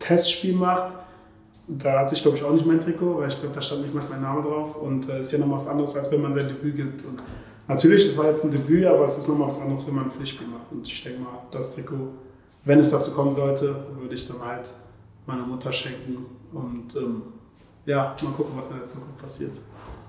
Testspiel 0.00 0.54
macht. 0.54 0.94
Da 1.68 2.00
hatte 2.00 2.14
ich, 2.14 2.22
glaube 2.22 2.36
ich, 2.36 2.42
auch 2.42 2.52
nicht 2.52 2.66
mein 2.66 2.80
Trikot, 2.80 3.18
weil 3.18 3.28
ich 3.28 3.38
glaube, 3.38 3.54
da 3.54 3.62
stand 3.62 3.82
nicht 3.82 3.94
mal 3.94 4.02
mein 4.10 4.22
Name 4.22 4.42
drauf. 4.42 4.74
Und 4.76 5.08
äh, 5.08 5.20
ist 5.20 5.30
ja 5.30 5.38
nochmal 5.38 5.56
was 5.56 5.68
anderes, 5.68 5.94
als 5.94 6.10
wenn 6.10 6.20
man 6.20 6.34
sein 6.34 6.48
Debüt 6.48 6.74
gibt. 6.74 7.04
Und 7.04 7.22
natürlich, 7.68 8.06
es 8.06 8.18
war 8.18 8.26
jetzt 8.26 8.44
ein 8.44 8.50
Debüt, 8.50 8.86
aber 8.86 9.04
es 9.04 9.16
ist 9.18 9.28
nochmal 9.28 9.46
was 9.46 9.60
anderes, 9.60 9.86
wenn 9.86 9.94
man 9.94 10.04
ein 10.06 10.10
Pflichtspiel 10.10 10.48
macht. 10.48 10.72
Und 10.72 10.84
ich 10.88 11.04
denke 11.04 11.20
mal, 11.20 11.38
das 11.52 11.72
Trikot, 11.76 12.08
wenn 12.64 12.80
es 12.80 12.90
dazu 12.90 13.12
kommen 13.12 13.32
sollte, 13.32 13.76
würde 14.00 14.14
ich 14.16 14.26
dann 14.26 14.44
halt 14.44 14.72
meiner 15.30 15.46
Mutter 15.46 15.72
schenken. 15.72 16.26
Und 16.52 16.94
ähm, 16.96 17.22
ja, 17.86 18.16
mal 18.22 18.32
gucken, 18.32 18.52
was 18.56 18.70
in 18.70 18.76
der 18.76 18.84
Zukunft 18.84 19.18
passiert. 19.18 19.52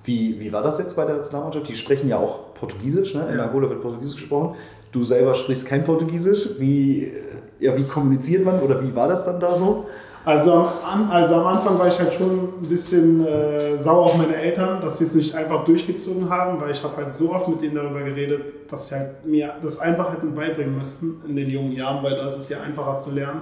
Wie, 0.03 0.39
wie 0.41 0.51
war 0.51 0.63
das 0.63 0.79
jetzt 0.79 0.95
bei 0.95 1.05
der 1.05 1.15
Nationalmannschaft? 1.15 1.69
Die 1.69 1.75
sprechen 1.75 2.09
ja 2.09 2.17
auch 2.17 2.53
Portugiesisch, 2.55 3.13
ne? 3.13 3.27
In 3.31 3.37
Ja. 3.37 3.45
Angola 3.45 3.69
wird 3.69 3.81
Portugiesisch 3.81 4.15
gesprochen. 4.15 4.55
Du 4.91 5.03
selber 5.03 5.33
sprichst 5.33 5.67
kein 5.67 5.85
Portugiesisch. 5.85 6.59
Wie, 6.59 7.03
äh, 7.05 7.21
ja, 7.59 7.77
wie 7.77 7.83
kommuniziert 7.83 8.43
man 8.43 8.59
oder 8.61 8.81
wie 8.81 8.95
war 8.95 9.07
das 9.07 9.25
dann 9.25 9.39
da 9.39 9.55
so? 9.55 9.85
Also 10.23 10.67
am, 10.85 11.09
also 11.09 11.35
am 11.35 11.47
Anfang 11.47 11.79
war 11.79 11.87
ich 11.87 11.97
halt 11.97 12.13
schon 12.13 12.29
ein 12.61 12.67
bisschen 12.69 13.25
äh, 13.25 13.75
sauer 13.77 14.05
auf 14.05 14.17
meine 14.17 14.35
Eltern, 14.35 14.79
dass 14.79 14.99
sie 14.99 15.05
es 15.05 15.15
nicht 15.15 15.33
einfach 15.33 15.63
durchgezogen 15.63 16.29
haben, 16.29 16.61
weil 16.61 16.71
ich 16.71 16.83
habe 16.83 16.95
halt 16.97 17.11
so 17.11 17.31
oft 17.33 17.47
mit 17.47 17.61
denen 17.61 17.73
darüber 17.75 18.03
geredet, 18.03 18.71
dass 18.71 18.87
sie 18.89 18.95
halt 18.95 19.25
mir 19.25 19.53
das 19.63 19.79
einfach 19.79 20.13
hätten 20.13 20.35
beibringen 20.35 20.77
müssten 20.77 21.21
in 21.27 21.35
den 21.35 21.49
jungen 21.49 21.71
Jahren, 21.71 22.03
weil 22.03 22.15
da 22.15 22.27
ist 22.27 22.37
es 22.37 22.49
ja 22.49 22.61
einfacher 22.61 22.97
zu 22.97 23.11
lernen. 23.11 23.41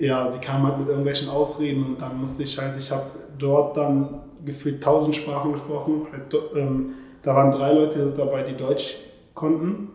Ja, 0.00 0.30
die 0.30 0.38
kamen 0.38 0.66
halt 0.66 0.78
mit 0.78 0.88
irgendwelchen 0.88 1.28
Ausreden 1.28 1.84
und 1.84 2.00
dann 2.00 2.18
musste 2.18 2.42
ich 2.42 2.58
halt, 2.58 2.76
ich 2.78 2.90
habe 2.90 3.04
dort 3.38 3.76
dann 3.76 4.20
gefühlt 4.44 4.82
tausend 4.82 5.14
Sprachen 5.14 5.52
gesprochen. 5.52 6.06
Halt, 6.10 6.34
ähm, 6.56 6.94
da 7.22 7.34
waren 7.34 7.50
drei 7.52 7.72
Leute 7.72 8.12
dabei, 8.16 8.42
die 8.42 8.56
Deutsch 8.56 8.96
konnten. 9.34 9.90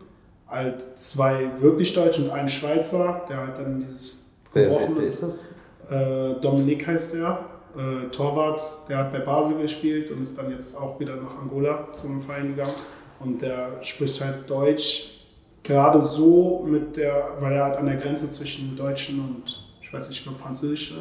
Halt 0.46 0.80
zwei 0.96 1.50
wirklich 1.60 1.92
Deutsch 1.92 2.18
und 2.20 2.30
ein 2.30 2.48
Schweizer, 2.48 3.22
der 3.28 3.38
halt 3.38 3.58
dann 3.58 3.80
dieses 3.80 4.30
wer, 4.52 4.70
gebrochene- 4.70 4.98
wer 4.98 5.06
ist 5.06 5.22
das? 5.24 5.44
äh, 5.90 6.40
Dominik 6.40 6.86
heißt 6.86 7.16
er, 7.16 7.40
äh, 7.76 8.08
Torwart, 8.10 8.60
der 8.88 8.98
hat 8.98 9.12
bei 9.12 9.18
Basel 9.18 9.58
gespielt 9.60 10.10
und 10.12 10.20
ist 10.20 10.38
dann 10.38 10.50
jetzt 10.52 10.76
auch 10.80 11.00
wieder 11.00 11.16
nach 11.16 11.36
Angola 11.42 11.88
zum 11.92 12.20
Verein 12.20 12.48
gegangen. 12.54 12.72
Und 13.18 13.42
der 13.42 13.82
spricht 13.82 14.20
halt 14.24 14.48
Deutsch, 14.48 15.24
gerade 15.64 16.00
so 16.00 16.64
mit 16.64 16.96
der, 16.96 17.30
weil 17.40 17.52
er 17.54 17.64
halt 17.64 17.76
an 17.76 17.86
der 17.86 17.96
Grenze 17.96 18.30
zwischen 18.30 18.76
Deutschen 18.76 19.18
und, 19.18 19.65
ich 19.86 19.92
weiß 19.92 20.08
nicht, 20.08 20.18
ich 20.18 20.24
glaube, 20.24 20.38
französische 20.38 20.94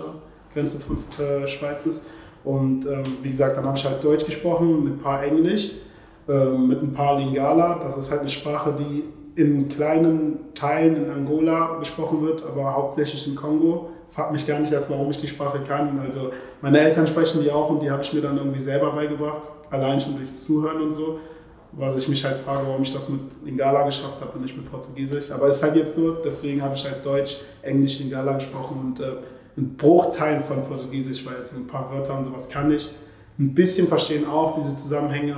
Grenze 0.53 0.79
von 0.79 0.97
äh, 1.25 1.47
Schweiz 1.47 1.85
ist. 1.87 2.05
Und 2.43 2.85
ähm, 2.85 3.03
wie 3.23 3.29
gesagt, 3.29 3.57
dann 3.57 3.65
habe 3.65 3.75
ich 3.75 3.83
halt 3.83 4.03
Deutsch 4.03 4.25
gesprochen, 4.25 4.83
mit 4.83 4.93
ein 4.93 4.99
paar 4.99 5.23
Englisch, 5.23 5.71
ähm, 6.29 6.67
mit 6.67 6.83
ein 6.83 6.93
paar 6.93 7.17
Lingala. 7.17 7.79
Das 7.81 7.97
ist 7.97 8.11
halt 8.11 8.21
eine 8.21 8.29
Sprache, 8.29 8.75
die 8.77 9.05
in 9.41 9.67
kleinen 9.67 10.53
Teilen 10.53 10.95
in 10.95 11.09
Angola 11.09 11.77
gesprochen 11.79 12.21
wird, 12.21 12.43
aber 12.45 12.75
hauptsächlich 12.75 13.27
in 13.27 13.35
Kongo. 13.35 13.89
Frag 14.07 14.31
mich 14.31 14.45
gar 14.45 14.59
nicht 14.59 14.71
erst, 14.71 14.89
warum 14.91 15.09
ich 15.09 15.17
die 15.17 15.27
Sprache 15.27 15.61
kann. 15.67 15.99
Also 15.99 16.31
meine 16.61 16.79
Eltern 16.79 17.07
sprechen 17.07 17.41
die 17.41 17.49
auch 17.51 17.71
und 17.71 17.81
die 17.81 17.89
habe 17.89 18.03
ich 18.03 18.13
mir 18.13 18.21
dann 18.21 18.37
irgendwie 18.37 18.59
selber 18.59 18.91
beigebracht, 18.91 19.51
allein 19.71 19.99
schon 19.99 20.15
durchs 20.15 20.45
Zuhören 20.45 20.79
und 20.83 20.91
so. 20.91 21.19
Was 21.77 21.97
ich 21.97 22.07
mich 22.07 22.23
halt 22.23 22.37
frage, 22.37 22.65
warum 22.67 22.83
ich 22.83 22.93
das 22.93 23.09
mit 23.09 23.19
Lingala 23.43 23.83
geschafft 23.83 24.21
habe 24.21 24.31
und 24.33 24.43
nicht 24.43 24.55
mit 24.55 24.69
Portugiesisch. 24.71 25.31
Aber 25.31 25.47
ist 25.47 25.61
halt 25.61 25.75
jetzt 25.75 25.95
so, 25.95 26.13
deswegen 26.13 26.61
habe 26.61 26.73
ich 26.73 26.85
halt 26.85 27.05
Deutsch, 27.05 27.37
Englisch, 27.61 27.99
Lingala 27.99 28.33
gesprochen 28.33 28.77
und 28.79 28.99
äh, 29.01 29.17
ein 29.57 29.75
Bruchteil 29.75 30.41
von 30.41 30.63
Portugiesisch, 30.63 31.25
weil 31.25 31.35
jetzt 31.37 31.53
ein 31.53 31.67
paar 31.67 31.91
Wörter 31.91 32.15
und 32.15 32.23
sowas 32.23 32.49
kann 32.49 32.71
ich. 32.71 32.91
Ein 33.37 33.53
bisschen 33.53 33.87
verstehen 33.87 34.25
auch 34.27 34.55
diese 34.55 34.73
Zusammenhänge 34.73 35.37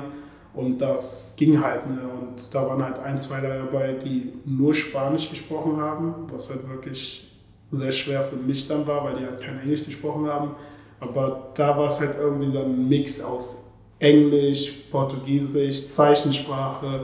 und 0.54 0.80
das 0.80 1.34
ging 1.38 1.62
halt. 1.62 1.88
Ne? 1.88 2.00
Und 2.19 2.54
da 2.54 2.67
waren 2.67 2.84
halt 2.84 3.00
ein, 3.00 3.17
zwei 3.17 3.41
dabei, 3.41 3.93
die 3.93 4.34
nur 4.45 4.73
Spanisch 4.73 5.30
gesprochen 5.30 5.78
haben, 5.78 6.13
was 6.32 6.50
halt 6.50 6.67
wirklich 6.67 7.32
sehr 7.71 7.91
schwer 7.91 8.23
für 8.23 8.36
mich 8.36 8.67
dann 8.67 8.86
war, 8.88 9.04
weil 9.04 9.17
die 9.17 9.26
halt 9.26 9.41
kein 9.41 9.60
Englisch 9.60 9.84
gesprochen 9.84 10.28
haben. 10.28 10.52
Aber 11.00 11.52
da 11.54 11.78
war 11.78 11.88
es 11.88 12.00
halt 12.00 12.15
irgendwie 12.19 12.52
dann 12.52 12.65
ein 12.65 12.89
Mix 12.89 13.23
aus 13.23 13.66
Englisch, 13.99 14.71
Portugiesisch, 14.91 15.86
Zeichensprache 15.86 17.01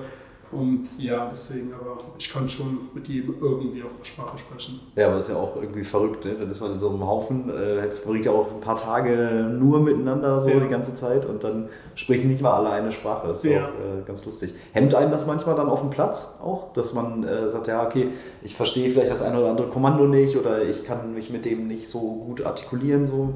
und 0.51 0.83
ja, 0.99 1.27
deswegen, 1.31 1.73
aber 1.73 1.97
ich 2.19 2.31
konnte 2.31 2.49
schon 2.49 2.77
mit 2.93 3.07
jedem 3.07 3.33
irgendwie 3.41 3.81
auf 3.81 3.89
der 3.97 4.05
Sprache 4.05 4.37
sprechen. 4.37 4.79
Ja, 4.95 5.07
aber 5.07 5.15
das 5.15 5.27
ist 5.27 5.33
ja 5.33 5.39
auch 5.41 5.55
irgendwie 5.55 5.83
verrückt, 5.83 6.25
ne? 6.25 6.35
Dann 6.39 6.47
ist 6.47 6.61
man 6.61 6.73
in 6.73 6.77
so 6.77 6.89
einem 6.89 7.03
Haufen, 7.07 7.49
äh, 7.49 7.89
verbringt 7.89 8.27
ja 8.27 8.31
auch 8.33 8.53
ein 8.53 8.59
paar 8.61 8.75
Tage 8.77 9.47
nur 9.51 9.79
miteinander 9.79 10.39
so 10.39 10.49
Ja. 10.49 10.59
die 10.59 10.67
ganze 10.67 10.93
Zeit 10.93 11.25
und 11.25 11.43
dann 11.43 11.69
sprechen 11.95 12.27
nicht 12.27 12.43
mal 12.43 12.51
alle 12.53 12.69
eine 12.69 12.91
Sprache. 12.91 13.29
Das 13.29 13.43
ist 13.43 13.51
Ja. 13.51 13.63
auch 13.63 13.69
äh, 13.69 14.03
ganz 14.05 14.23
lustig. 14.27 14.53
Hemmt 14.73 14.93
einen 14.93 15.09
das 15.09 15.25
manchmal 15.25 15.55
dann 15.55 15.69
auf 15.69 15.81
dem 15.81 15.89
Platz 15.89 16.37
auch, 16.43 16.71
dass 16.73 16.93
man 16.93 17.23
äh, 17.23 17.49
sagt, 17.49 17.65
ja, 17.65 17.83
okay, 17.83 18.09
ich 18.43 18.55
verstehe 18.55 18.91
vielleicht 18.91 19.09
das 19.09 19.23
eine 19.23 19.39
oder 19.39 19.49
andere 19.49 19.69
Kommando 19.69 20.05
nicht 20.05 20.37
oder 20.37 20.61
ich 20.61 20.83
kann 20.85 21.15
mich 21.15 21.31
mit 21.31 21.45
dem 21.45 21.67
nicht 21.67 21.87
so 21.89 21.99
gut 21.99 22.45
artikulieren, 22.45 23.07
so. 23.07 23.33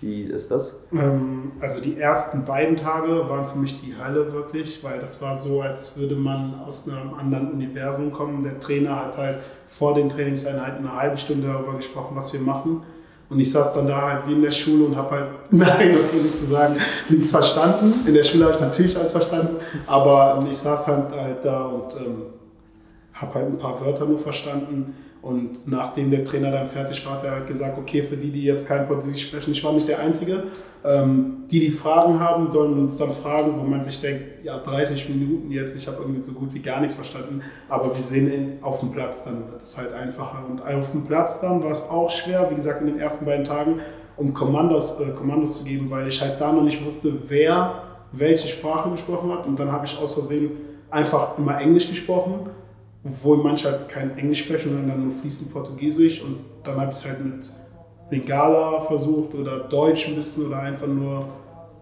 Wie 0.00 0.22
ist 0.22 0.50
das? 0.50 0.80
Ähm, 0.92 1.52
also 1.60 1.80
die 1.80 1.98
ersten 1.98 2.44
beiden 2.44 2.76
Tage 2.76 3.28
waren 3.28 3.46
für 3.46 3.58
mich 3.58 3.80
die 3.80 3.94
Hölle 3.96 4.32
wirklich, 4.32 4.84
weil 4.84 4.98
das 4.98 5.22
war 5.22 5.36
so, 5.36 5.62
als 5.62 5.96
würde 5.96 6.16
man 6.16 6.60
aus 6.66 6.88
einem 6.88 7.14
anderen 7.14 7.52
Universum 7.52 8.12
kommen. 8.12 8.44
Der 8.44 8.60
Trainer 8.60 9.04
hat 9.04 9.16
halt 9.16 9.38
vor 9.66 9.94
den 9.94 10.08
Trainingseinheiten 10.08 10.86
eine 10.86 10.96
halbe 10.96 11.16
Stunde 11.16 11.48
darüber 11.48 11.74
gesprochen, 11.74 12.14
was 12.14 12.32
wir 12.32 12.40
machen. 12.40 12.82
Und 13.28 13.40
ich 13.40 13.50
saß 13.50 13.74
dann 13.74 13.88
da 13.88 14.02
halt 14.02 14.28
wie 14.28 14.34
in 14.34 14.42
der 14.42 14.52
Schule 14.52 14.84
und 14.84 14.96
habe 14.96 15.10
halt, 15.10 15.26
nein, 15.50 15.96
okay, 15.96 16.22
nicht 16.22 16.36
zu 16.36 16.46
sagen, 16.46 16.76
nichts 17.08 17.30
verstanden. 17.30 17.92
In 18.06 18.14
der 18.14 18.22
Schule 18.22 18.44
habe 18.44 18.54
ich 18.54 18.60
natürlich 18.60 18.96
alles 18.96 19.12
verstanden, 19.12 19.56
aber 19.86 20.46
ich 20.48 20.56
saß 20.56 20.86
halt, 20.86 21.12
halt 21.12 21.44
da 21.44 21.64
und 21.64 21.96
ähm, 21.96 22.22
habe 23.14 23.34
halt 23.34 23.46
ein 23.46 23.58
paar 23.58 23.80
Wörter 23.80 24.04
nur 24.04 24.18
verstanden. 24.18 24.94
Und 25.26 25.66
nachdem 25.66 26.12
der 26.12 26.24
Trainer 26.24 26.52
dann 26.52 26.68
fertig 26.68 27.04
war, 27.04 27.14
hat 27.14 27.24
er 27.24 27.32
halt 27.32 27.48
gesagt, 27.48 27.76
okay, 27.76 28.00
für 28.00 28.16
die, 28.16 28.30
die 28.30 28.44
jetzt 28.44 28.64
kein 28.64 28.86
Portugiesisch 28.86 29.26
sprechen, 29.26 29.50
ich 29.50 29.64
war 29.64 29.72
nicht 29.72 29.88
der 29.88 29.98
Einzige, 29.98 30.44
ähm, 30.84 31.46
die, 31.50 31.58
die 31.58 31.72
Fragen 31.72 32.20
haben, 32.20 32.46
sollen 32.46 32.78
uns 32.78 32.96
dann 32.96 33.12
fragen, 33.12 33.58
wo 33.58 33.64
man 33.64 33.82
sich 33.82 34.00
denkt, 34.00 34.44
ja, 34.44 34.58
30 34.58 35.08
Minuten 35.08 35.50
jetzt, 35.50 35.76
ich 35.76 35.88
habe 35.88 35.96
irgendwie 35.98 36.22
so 36.22 36.30
gut 36.30 36.54
wie 36.54 36.60
gar 36.60 36.78
nichts 36.78 36.94
verstanden, 36.94 37.40
aber 37.68 37.92
wir 37.92 38.02
sehen 38.04 38.32
in, 38.32 38.62
auf 38.62 38.78
dem 38.78 38.92
Platz, 38.92 39.24
dann 39.24 39.48
wird 39.50 39.60
es 39.60 39.76
halt 39.76 39.92
einfacher. 39.92 40.44
Und 40.48 40.62
auf 40.62 40.92
dem 40.92 41.02
Platz 41.02 41.40
dann 41.40 41.60
war 41.60 41.72
es 41.72 41.90
auch 41.90 42.08
schwer, 42.08 42.48
wie 42.52 42.54
gesagt, 42.54 42.82
in 42.82 42.86
den 42.86 43.00
ersten 43.00 43.24
beiden 43.24 43.44
Tagen, 43.44 43.80
um 44.16 44.32
Kommandos, 44.32 45.00
äh, 45.00 45.10
Kommandos 45.10 45.58
zu 45.58 45.64
geben, 45.64 45.90
weil 45.90 46.06
ich 46.06 46.20
halt 46.20 46.40
da 46.40 46.52
noch 46.52 46.62
nicht 46.62 46.84
wusste, 46.84 47.12
wer 47.26 47.82
welche 48.12 48.46
Sprache 48.46 48.90
gesprochen 48.90 49.32
hat. 49.32 49.44
Und 49.44 49.58
dann 49.58 49.72
habe 49.72 49.86
ich 49.86 49.98
aus 49.98 50.14
Versehen 50.14 50.52
einfach 50.88 51.36
immer 51.36 51.60
Englisch 51.60 51.88
gesprochen 51.88 52.48
obwohl 53.06 53.38
manche 53.38 53.70
halt 53.70 53.88
kein 53.88 54.16
Englisch 54.18 54.44
sprechen, 54.44 54.70
sondern 54.70 54.88
dann 54.88 55.02
nur 55.04 55.12
fließend 55.12 55.52
Portugiesisch. 55.52 56.22
Und 56.22 56.38
dann 56.64 56.76
habe 56.80 56.90
ich 56.90 56.96
es 56.96 57.04
halt 57.06 57.24
mit 57.24 57.50
Lingala 58.10 58.80
versucht 58.80 59.34
oder 59.34 59.60
Deutsch 59.60 60.08
ein 60.08 60.16
bisschen 60.16 60.46
oder 60.46 60.60
einfach 60.60 60.86
nur 60.86 61.26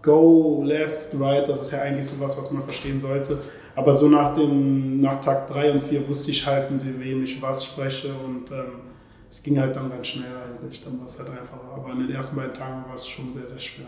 Go, 0.01 0.61
Left, 0.63 1.09
Right. 1.19 1.47
Das 1.47 1.61
ist 1.61 1.71
ja 1.71 1.81
eigentlich 1.81 2.07
sowas, 2.07 2.37
was 2.37 2.51
man 2.51 2.61
verstehen 2.63 2.99
sollte. 2.99 3.39
Aber 3.75 3.93
so 3.93 4.07
nach, 4.07 4.33
dem, 4.33 5.01
nach 5.01 5.19
Tag 5.19 5.47
3 5.47 5.71
und 5.73 5.83
4 5.83 6.07
wusste 6.07 6.31
ich 6.31 6.45
halt, 6.45 6.71
mit 6.71 6.83
wem 6.99 7.23
ich 7.23 7.41
was 7.41 7.65
spreche. 7.65 8.09
Und 8.09 8.51
ähm, 8.51 8.81
es 9.29 9.41
ging 9.43 9.59
halt 9.59 9.75
dann 9.75 9.89
ganz 9.89 10.07
schnell 10.07 10.27
eigentlich. 10.29 10.83
Dann 10.83 10.97
war 10.99 11.05
es 11.05 11.17
halt 11.19 11.29
einfacher. 11.29 11.73
Aber 11.75 11.91
in 11.91 11.99
den 11.99 12.11
ersten 12.11 12.35
beiden 12.37 12.53
Tagen 12.53 12.85
war 12.87 12.95
es 12.95 13.07
schon 13.07 13.33
sehr, 13.33 13.45
sehr 13.47 13.59
schwer. 13.59 13.87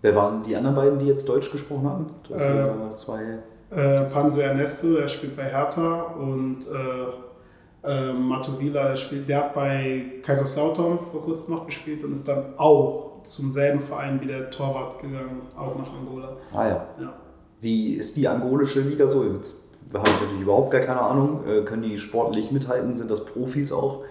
Wer 0.00 0.14
waren 0.14 0.42
die 0.42 0.54
anderen 0.54 0.76
beiden, 0.76 0.98
die 0.98 1.06
jetzt 1.06 1.28
Deutsch 1.28 1.50
gesprochen 1.50 1.88
haben? 1.88 2.06
Du 2.28 2.34
hast 2.34 2.44
Äh, 2.44 2.56
ja 2.58 2.90
zwei. 2.90 3.38
Äh, 3.74 4.02
Panzo 4.04 4.40
Ernesto, 4.40 4.94
der 4.94 5.08
spielt 5.08 5.36
bei 5.36 5.44
Hertha 5.44 6.02
und 6.02 6.60
äh, 6.66 7.88
äh, 7.88 8.12
Matovila, 8.12 8.88
der 8.88 8.96
spielt, 8.96 9.28
der 9.28 9.38
hat 9.38 9.54
bei 9.54 10.04
Kaiserslautern 10.22 10.98
vor 11.10 11.22
kurzem 11.22 11.54
noch 11.54 11.66
gespielt 11.66 12.04
und 12.04 12.12
ist 12.12 12.26
dann 12.28 12.56
auch 12.56 13.22
zum 13.24 13.50
selben 13.50 13.80
Verein 13.80 14.20
wie 14.20 14.26
der 14.26 14.50
Torwart 14.50 15.00
gegangen, 15.00 15.42
auch 15.56 15.76
nach 15.76 15.92
Angola. 15.92 16.36
Ah 16.52 16.68
ja. 16.68 16.86
Ja. 17.00 17.12
Wie 17.60 17.94
ist 17.94 18.16
die 18.16 18.28
angolische 18.28 18.80
Liga 18.80 19.08
so? 19.08 19.24
Jetzt 19.24 19.64
habe 19.92 20.08
ich 20.08 20.20
natürlich 20.20 20.42
überhaupt 20.42 20.70
gar 20.70 20.80
keine 20.80 21.00
Ahnung. 21.00 21.40
Äh, 21.46 21.62
können 21.62 21.82
die 21.82 21.98
sportlich 21.98 22.50
mithalten? 22.52 22.96
Sind 22.96 23.10
das 23.10 23.24
Profis 23.24 23.72
auch? 23.72 24.04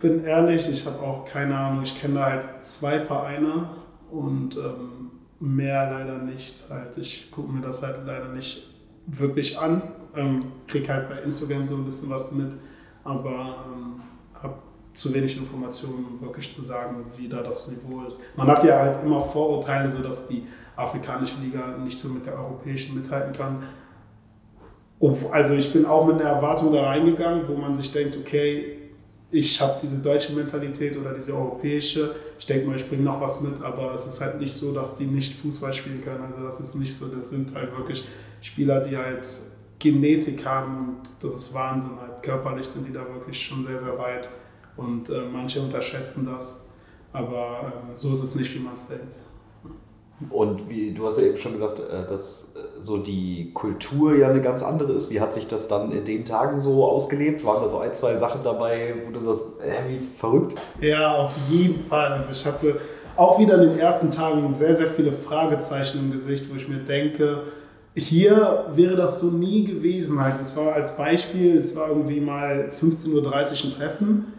Bin 0.00 0.24
ehrlich, 0.24 0.68
ich 0.68 0.84
habe 0.86 1.00
auch 1.00 1.24
keine 1.24 1.56
Ahnung. 1.56 1.82
Ich 1.82 2.00
kenne 2.00 2.14
da 2.14 2.26
halt 2.26 2.62
zwei 2.62 3.00
Vereine 3.00 3.70
und 4.10 4.56
ähm, 4.56 5.03
mehr 5.40 5.90
leider 5.90 6.18
nicht. 6.18 6.64
Halt. 6.70 6.96
Ich 6.96 7.30
gucke 7.30 7.52
mir 7.52 7.60
das 7.60 7.82
halt 7.82 8.00
leider 8.06 8.28
nicht 8.28 8.68
wirklich 9.06 9.58
an. 9.58 9.82
Ähm, 10.16 10.44
krieg 10.66 10.88
halt 10.88 11.08
bei 11.08 11.18
Instagram 11.20 11.64
so 11.64 11.74
ein 11.74 11.84
bisschen 11.84 12.08
was 12.10 12.32
mit, 12.32 12.52
aber 13.02 13.64
ähm, 13.66 14.00
habe 14.40 14.54
zu 14.92 15.12
wenig 15.12 15.36
Informationen, 15.36 16.06
um 16.12 16.20
wirklich 16.20 16.50
zu 16.52 16.62
sagen, 16.62 17.04
wie 17.16 17.28
da 17.28 17.42
das 17.42 17.70
Niveau 17.70 18.04
ist. 18.04 18.22
Man 18.36 18.46
hat 18.46 18.64
ja 18.64 18.78
halt 18.78 19.02
immer 19.02 19.20
Vorurteile, 19.20 19.90
so 19.90 19.98
dass 19.98 20.28
die 20.28 20.46
afrikanische 20.76 21.40
Liga 21.40 21.76
nicht 21.82 21.98
so 21.98 22.08
mit 22.08 22.26
der 22.26 22.34
europäischen 22.34 22.94
mithalten 22.94 23.32
kann. 23.32 23.62
Also 25.32 25.54
ich 25.54 25.72
bin 25.72 25.84
auch 25.84 26.06
mit 26.06 26.20
einer 26.20 26.30
Erwartung 26.30 26.72
da 26.72 26.84
reingegangen, 26.84 27.46
wo 27.48 27.56
man 27.56 27.74
sich 27.74 27.92
denkt, 27.92 28.16
okay, 28.16 28.83
ich 29.30 29.60
habe 29.60 29.78
diese 29.82 29.98
deutsche 29.98 30.32
Mentalität 30.32 30.96
oder 30.96 31.12
diese 31.12 31.34
europäische. 31.34 32.14
Ich 32.38 32.46
denke 32.46 32.66
mal, 32.66 32.76
ich 32.76 32.88
bringe 32.88 33.02
noch 33.02 33.20
was 33.20 33.40
mit, 33.40 33.60
aber 33.62 33.92
es 33.92 34.06
ist 34.06 34.20
halt 34.20 34.40
nicht 34.40 34.52
so, 34.52 34.72
dass 34.72 34.96
die 34.96 35.06
nicht 35.06 35.34
Fußball 35.34 35.72
spielen 35.72 36.00
können. 36.00 36.22
Also 36.24 36.44
das 36.44 36.60
ist 36.60 36.74
nicht 36.76 36.94
so, 36.94 37.06
das 37.06 37.30
sind 37.30 37.54
halt 37.54 37.76
wirklich 37.76 38.04
Spieler, 38.40 38.80
die 38.80 38.96
halt 38.96 39.26
Genetik 39.78 40.44
haben 40.44 40.78
und 40.78 41.02
das 41.20 41.34
ist 41.34 41.54
Wahnsinn. 41.54 41.98
Halt 42.00 42.22
körperlich 42.22 42.66
sind 42.66 42.88
die 42.88 42.92
da 42.92 43.00
wirklich 43.00 43.40
schon 43.40 43.66
sehr, 43.66 43.80
sehr 43.80 43.98
weit 43.98 44.28
und 44.76 45.08
äh, 45.10 45.22
manche 45.30 45.60
unterschätzen 45.60 46.26
das, 46.26 46.68
aber 47.12 47.72
ähm, 47.72 47.94
so 47.94 48.12
ist 48.12 48.22
es 48.22 48.34
nicht, 48.34 48.54
wie 48.54 48.60
man 48.60 48.74
es 48.74 48.88
denkt. 48.88 49.16
Und 50.30 50.68
wie, 50.68 50.94
du 50.94 51.06
hast 51.06 51.18
ja 51.18 51.26
eben 51.26 51.36
schon 51.36 51.54
gesagt, 51.54 51.80
äh, 51.80 52.06
dass 52.08 52.54
äh, 52.54 52.80
so 52.80 52.98
die 52.98 53.50
Kultur 53.52 54.14
ja 54.14 54.28
eine 54.28 54.40
ganz 54.40 54.62
andere 54.62 54.92
ist. 54.92 55.10
Wie 55.10 55.20
hat 55.20 55.34
sich 55.34 55.48
das 55.48 55.66
dann 55.66 55.90
in 55.90 56.04
den 56.04 56.24
Tagen 56.24 56.58
so 56.58 56.84
ausgelebt? 56.84 57.44
Waren 57.44 57.62
da 57.62 57.68
so 57.68 57.78
ein, 57.78 57.92
zwei 57.94 58.16
Sachen 58.16 58.42
dabei, 58.42 58.94
wo 59.04 59.10
du 59.10 59.20
sagst, 59.20 59.60
äh, 59.60 59.90
wie 59.90 59.98
verrückt? 59.98 60.54
Ja, 60.80 61.16
auf 61.16 61.34
jeden 61.50 61.84
Fall. 61.84 62.12
Also 62.12 62.30
ich 62.30 62.46
hatte 62.46 62.80
auch 63.16 63.38
wieder 63.38 63.60
in 63.60 63.70
den 63.70 63.78
ersten 63.78 64.10
Tagen 64.10 64.52
sehr, 64.52 64.76
sehr 64.76 64.88
viele 64.88 65.12
Fragezeichen 65.12 65.98
im 65.98 66.12
Gesicht, 66.12 66.50
wo 66.50 66.56
ich 66.56 66.68
mir 66.68 66.78
denke, 66.78 67.44
hier 67.96 68.66
wäre 68.72 68.96
das 68.96 69.20
so 69.20 69.26
nie 69.26 69.64
gewesen. 69.64 70.20
Halt. 70.20 70.40
Es 70.40 70.56
war 70.56 70.74
als 70.74 70.96
Beispiel, 70.96 71.56
es 71.56 71.76
war 71.76 71.88
irgendwie 71.88 72.20
mal 72.20 72.68
15.30 72.68 73.12
Uhr 73.14 73.24
ein 73.24 73.76
Treffen 73.76 74.32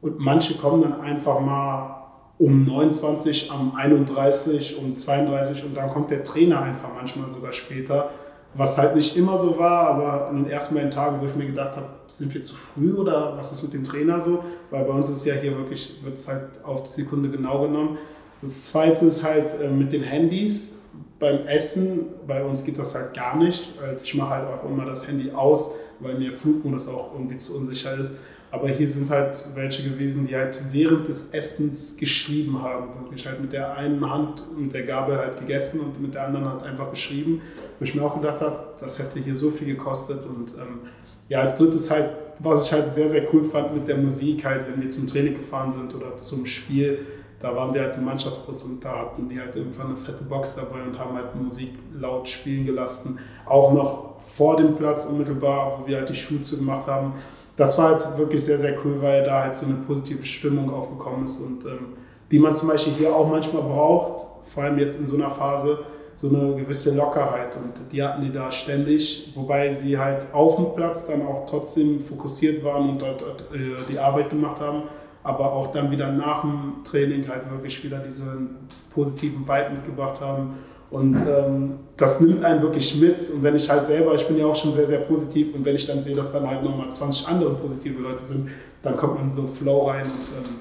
und 0.00 0.18
manche 0.18 0.54
kommen 0.54 0.82
dann 0.82 1.00
einfach 1.00 1.40
mal 1.40 1.99
um 2.40 2.64
29, 2.64 3.50
am 3.52 3.74
31, 3.76 4.78
um 4.78 4.94
32 4.94 5.62
und 5.66 5.76
dann 5.76 5.90
kommt 5.90 6.10
der 6.10 6.24
Trainer 6.24 6.62
einfach 6.62 6.88
manchmal 6.94 7.28
sogar 7.28 7.52
später. 7.52 8.10
Was 8.54 8.78
halt 8.78 8.96
nicht 8.96 9.16
immer 9.16 9.36
so 9.36 9.58
war, 9.58 9.88
aber 9.88 10.30
in 10.30 10.36
den 10.42 10.50
ersten 10.50 10.74
beiden 10.74 10.90
Tagen, 10.90 11.20
wo 11.20 11.26
ich 11.26 11.36
mir 11.36 11.46
gedacht 11.46 11.76
habe, 11.76 11.86
sind 12.06 12.32
wir 12.32 12.40
zu 12.40 12.54
früh 12.54 12.94
oder 12.94 13.36
was 13.36 13.52
ist 13.52 13.62
mit 13.62 13.74
dem 13.74 13.84
Trainer 13.84 14.20
so? 14.20 14.42
Weil 14.70 14.84
bei 14.86 14.92
uns 14.92 15.10
ist 15.10 15.24
ja 15.26 15.34
hier 15.34 15.54
wirklich, 15.56 16.00
wird 16.02 16.14
es 16.14 16.26
halt 16.26 16.64
auf 16.64 16.82
die 16.82 17.02
Sekunde 17.02 17.28
genau 17.28 17.60
genommen. 17.60 17.98
Das 18.40 18.68
zweite 18.68 19.04
ist 19.04 19.22
halt 19.22 19.60
äh, 19.60 19.68
mit 19.68 19.92
den 19.92 20.02
Handys. 20.02 20.76
Beim 21.18 21.40
Essen, 21.44 22.06
bei 22.26 22.42
uns 22.42 22.64
geht 22.64 22.78
das 22.78 22.94
halt 22.94 23.12
gar 23.12 23.36
nicht. 23.36 23.68
Ich 24.02 24.14
mache 24.14 24.30
halt 24.30 24.48
auch 24.48 24.68
immer 24.68 24.86
das 24.86 25.06
Handy 25.06 25.30
aus, 25.30 25.74
weil 26.00 26.18
mir 26.18 26.32
Flugmodus 26.32 26.88
auch 26.88 27.12
irgendwie 27.12 27.36
zu 27.36 27.58
unsicher 27.58 27.94
ist. 27.98 28.14
Aber 28.52 28.68
hier 28.68 28.88
sind 28.88 29.10
halt 29.10 29.46
welche 29.54 29.88
gewesen, 29.88 30.26
die 30.26 30.34
halt 30.34 30.60
während 30.72 31.06
des 31.06 31.32
Essens 31.32 31.96
geschrieben 31.96 32.60
haben. 32.60 32.88
Wirklich 33.00 33.26
halt 33.26 33.40
mit 33.40 33.52
der 33.52 33.76
einen 33.76 34.10
Hand, 34.10 34.44
mit 34.58 34.74
der 34.74 34.82
Gabel 34.82 35.18
halt 35.18 35.38
gegessen 35.38 35.80
und 35.80 36.00
mit 36.00 36.14
der 36.14 36.26
anderen 36.26 36.46
Hand 36.46 36.62
einfach 36.64 36.90
geschrieben. 36.90 37.42
Wo 37.78 37.84
ich 37.84 37.94
mir 37.94 38.02
auch 38.02 38.16
gedacht 38.16 38.40
habe, 38.40 38.74
das 38.80 38.98
hätte 38.98 39.20
hier 39.20 39.36
so 39.36 39.50
viel 39.50 39.68
gekostet. 39.68 40.26
Und 40.26 40.54
ähm, 40.54 40.80
ja, 41.28 41.42
als 41.42 41.56
drittes 41.56 41.90
halt, 41.92 42.10
was 42.40 42.66
ich 42.66 42.72
halt 42.72 42.88
sehr, 42.88 43.08
sehr 43.08 43.32
cool 43.32 43.44
fand 43.44 43.72
mit 43.72 43.86
der 43.86 43.98
Musik, 43.98 44.44
halt, 44.44 44.66
wenn 44.68 44.82
wir 44.82 44.88
zum 44.88 45.06
Training 45.06 45.34
gefahren 45.34 45.70
sind 45.70 45.94
oder 45.94 46.16
zum 46.16 46.44
Spiel, 46.44 47.06
da 47.38 47.54
waren 47.56 47.72
wir 47.72 47.82
halt 47.82 47.96
im 47.96 48.04
Mannschaftsbus 48.04 48.64
und 48.64 48.84
da 48.84 48.98
hatten 48.98 49.28
die 49.28 49.40
halt 49.40 49.56
irgendwann 49.56 49.86
eine 49.86 49.96
fette 49.96 50.24
Box 50.24 50.56
dabei 50.56 50.82
und 50.82 50.98
haben 50.98 51.14
halt 51.14 51.34
Musik 51.34 51.72
laut 51.98 52.28
spielen 52.28 52.66
gelassen. 52.66 53.18
Auch 53.46 53.72
noch 53.72 54.20
vor 54.20 54.56
dem 54.56 54.76
Platz 54.76 55.06
unmittelbar, 55.06 55.80
wo 55.80 55.86
wir 55.86 55.98
halt 55.98 56.08
die 56.08 56.14
Schuhe 56.14 56.40
zugemacht 56.42 56.86
haben. 56.86 57.14
Das 57.60 57.76
war 57.76 57.90
halt 57.90 58.16
wirklich 58.16 58.42
sehr, 58.42 58.56
sehr 58.56 58.74
cool, 58.82 59.02
weil 59.02 59.22
da 59.22 59.42
halt 59.42 59.54
so 59.54 59.66
eine 59.66 59.74
positive 59.86 60.24
Stimmung 60.24 60.72
aufgekommen 60.72 61.24
ist 61.24 61.42
und 61.42 61.62
ähm, 61.66 61.88
die 62.30 62.38
man 62.38 62.54
zum 62.54 62.70
Beispiel 62.70 62.94
hier 62.94 63.14
auch 63.14 63.28
manchmal 63.28 63.62
braucht, 63.62 64.24
vor 64.44 64.62
allem 64.62 64.78
jetzt 64.78 64.98
in 64.98 65.04
so 65.04 65.14
einer 65.14 65.28
Phase, 65.28 65.80
so 66.14 66.28
eine 66.30 66.54
gewisse 66.56 66.96
Lockerheit 66.96 67.54
und 67.56 67.92
die 67.92 68.02
hatten 68.02 68.22
die 68.22 68.32
da 68.32 68.50
ständig, 68.50 69.34
wobei 69.34 69.74
sie 69.74 69.98
halt 69.98 70.28
auf 70.32 70.56
dem 70.56 70.74
Platz 70.74 71.06
dann 71.06 71.20
auch 71.26 71.44
trotzdem 71.44 72.00
fokussiert 72.00 72.64
waren 72.64 72.88
und 72.88 73.02
dort 73.02 73.20
dort, 73.20 73.42
äh, 73.52 73.76
die 73.90 73.98
Arbeit 73.98 74.30
gemacht 74.30 74.58
haben, 74.62 74.84
aber 75.22 75.52
auch 75.52 75.66
dann 75.66 75.90
wieder 75.90 76.10
nach 76.10 76.40
dem 76.40 76.82
Training 76.82 77.28
halt 77.28 77.50
wirklich 77.50 77.84
wieder 77.84 77.98
diesen 77.98 78.56
positiven 78.94 79.46
Vibe 79.46 79.74
mitgebracht 79.74 80.18
haben 80.22 80.54
und 80.90 81.20
ähm, 81.22 81.78
das 81.96 82.20
nimmt 82.20 82.44
einen 82.44 82.62
wirklich 82.62 83.00
mit 83.00 83.30
und 83.30 83.42
wenn 83.42 83.54
ich 83.54 83.68
halt 83.70 83.84
selber, 83.84 84.14
ich 84.14 84.26
bin 84.26 84.36
ja 84.36 84.46
auch 84.46 84.56
schon 84.56 84.72
sehr, 84.72 84.86
sehr 84.86 85.00
positiv 85.00 85.54
und 85.54 85.64
wenn 85.64 85.76
ich 85.76 85.84
dann 85.84 86.00
sehe, 86.00 86.16
dass 86.16 86.32
dann 86.32 86.48
halt 86.48 86.62
nochmal 86.62 86.90
20 86.90 87.28
andere 87.28 87.54
positive 87.54 88.00
Leute 88.00 88.22
sind, 88.22 88.48
dann 88.82 88.96
kommt 88.96 89.14
man 89.14 89.24
in 89.24 89.28
so 89.28 89.42
einen 89.42 89.54
Flow 89.54 89.88
rein 89.88 90.04
und 90.04 90.46
ähm, 90.46 90.54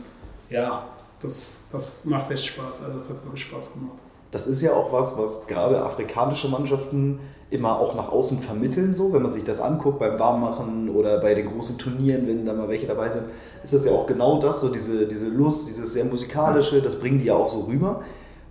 ja, 0.50 0.86
das, 1.22 1.63
das 1.72 2.06
macht 2.06 2.30
echt 2.32 2.46
Spaß, 2.46 2.84
also 2.84 2.96
das 2.96 3.10
hat 3.10 3.24
wirklich 3.24 3.44
Spaß 3.44 3.74
gemacht. 3.74 3.98
Das 4.32 4.46
ist 4.46 4.62
ja 4.62 4.74
auch 4.74 4.92
was, 4.94 5.18
was 5.18 5.48
gerade 5.48 5.82
afrikanische 5.82 6.50
Mannschaften 6.50 7.20
immer 7.50 7.80
auch 7.80 7.96
nach 7.96 8.12
außen 8.12 8.39
vermitteln, 8.39 8.94
so, 8.94 9.12
wenn 9.12 9.24
man 9.24 9.32
sich 9.32 9.44
das 9.44 9.60
anguckt 9.60 9.98
beim 9.98 10.20
Warmmachen 10.20 10.89
oder 10.89 11.20
bei 11.20 11.34
den 11.34 11.48
großen 11.48 11.80
Turnieren, 11.80 12.28
wenn 12.28 12.46
da 12.46 12.54
mal 12.54 12.70
welche 12.70 12.86
dabei 12.86 13.10
sind, 13.10 13.26
ist 13.63 13.74
das 13.74 13.86
ja 13.86 13.92
auch 13.92 14.06
genau 14.06 14.39
das, 14.39 14.62
so 14.62 14.72
diese, 14.72 15.08
diese 15.08 15.30
Lust, 15.30 15.68
dieses 15.68 15.94
sehr 15.94 16.06
musikalische, 16.06 16.80
das 16.82 17.00
bringen 17.00 17.18
die 17.18 17.26
ja 17.26 17.36
auch 17.36 17.48
so 17.48 17.62
rüber. 17.62 18.04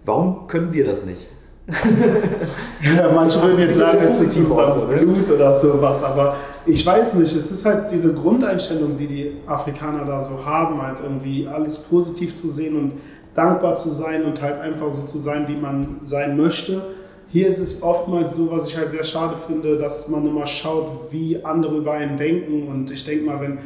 Warum 0.05 0.49
können 0.49 0.73
wir 0.73 0.85
das 0.85 1.05
nicht? 1.07 1.29
Ja, 2.83 3.11
manche 3.15 3.43
würden 3.43 3.59
jetzt 3.59 3.77
sagen, 3.77 3.99
es 4.03 4.23
ist 4.23 4.37
unser? 4.39 4.87
Blut 4.87 5.31
oder 5.31 5.53
sowas, 5.53 6.03
aber 6.03 6.37
ich 6.65 6.85
weiß 6.85 7.15
nicht, 7.15 7.35
es 7.35 7.51
ist 7.51 7.65
halt 7.67 7.91
diese 7.91 8.15
Grundeinstellung, 8.15 8.97
die 8.97 9.07
die 9.07 9.33
Afrikaner 9.47 10.05
da 10.05 10.21
so 10.21 10.45
haben, 10.45 10.81
halt 10.81 10.99
irgendwie 11.03 11.47
alles 11.47 11.79
positiv 11.79 12.35
zu 12.35 12.49
sehen 12.49 12.77
und 12.77 12.95
dankbar 13.35 13.77
zu 13.77 13.91
sein 13.91 14.25
und 14.25 14.41
halt 14.41 14.61
einfach 14.61 14.91
so 14.91 15.03
zu 15.03 15.19
sein, 15.19 15.47
wie 15.49 15.57
man 15.57 15.99
sein 16.01 16.37
möchte. 16.37 16.83
Hier 17.29 17.47
ist 17.47 17.59
es 17.59 17.83
oftmals 17.83 18.35
so, 18.37 18.51
was 18.51 18.69
ich 18.69 18.77
halt 18.77 18.91
sehr 18.91 19.05
schade 19.05 19.35
finde, 19.47 19.77
dass 19.77 20.09
man 20.09 20.27
immer 20.27 20.47
schaut, 20.47 21.11
wie 21.11 21.45
andere 21.45 21.77
über 21.77 21.93
einen 21.93 22.17
denken 22.17 22.69
und 22.69 22.91
ich 22.91 23.05
denke 23.05 23.27
mal, 23.27 23.41
wenn 23.41 23.59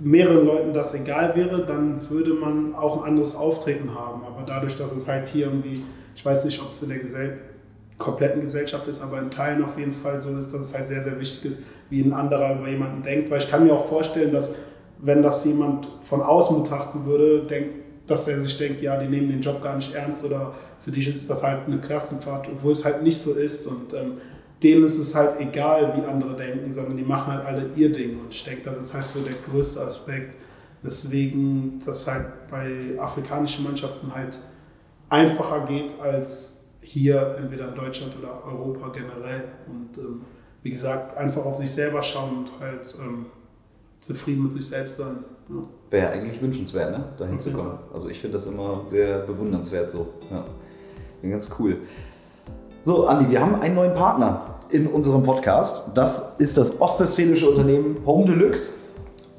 mehreren 0.00 0.46
Leuten 0.46 0.72
das 0.72 0.94
egal 0.94 1.34
wäre, 1.34 1.64
dann 1.64 2.00
würde 2.08 2.34
man 2.34 2.74
auch 2.74 3.02
ein 3.02 3.08
anderes 3.08 3.34
Auftreten 3.34 3.94
haben. 3.94 4.22
Aber 4.26 4.44
dadurch, 4.46 4.76
dass 4.76 4.92
es 4.92 5.08
halt 5.08 5.26
hier 5.28 5.46
irgendwie, 5.46 5.82
ich 6.18 6.24
weiß 6.24 6.46
nicht, 6.46 6.60
ob 6.60 6.70
es 6.70 6.82
in 6.82 6.88
der 6.88 6.98
Gesell 6.98 7.38
kompletten 7.96 8.40
Gesellschaft 8.40 8.88
ist, 8.88 9.00
aber 9.00 9.20
in 9.20 9.30
Teilen 9.30 9.62
auf 9.62 9.78
jeden 9.78 9.92
Fall 9.92 10.18
so 10.18 10.36
ist, 10.36 10.52
dass 10.52 10.62
es 10.62 10.74
halt 10.74 10.88
sehr, 10.88 11.00
sehr 11.00 11.20
wichtig 11.20 11.44
ist, 11.44 11.62
wie 11.90 12.00
ein 12.00 12.12
anderer 12.12 12.58
über 12.58 12.68
jemanden 12.68 13.04
denkt. 13.04 13.30
Weil 13.30 13.38
ich 13.38 13.48
kann 13.48 13.64
mir 13.64 13.72
auch 13.72 13.86
vorstellen, 13.86 14.32
dass 14.32 14.56
wenn 14.98 15.22
das 15.22 15.44
jemand 15.44 15.86
von 16.00 16.20
außen 16.20 16.60
betrachten 16.64 17.06
würde, 17.06 17.44
denkt, 17.44 17.70
dass 18.08 18.26
er 18.26 18.42
sich 18.42 18.58
denkt, 18.58 18.82
ja, 18.82 18.96
die 18.96 19.06
nehmen 19.06 19.28
den 19.28 19.40
Job 19.40 19.62
gar 19.62 19.76
nicht 19.76 19.94
ernst 19.94 20.24
oder 20.24 20.56
für 20.80 20.90
dich 20.90 21.06
ist 21.06 21.30
das 21.30 21.44
halt 21.44 21.68
eine 21.68 21.78
Klassenfahrt, 21.78 22.48
obwohl 22.48 22.72
es 22.72 22.84
halt 22.84 23.04
nicht 23.04 23.18
so 23.18 23.34
ist. 23.34 23.68
Und 23.68 23.94
ähm, 23.94 24.14
denen 24.60 24.82
ist 24.82 24.98
es 24.98 25.14
halt 25.14 25.40
egal, 25.40 25.92
wie 25.96 26.04
andere 26.04 26.34
denken, 26.34 26.68
sondern 26.72 26.96
die 26.96 27.04
machen 27.04 27.32
halt 27.32 27.46
alle 27.46 27.70
ihr 27.76 27.92
Ding. 27.92 28.18
Und 28.18 28.34
ich 28.34 28.42
denke, 28.42 28.62
das 28.64 28.78
ist 28.78 28.92
halt 28.92 29.08
so 29.08 29.20
der 29.20 29.34
größte 29.48 29.82
Aspekt, 29.82 30.36
weswegen 30.82 31.80
das 31.86 32.08
halt 32.08 32.26
bei 32.50 32.98
afrikanischen 32.98 33.62
Mannschaften 33.62 34.12
halt 34.12 34.40
einfacher 35.10 35.64
geht 35.66 35.94
als 36.00 36.64
hier, 36.80 37.36
entweder 37.38 37.68
in 37.68 37.74
Deutschland 37.74 38.12
oder 38.18 38.44
Europa 38.44 38.88
generell. 38.88 39.44
Und 39.66 39.98
ähm, 39.98 40.22
wie 40.62 40.70
gesagt, 40.70 41.16
einfach 41.16 41.44
auf 41.44 41.54
sich 41.54 41.70
selber 41.70 42.02
schauen 42.02 42.38
und 42.38 42.50
halt 42.60 42.94
ähm, 43.00 43.26
zufrieden 43.98 44.44
mit 44.44 44.52
sich 44.52 44.66
selbst 44.66 44.96
sein. 44.96 45.24
Ja. 45.48 45.62
Wäre 45.90 46.10
eigentlich 46.10 46.40
wünschenswert, 46.40 46.92
ne? 46.92 47.04
dahin 47.18 47.38
zu 47.38 47.52
kommen. 47.52 47.70
Fall. 47.70 47.78
Also 47.92 48.08
ich 48.08 48.20
finde 48.20 48.36
das 48.36 48.46
immer 48.46 48.82
sehr 48.86 49.20
bewundernswert 49.20 49.90
so. 49.90 50.08
Ja. 50.30 50.44
Ganz 51.22 51.54
cool. 51.58 51.78
So, 52.84 53.06
Andi, 53.06 53.30
wir 53.30 53.40
haben 53.40 53.56
einen 53.56 53.74
neuen 53.74 53.94
Partner 53.94 54.58
in 54.70 54.86
unserem 54.86 55.22
Podcast. 55.22 55.96
Das 55.96 56.36
ist 56.38 56.56
das 56.56 56.80
ostwestfälische 56.80 57.48
Unternehmen 57.48 57.98
Home 58.06 58.26
Deluxe. 58.26 58.80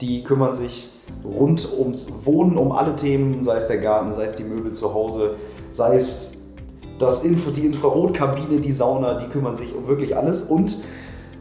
Die 0.01 0.23
kümmern 0.23 0.53
sich 0.53 0.89
rund 1.23 1.67
ums 1.77 2.25
Wohnen, 2.25 2.57
um 2.57 2.71
alle 2.71 2.95
Themen, 2.95 3.43
sei 3.43 3.55
es 3.55 3.67
der 3.67 3.77
Garten, 3.79 4.13
sei 4.13 4.25
es 4.25 4.35
die 4.35 4.43
Möbel 4.43 4.71
zu 4.71 4.93
Hause, 4.93 5.35
sei 5.71 5.95
es 5.95 6.37
das 6.97 7.23
Info, 7.23 7.51
die 7.51 7.65
Infrarotkabine, 7.65 8.59
die 8.59 8.71
Sauna, 8.71 9.15
die 9.15 9.27
kümmern 9.27 9.55
sich 9.55 9.73
um 9.75 9.87
wirklich 9.87 10.17
alles. 10.17 10.43
Und 10.43 10.77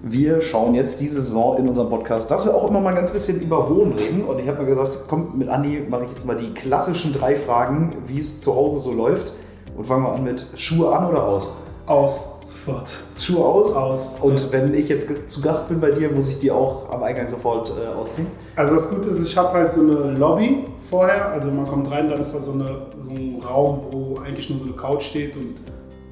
wir 0.03 0.41
schauen 0.41 0.74
jetzt 0.74 1.01
diese 1.01 1.20
Saison 1.20 1.59
in 1.59 1.68
unserem 1.68 1.89
Podcast, 1.89 2.31
dass 2.31 2.45
wir 2.45 2.55
auch 2.55 2.68
immer 2.68 2.81
mal 2.81 2.91
ein 2.91 2.95
ganz 2.95 3.12
bisschen 3.12 3.41
über 3.41 3.68
Wohnen 3.68 3.93
reden. 3.93 4.24
Und 4.24 4.39
ich 4.39 4.49
habe 4.49 4.62
mir 4.62 4.68
gesagt, 4.68 5.05
komm, 5.09 5.37
mit 5.37 5.49
Andi 5.49 5.85
mache 5.89 6.05
ich 6.05 6.11
jetzt 6.11 6.26
mal 6.26 6.37
die 6.37 6.55
klassischen 6.55 7.12
drei 7.12 7.35
Fragen, 7.35 7.97
wie 8.07 8.20
es 8.20 8.41
zu 8.41 8.55
Hause 8.55 8.79
so 8.79 8.93
läuft. 8.93 9.33
Und 9.76 9.85
fangen 9.85 10.05
wir 10.05 10.12
an 10.12 10.24
mit 10.24 10.47
Schuhe 10.55 10.97
an 10.97 11.09
oder 11.11 11.24
aus? 11.24 11.57
Aus, 11.87 12.38
sofort. 12.68 12.96
Schuhe 13.18 13.44
aus? 13.44 13.74
Aus. 13.74 14.18
Und 14.20 14.52
wenn 14.52 14.74
ich 14.74 14.88
jetzt 14.88 15.30
zu 15.30 15.40
Gast 15.40 15.68
bin 15.68 15.80
bei 15.80 15.90
dir, 15.90 16.10
muss 16.10 16.28
ich 16.28 16.38
die 16.38 16.50
auch 16.50 16.90
am 16.90 17.02
Eingang 17.02 17.26
sofort 17.26 17.70
äh, 17.70 17.94
ausziehen? 17.94 18.28
Also 18.56 18.74
das 18.74 18.90
Gute 18.90 19.08
ist, 19.08 19.22
ich 19.22 19.36
habe 19.36 19.52
halt 19.56 19.72
so 19.72 19.80
eine 19.80 20.12
Lobby 20.16 20.64
vorher. 20.78 21.28
Also 21.28 21.50
man 21.50 21.66
kommt 21.66 21.90
rein, 21.90 22.08
dann 22.08 22.20
ist 22.20 22.34
da 22.34 22.40
so, 22.40 22.52
eine, 22.52 22.86
so 22.96 23.10
ein 23.10 23.42
Raum, 23.46 23.80
wo 23.90 24.18
eigentlich 24.18 24.48
nur 24.50 24.58
so 24.58 24.64
eine 24.64 24.74
Couch 24.74 25.02
steht 25.02 25.36
und 25.36 25.62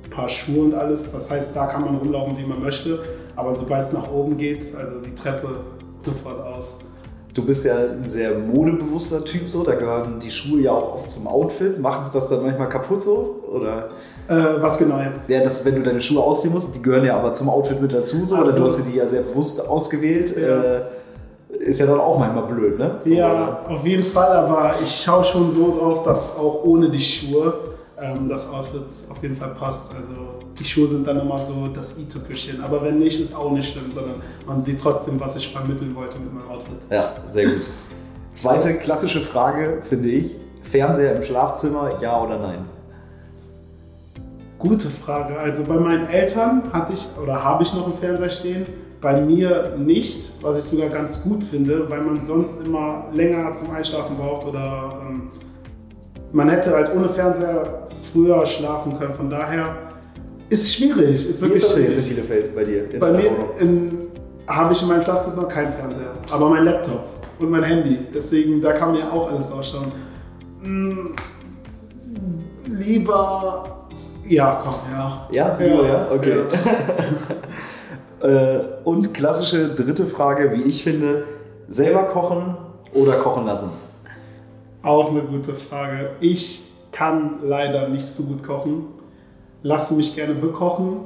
ein 0.04 0.10
paar 0.10 0.28
Schuhe 0.28 0.64
und 0.64 0.74
alles. 0.74 1.10
Das 1.10 1.30
heißt, 1.30 1.54
da 1.54 1.66
kann 1.66 1.82
man 1.82 1.96
rumlaufen, 1.96 2.36
wie 2.36 2.44
man 2.44 2.62
möchte. 2.62 3.00
Aber 3.34 3.52
sobald 3.52 3.84
es 3.84 3.92
nach 3.92 4.10
oben 4.10 4.36
geht, 4.36 4.74
also 4.74 5.00
die 5.00 5.14
Treppe, 5.14 5.60
sofort 5.98 6.40
aus. 6.40 6.78
Du 7.34 7.44
bist 7.44 7.66
ja 7.66 7.76
ein 7.76 8.08
sehr 8.08 8.38
modebewusster 8.38 9.22
Typ, 9.22 9.46
so. 9.46 9.62
Da 9.62 9.74
gehören 9.74 10.18
die 10.18 10.30
Schuhe 10.30 10.62
ja 10.62 10.72
auch 10.72 10.94
oft 10.94 11.10
zum 11.10 11.26
Outfit. 11.26 11.78
Macht 11.78 12.00
es 12.00 12.10
das 12.10 12.30
dann 12.30 12.42
manchmal 12.42 12.70
kaputt 12.70 13.02
so? 13.02 13.44
Oder? 13.56 13.88
Äh, 14.28 14.60
was 14.60 14.78
genau 14.78 14.98
jetzt? 14.98 15.28
Ja, 15.28 15.42
das, 15.42 15.64
wenn 15.64 15.76
du 15.76 15.82
deine 15.82 16.00
Schuhe 16.00 16.22
ausziehen 16.22 16.52
musst, 16.52 16.74
die 16.74 16.82
gehören 16.82 17.04
ja 17.04 17.16
aber 17.16 17.32
zum 17.34 17.48
Outfit 17.48 17.80
mit 17.80 17.92
dazu, 17.92 18.24
so. 18.24 18.36
Oder 18.36 18.52
du 18.52 18.64
hast 18.64 18.78
dir 18.78 18.90
die 18.90 18.96
ja 18.96 19.06
sehr 19.06 19.22
bewusst 19.22 19.66
ausgewählt. 19.68 20.34
Ja. 20.36 20.62
Äh, 20.78 20.82
ist 21.58 21.80
ja 21.80 21.86
dann 21.86 22.00
auch 22.00 22.18
manchmal 22.18 22.44
blöd, 22.44 22.78
ne? 22.78 22.96
So, 22.98 23.10
Ja, 23.10 23.60
auf 23.68 23.84
jeden 23.86 24.02
Fall, 24.02 24.30
aber 24.36 24.74
ich 24.82 24.90
schaue 24.90 25.24
schon 25.24 25.48
so 25.48 25.78
drauf, 25.78 26.02
dass 26.02 26.36
auch 26.36 26.62
ohne 26.64 26.90
die 26.90 27.00
Schuhe 27.00 27.54
ähm, 27.98 28.28
das 28.28 28.52
Outfit 28.52 28.82
auf 29.10 29.22
jeden 29.22 29.36
Fall 29.36 29.54
passt. 29.54 29.92
Also 29.94 30.12
die 30.58 30.64
Schuhe 30.64 30.86
sind 30.86 31.06
dann 31.06 31.20
immer 31.20 31.38
so 31.38 31.68
das 31.72 31.98
i-Tüpfelchen. 31.98 32.62
Aber 32.62 32.82
wenn 32.82 32.98
nicht, 32.98 33.20
ist 33.20 33.34
auch 33.34 33.50
nicht 33.52 33.72
schlimm, 33.72 33.90
sondern 33.92 34.16
man 34.46 34.60
sieht 34.60 34.80
trotzdem, 34.80 35.18
was 35.18 35.36
ich 35.36 35.50
vermitteln 35.50 35.94
wollte 35.94 36.18
mit 36.18 36.32
meinem 36.32 36.48
Outfit. 36.50 36.76
Ja, 36.90 37.12
sehr 37.28 37.44
gut. 37.46 37.62
Zweite 38.32 38.74
klassische 38.74 39.22
Frage, 39.22 39.78
finde 39.82 40.08
ich. 40.08 40.36
Fernseher 40.62 41.16
im 41.16 41.22
Schlafzimmer, 41.22 42.02
ja 42.02 42.22
oder 42.22 42.38
nein? 42.38 42.66
Gute 44.68 44.88
Frage. 44.88 45.38
Also 45.38 45.64
bei 45.64 45.76
meinen 45.76 46.06
Eltern 46.06 46.62
hatte 46.72 46.92
ich 46.92 47.06
oder 47.22 47.42
habe 47.42 47.62
ich 47.62 47.72
noch 47.74 47.84
einen 47.84 47.94
Fernseher 47.94 48.30
stehen. 48.30 48.66
Bei 49.00 49.20
mir 49.20 49.74
nicht, 49.76 50.32
was 50.42 50.58
ich 50.58 50.64
sogar 50.64 50.88
ganz 50.88 51.22
gut 51.22 51.44
finde, 51.44 51.88
weil 51.88 52.00
man 52.00 52.18
sonst 52.18 52.64
immer 52.64 53.06
länger 53.12 53.52
zum 53.52 53.70
Einschlafen 53.70 54.16
braucht 54.16 54.46
oder 54.46 55.00
ähm, 55.02 55.30
man 56.32 56.48
hätte 56.48 56.72
halt 56.72 56.94
ohne 56.94 57.08
Fernseher 57.08 57.86
früher 58.10 58.44
schlafen 58.46 58.98
können. 58.98 59.14
Von 59.14 59.30
daher 59.30 59.76
ist 60.48 60.74
schwierig. 60.74 61.28
Ist 61.28 61.40
Wie 61.40 61.46
wirklich 61.46 61.62
ist 61.62 61.70
das 61.70 61.76
schwierig. 61.76 61.96
jetzt 61.96 62.08
in 62.08 62.14
Bielefeld 62.14 62.54
bei 62.54 62.64
dir? 62.64 62.84
Bei 62.98 63.12
mir 63.12 63.30
habe 64.48 64.72
ich 64.72 64.82
in 64.82 64.88
meinem 64.88 65.02
Schlafzimmer 65.02 65.44
keinen 65.44 65.72
Fernseher, 65.72 66.12
aber 66.30 66.48
mein 66.48 66.64
Laptop 66.64 67.04
und 67.38 67.50
mein 67.50 67.62
Handy. 67.62 67.98
Deswegen, 68.14 68.60
da 68.60 68.72
kann 68.72 68.92
man 68.92 69.00
ja 69.00 69.10
auch 69.10 69.30
alles 69.30 69.48
draufschauen. 69.50 69.92
Mm, 70.62 71.14
lieber, 72.66 73.85
ja, 74.28 74.60
komm, 74.62 74.74
ja. 74.92 75.28
Ja, 75.32 75.56
lieber, 75.58 75.86
ja? 75.86 76.08
Okay. 76.10 76.36
Ja. 76.38 76.46
Äh, 78.22 78.60
Und 78.84 79.12
klassische 79.12 79.74
dritte 79.74 80.06
Frage, 80.06 80.50
wie 80.52 80.62
ich 80.62 80.82
finde, 80.82 81.24
selber 81.68 82.04
kochen 82.04 82.56
oder 82.94 83.12
kochen 83.18 83.44
lassen? 83.44 83.68
Auch 84.82 85.10
eine 85.10 85.20
gute 85.20 85.52
Frage. 85.52 86.10
Ich 86.20 86.72
kann 86.92 87.40
leider 87.42 87.88
nicht 87.88 88.06
so 88.06 88.22
gut 88.22 88.42
kochen. 88.42 88.86
Lasse 89.60 89.94
mich 89.94 90.14
gerne 90.14 90.34
bekochen. 90.34 91.00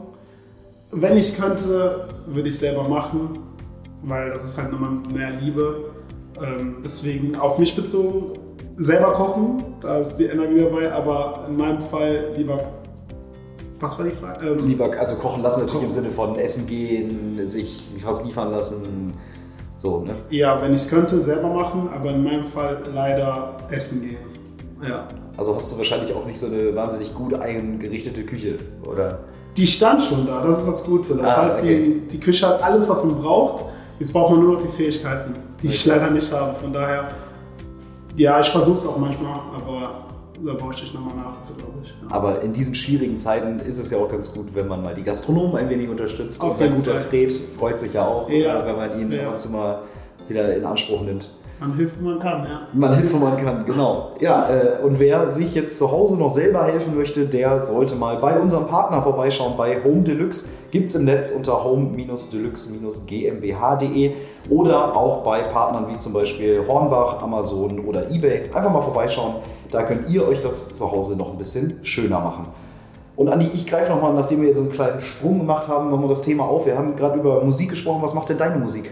Wenn 0.92 1.16
ich 1.16 1.36
könnte, 1.36 2.08
würde 2.26 2.48
ich 2.48 2.58
selber 2.58 2.84
machen, 2.84 3.40
weil 4.04 4.30
das 4.30 4.44
ist 4.44 4.56
halt 4.56 4.70
nochmal 4.70 4.90
mehr 5.12 5.30
Liebe. 5.32 5.90
Ähm, 6.40 6.76
deswegen 6.82 7.34
auf 7.36 7.58
mich 7.58 7.74
bezogen, 7.74 8.38
selber 8.76 9.12
kochen, 9.14 9.62
da 9.80 9.98
ist 9.98 10.16
die 10.16 10.24
Energie 10.26 10.60
dabei, 10.60 10.92
aber 10.92 11.46
in 11.48 11.56
meinem 11.56 11.80
Fall 11.80 12.32
lieber. 12.36 12.60
Was 13.80 13.98
war 13.98 14.04
die 14.04 14.12
Frage? 14.12 14.46
Ähm, 14.46 14.66
Lieber, 14.68 14.90
also 14.98 15.16
kochen 15.16 15.42
lassen 15.42 15.60
natürlich 15.60 15.74
Kochen. 15.74 15.86
im 15.86 15.90
Sinne 15.90 16.10
von 16.10 16.36
essen 16.36 16.66
gehen, 16.66 17.40
sich 17.48 17.82
was 18.04 18.22
liefern 18.24 18.50
lassen, 18.50 19.14
so, 19.78 20.00
ne? 20.00 20.12
Ja, 20.28 20.60
wenn 20.60 20.74
ich 20.74 20.86
könnte, 20.88 21.18
selber 21.20 21.48
machen, 21.48 21.88
aber 21.90 22.10
in 22.10 22.22
meinem 22.22 22.46
Fall 22.46 22.82
leider 22.94 23.56
essen 23.70 24.02
gehen. 24.02 24.16
Ja. 24.86 25.08
Also 25.36 25.56
hast 25.56 25.72
du 25.72 25.78
wahrscheinlich 25.78 26.14
auch 26.14 26.26
nicht 26.26 26.38
so 26.38 26.46
eine 26.46 26.74
wahnsinnig 26.76 27.14
gut 27.14 27.32
eingerichtete 27.34 28.24
Küche, 28.24 28.58
oder? 28.86 29.20
Die 29.56 29.66
stand 29.66 30.02
schon 30.02 30.26
da, 30.26 30.42
das 30.42 30.58
ist 30.60 30.68
das 30.68 30.84
Gute. 30.84 31.14
Das 31.14 31.34
Ah, 31.34 31.44
heißt, 31.46 31.62
okay. 31.62 32.00
die, 32.02 32.08
die 32.08 32.20
Küche 32.20 32.46
hat 32.46 32.62
alles, 32.62 32.86
was 32.88 33.02
man 33.02 33.16
braucht. 33.16 33.64
Jetzt 33.98 34.12
braucht 34.12 34.30
man 34.32 34.40
nur 34.42 34.54
noch 34.54 34.62
die 34.62 34.68
Fähigkeiten, 34.68 35.34
die 35.62 35.68
ich 35.68 35.86
Okay. 35.88 35.98
leider 35.98 36.10
nicht 36.12 36.30
habe. 36.30 36.54
Von 36.54 36.72
daher, 36.72 37.08
ja, 38.16 38.38
ich 38.40 38.50
versuche 38.50 38.74
es 38.74 38.86
auch 38.86 38.98
manchmal, 38.98 39.40
aber 39.56 40.04
da 40.44 40.54
bräuchte 40.54 40.84
ich 40.84 40.94
nochmal 40.94 41.14
Nachhilfe, 41.16 41.52
glaube 41.56 41.78
ich. 41.82 41.88
Ja. 41.88 42.14
Aber 42.14 42.40
in 42.42 42.52
diesen 42.52 42.74
schwierigen 42.74 43.18
Zeiten 43.18 43.58
ist 43.60 43.78
es 43.78 43.90
ja 43.90 43.98
auch 43.98 44.10
ganz 44.10 44.32
gut, 44.32 44.54
wenn 44.54 44.68
man 44.68 44.82
mal 44.82 44.94
die 44.94 45.02
Gastronomen 45.02 45.56
ein 45.56 45.68
wenig 45.68 45.88
unterstützt. 45.88 46.42
Auf 46.42 46.60
jeden 46.60 46.76
guter 46.76 46.92
Fall. 46.92 47.00
Fred 47.02 47.32
freut 47.58 47.78
sich 47.78 47.92
ja 47.94 48.06
auch, 48.06 48.28
Ja. 48.30 48.60
äh, 48.62 48.66
wenn 48.66 48.76
man 48.76 49.00
ihn 49.00 49.12
Ja. 49.12 49.24
ab 49.26 49.32
und 49.32 49.38
zu 49.38 49.50
mal 49.50 49.80
wieder 50.28 50.54
in 50.56 50.64
Anspruch 50.64 51.02
nimmt. 51.02 51.30
Man 51.58 51.74
hilft, 51.74 52.00
wo 52.00 52.04
man 52.08 52.18
kann, 52.18 52.44
ja. 52.44 52.60
Man 52.72 52.96
hilft, 52.96 53.12
wo 53.12 53.18
man 53.18 53.36
kann, 53.36 53.66
genau. 53.66 54.12
Ja, 54.18 54.48
äh, 54.48 54.78
und 54.82 54.98
wer 54.98 55.30
sich 55.34 55.54
jetzt 55.54 55.76
zu 55.76 55.92
Hause 55.92 56.16
noch 56.16 56.30
selber 56.30 56.64
helfen 56.64 56.96
möchte, 56.96 57.26
der 57.26 57.62
sollte 57.62 57.96
mal 57.96 58.16
bei 58.16 58.40
unserem 58.40 58.66
Partner 58.66 59.02
vorbeischauen. 59.02 59.58
Bei 59.58 59.76
Home 59.84 60.00
Deluxe 60.02 60.48
gibt 60.70 60.88
es 60.88 60.94
im 60.94 61.04
Netz 61.04 61.32
unter 61.32 61.62
home-deluxe-gmbh.de 61.62 64.12
oder 64.48 64.96
auch 64.96 65.22
bei 65.22 65.40
Partnern 65.42 65.88
wie 65.92 65.98
zum 65.98 66.14
Beispiel 66.14 66.64
Hornbach, 66.66 67.20
Amazon 67.22 67.80
oder 67.80 68.10
eBay. 68.10 68.44
Einfach 68.54 68.72
mal 68.72 68.80
vorbeischauen. 68.80 69.34
Da 69.70 69.82
könnt 69.82 70.08
ihr 70.10 70.26
euch 70.26 70.40
das 70.40 70.74
zu 70.74 70.90
Hause 70.90 71.16
noch 71.16 71.30
ein 71.30 71.38
bisschen 71.38 71.84
schöner 71.84 72.20
machen. 72.20 72.46
Und 73.16 73.28
Andi, 73.28 73.50
ich 73.52 73.66
greife 73.66 73.90
nochmal, 73.92 74.14
nachdem 74.14 74.40
wir 74.40 74.48
jetzt 74.48 74.56
so 74.56 74.62
einen 74.62 74.72
kleinen 74.72 75.00
Sprung 75.00 75.40
gemacht 75.40 75.68
haben, 75.68 75.90
nochmal 75.90 76.08
das 76.08 76.22
Thema 76.22 76.44
auf. 76.44 76.66
Wir 76.66 76.76
haben 76.78 76.96
gerade 76.96 77.18
über 77.18 77.44
Musik 77.44 77.70
gesprochen. 77.70 78.02
Was 78.02 78.14
macht 78.14 78.30
denn 78.30 78.38
deine 78.38 78.56
Musik? 78.56 78.90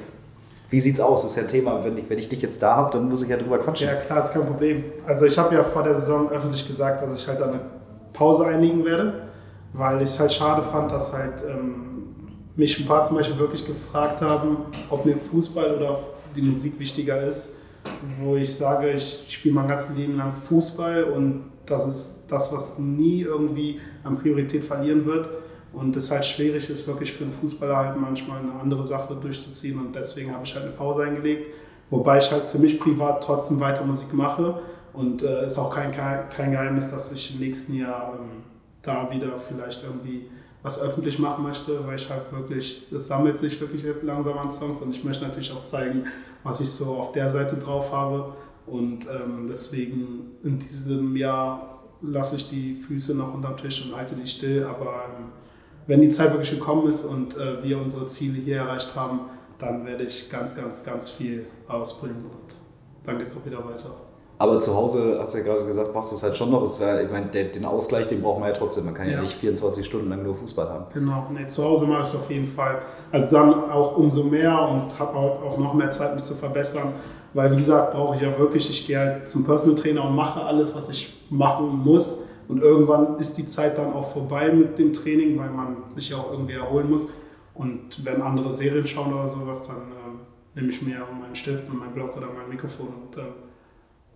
Wie 0.71 0.81
sieht's 0.81 1.01
aus? 1.01 1.23
Das 1.23 1.31
ist 1.31 1.37
ja 1.39 1.45
ein 1.45 1.49
Thema, 1.49 1.83
wenn 1.83 1.97
ich, 1.97 2.11
wenn 2.11 2.19
ich 2.19 2.29
dich 2.29 2.43
jetzt 2.43 2.63
da 2.63 2.77
habe, 2.77 2.91
dann 2.93 3.09
muss 3.09 3.23
ich 3.23 3.31
ja 3.31 3.39
drüber 3.39 3.59
quatschen. 3.59 3.89
Ja, 3.89 3.95
klar, 3.95 4.21
ist 4.21 4.35
kein 4.35 4.45
Problem. 4.45 4.85
Also 5.07 5.25
ich 5.25 5.39
habe 5.39 5.55
ja 5.55 5.65
vor 5.65 5.83
der 5.83 5.95
Saison 5.95 6.29
öffentlich 6.31 6.67
gesagt, 6.67 7.03
dass 7.03 7.17
ich 7.17 7.27
halt 7.27 7.41
eine 7.41 7.61
Pause 8.13 8.47
einlegen 8.47 8.85
werde, 8.85 9.15
weil 9.73 9.97
ich 9.99 10.11
es 10.11 10.21
halt 10.21 10.33
schade 10.33 10.61
fand, 10.61 10.93
dass 10.93 11.15
halt 11.15 11.43
ähm, 11.49 11.89
mich 12.55 12.79
ein 12.79 12.87
paar 12.87 13.01
zum 13.03 13.17
Beispiel 13.17 13.39
wirklich 13.39 13.65
gefragt 13.67 14.21
haben, 14.21 14.59
ob 14.91 15.07
mir 15.07 15.17
Fußball 15.17 15.75
oder 15.75 15.99
die 16.37 16.43
Musik 16.43 16.79
wichtiger 16.79 17.23
ist, 17.23 17.57
wo 18.17 18.37
ich 18.37 18.55
sage, 18.55 18.91
ich 18.91 19.27
spiele 19.29 19.55
mein 19.55 19.69
ganzes 19.69 19.97
Leben 19.97 20.17
lang 20.17 20.33
Fußball 20.33 21.05
und 21.05 21.45
das 21.67 21.87
ist 21.87 22.27
das, 22.29 22.53
was 22.53 22.79
nie 22.79 23.23
irgendwie 23.23 23.81
an 24.05 24.19
Priorität 24.19 24.65
verlieren 24.65 25.05
wird. 25.05 25.29
Und 25.73 25.97
es 25.97 26.11
halt 26.11 26.25
schwierig 26.25 26.69
ist, 26.71 26.87
wirklich 26.87 27.13
für 27.13 27.25
einen 27.25 27.33
Fußballer 27.33 27.77
halt 27.77 28.01
manchmal 28.01 28.41
eine 28.41 28.53
andere 28.53 28.83
Sache 28.85 29.15
durchzuziehen. 29.15 29.79
Und 29.79 29.95
deswegen 29.95 30.33
habe 30.33 30.45
ich 30.45 30.55
halt 30.55 30.65
eine 30.65 30.75
Pause 30.75 31.03
eingelegt. 31.03 31.49
Wobei 31.91 32.19
ich 32.19 32.33
halt 32.33 32.45
für 32.45 32.59
mich 32.59 32.81
privat 32.81 33.23
trotzdem 33.23 33.61
weiter 33.61 33.85
Musik 33.85 34.13
mache. 34.15 34.61
Und 34.95 35.23
äh, 35.23 35.45
ist 35.45 35.59
auch 35.59 35.75
kein, 35.75 35.93
kein 35.93 36.51
Geheimnis, 36.51 36.91
dass 36.91 37.13
ich 37.13 37.35
im 37.35 37.41
nächsten 37.41 37.75
Jahr 37.75 38.15
ähm, 38.19 38.43
da 38.83 39.11
wieder 39.13 39.37
vielleicht 39.37 39.85
irgendwie 39.85 40.31
was 40.63 40.81
öffentlich 40.81 41.19
machen 41.19 41.45
möchte, 41.45 41.87
weil 41.87 41.97
ich 41.97 42.11
halt 42.11 42.33
wirklich, 42.33 42.87
das 42.91 43.07
sammelt 43.07 43.39
sich 43.39 43.61
wirklich 43.61 43.83
jetzt 43.83 44.03
langsam 44.03 44.37
an 44.39 44.51
Songs 44.51 44.83
und 44.83 44.91
ich 44.91 45.05
möchte 45.05 45.25
natürlich 45.25 45.53
auch 45.53 45.63
zeigen, 45.63 46.05
was 46.43 46.61
ich 46.61 46.71
so 46.71 46.87
auf 46.87 47.13
der 47.13 47.31
Seite 47.31 47.57
drauf 47.57 47.93
habe. 47.93 48.35
Und 48.67 49.07
ähm, 49.07 49.47
deswegen 49.49 50.33
in 50.43 50.59
diesem 50.59 51.17
Jahr 51.17 51.85
lasse 52.03 52.37
ich 52.37 52.49
die 52.49 52.75
Füße 52.77 53.17
noch 53.17 53.35
unterm 53.35 53.57
Tisch 53.57 53.85
und 53.85 53.97
halte 53.97 54.15
die 54.15 54.27
still. 54.27 54.65
Aber 54.65 55.05
ähm, 55.07 55.27
wenn 55.87 56.01
die 56.01 56.09
Zeit 56.09 56.33
wirklich 56.33 56.51
gekommen 56.51 56.87
ist 56.87 57.05
und 57.05 57.37
äh, 57.37 57.63
wir 57.63 57.79
unsere 57.79 58.07
Ziele 58.07 58.39
hier 58.39 58.59
erreicht 58.59 58.95
haben, 58.95 59.21
dann 59.59 59.87
werde 59.87 60.05
ich 60.05 60.29
ganz, 60.31 60.55
ganz, 60.55 60.85
ganz 60.85 61.11
viel 61.11 61.47
ausbringen 61.67 62.25
und 62.27 62.55
dann 63.05 63.19
geht 63.19 63.29
es 63.29 63.37
auch 63.37 63.47
wieder 63.47 63.65
weiter. 63.65 64.08
Aber 64.41 64.61
zu 64.61 64.77
Hause, 64.77 65.19
hast 65.21 65.35
du 65.35 65.39
ja 65.39 65.45
gerade 65.45 65.65
gesagt, 65.67 65.93
machst 65.95 66.13
du 66.13 66.17
es 66.17 66.23
halt 66.23 66.37
schon 66.37 66.51
noch. 66.51 66.63
Es 66.63 66.79
wär, 66.81 67.03
ich 67.05 67.11
meine, 67.11 67.27
den 67.27 67.65
Ausgleich, 67.65 68.07
den 68.07 68.23
braucht 68.23 68.39
man 68.39 68.49
ja 68.51 68.55
trotzdem. 68.55 68.85
Man 68.85 68.95
kann 68.95 69.07
ja, 69.07 69.15
Ja. 69.15 69.21
nicht 69.23 69.35
24 69.35 69.85
Stunden 69.85 70.09
lang 70.11 70.23
nur 70.23 70.37
Fußball 70.37 70.69
haben. 70.69 70.85
Genau, 70.95 71.27
nee, 71.33 71.47
zu 71.49 71.65
Hause 71.65 71.87
mache 71.87 72.03
ich 72.03 72.07
es 72.07 72.15
auf 72.15 72.31
jeden 72.31 72.47
Fall. 72.47 72.81
Also 73.11 73.37
dann 73.37 73.53
auch 73.65 73.97
umso 73.97 74.23
mehr 74.23 74.57
und 74.69 74.97
habe 74.99 75.19
halt 75.19 75.43
auch 75.43 75.59
noch 75.59 75.75
mehr 75.75 75.91
Zeit, 75.91 76.15
mich 76.15 76.23
zu 76.23 76.35
verbessern. 76.35 76.93
Weil, 77.35 77.51
wie 77.51 77.57
gesagt, 77.57 77.93
brauche 77.93 78.15
ich 78.17 78.23
ja 78.23 78.39
wirklich, 78.39 78.71
ich 78.71 78.87
gehe 78.87 78.99
halt 78.99 79.29
zum 79.29 79.45
Personal 79.45 79.75
Trainer 79.77 80.05
und 80.05 80.15
mache 80.15 80.41
alles, 80.43 80.75
was 80.75 80.89
ich 80.89 81.27
machen 81.31 81.83
muss. 81.85 82.25
Und 82.47 82.63
irgendwann 82.63 83.17
ist 83.17 83.37
die 83.39 83.45
Zeit 83.45 83.77
dann 83.77 83.93
auch 83.93 84.09
vorbei 84.09 84.51
mit 84.51 84.79
dem 84.79 84.93
Training, 84.93 85.37
weil 85.39 85.51
man 85.51 85.77
sich 85.89 86.11
ja 86.11 86.17
auch 86.17 86.31
irgendwie 86.31 86.55
erholen 86.55 86.89
muss. 86.89 87.09
Und 87.55 88.05
wenn 88.05 88.23
andere 88.23 88.53
Serien 88.53 88.87
schauen 88.87 89.13
oder 89.13 89.27
sowas, 89.27 89.67
dann 89.67 89.77
ähm, 89.77 90.21
nehme 90.55 90.69
ich 90.71 90.81
mir 90.81 91.01
meinen 91.21 91.35
Stift 91.35 91.69
und 91.69 91.79
meinen 91.79 91.93
Block 91.93 92.17
oder 92.17 92.29
mein 92.29 92.49
Mikrofon 92.49 92.87
und 92.87 93.17
ähm, 93.19 93.25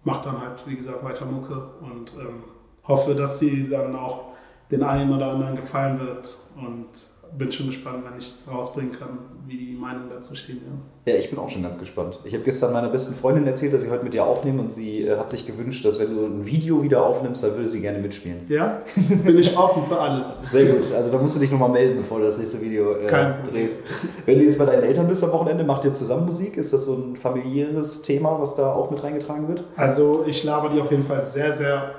mache 0.05 0.25
dann 0.25 0.41
halt, 0.41 0.67
wie 0.67 0.77
gesagt, 0.77 1.05
weiter 1.05 1.27
Mucke 1.27 1.71
und 1.81 2.15
ähm, 2.19 2.45
hoffe, 2.85 3.15
dass 3.15 3.39
sie 3.39 3.69
dann 3.69 3.95
auch 3.97 4.33
den 4.71 4.83
einen 4.83 5.15
oder 5.15 5.33
anderen 5.33 5.57
gefallen 5.57 6.01
wird. 6.01 6.37
Und 6.57 6.89
bin 7.37 7.51
schon 7.51 7.66
gespannt, 7.66 8.05
wenn 8.05 8.18
ich 8.18 8.28
es 8.28 8.49
rausbringen 8.51 8.93
kann, 8.93 9.18
wie 9.47 9.57
die 9.57 9.74
Meinungen 9.74 10.11
dazu 10.11 10.37
stehen 10.37 10.61
werden. 10.61 10.83
Ja, 11.07 11.14
ich 11.14 11.30
bin 11.30 11.39
auch 11.39 11.49
schon 11.49 11.62
ganz 11.62 11.78
gespannt. 11.78 12.20
Ich 12.24 12.35
habe 12.35 12.45
gestern 12.45 12.72
meiner 12.72 12.89
besten 12.89 13.14
Freundin 13.14 13.47
erzählt, 13.47 13.72
dass 13.72 13.83
ich 13.83 13.91
heute 13.91 14.05
mit 14.05 14.14
dir 14.14 14.24
aufnehme 14.24 14.61
und 14.61 14.72
sie 14.72 15.03
äh, 15.03 15.16
hat 15.16 15.30
sich 15.30 15.47
gewünscht, 15.47 15.85
dass 15.85 15.99
wenn 15.99 16.14
du 16.14 16.26
ein 16.26 16.47
Video 16.47 16.83
wieder 16.83 17.05
aufnimmst, 17.05 17.43
dann 17.43 17.57
würde 17.57 17.68
sie 17.68 17.80
gerne 17.80 17.99
mitspielen. 17.99 18.41
Ja, 18.49 18.78
bin 19.24 19.39
ich 19.39 19.57
offen 19.57 19.85
für 19.89 19.99
alles. 19.99 20.43
Sehr 20.51 20.66
gut. 20.66 20.93
Also 20.93 21.12
da 21.12 21.18
musst 21.18 21.37
du 21.37 21.41
dich 21.41 21.51
nochmal 21.51 21.70
melden, 21.70 21.99
bevor 21.99 22.18
du 22.18 22.24
das 22.24 22.39
nächste 22.39 22.61
Video 22.61 22.93
äh, 22.93 23.35
drehst. 23.51 23.83
Wenn 24.26 24.39
du 24.39 24.45
jetzt 24.45 24.59
bei 24.59 24.66
deinen 24.66 24.83
Eltern 24.83 25.09
bist 25.09 25.24
am 25.24 25.33
Wochenende, 25.33 25.64
macht 25.64 25.85
ihr 25.85 25.93
zusammen 25.93 26.26
Musik? 26.26 26.57
Ist 26.57 26.72
das 26.72 26.85
so 26.85 26.95
ein 26.95 27.16
familiäres 27.16 28.03
Thema, 28.03 28.39
was 28.39 28.57
da 28.57 28.72
auch 28.72 28.91
mit 28.91 29.03
reingetragen 29.03 29.49
wird? 29.49 29.64
Also 29.76 30.24
ich 30.26 30.45
laber 30.45 30.68
die 30.68 30.80
auf 30.80 30.91
jeden 30.91 31.05
Fall 31.05 31.22
sehr, 31.22 31.53
sehr 31.53 31.95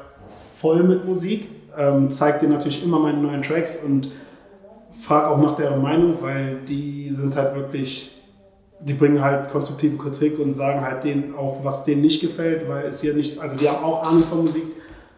voll 0.58 0.84
mit 0.84 1.06
Musik. 1.06 1.50
Ähm, 1.78 2.10
zeig 2.10 2.40
dir 2.40 2.48
natürlich 2.48 2.84
immer 2.84 3.00
meine 3.00 3.18
neuen 3.18 3.42
Tracks 3.42 3.84
und 3.84 4.12
frage 5.00 5.28
auch 5.28 5.38
nach 5.38 5.56
deren 5.56 5.82
Meinung, 5.82 6.22
weil 6.22 6.62
die 6.62 7.12
sind 7.12 7.36
halt 7.36 7.56
wirklich, 7.56 8.22
die 8.80 8.94
bringen 8.94 9.22
halt 9.22 9.50
konstruktive 9.50 9.98
Kritik 9.98 10.40
und 10.40 10.52
sagen 10.52 10.82
halt 10.82 11.04
denen 11.04 11.36
auch, 11.36 11.64
was 11.64 11.84
denen 11.84 12.02
nicht 12.02 12.22
gefällt, 12.22 12.68
weil 12.68 12.86
es 12.86 13.02
hier 13.02 13.14
nicht, 13.14 13.40
also 13.40 13.56
die 13.56 13.68
haben 13.68 13.84
auch 13.84 14.08
Ahnung 14.08 14.24
von 14.24 14.42
Musik. 14.42 14.64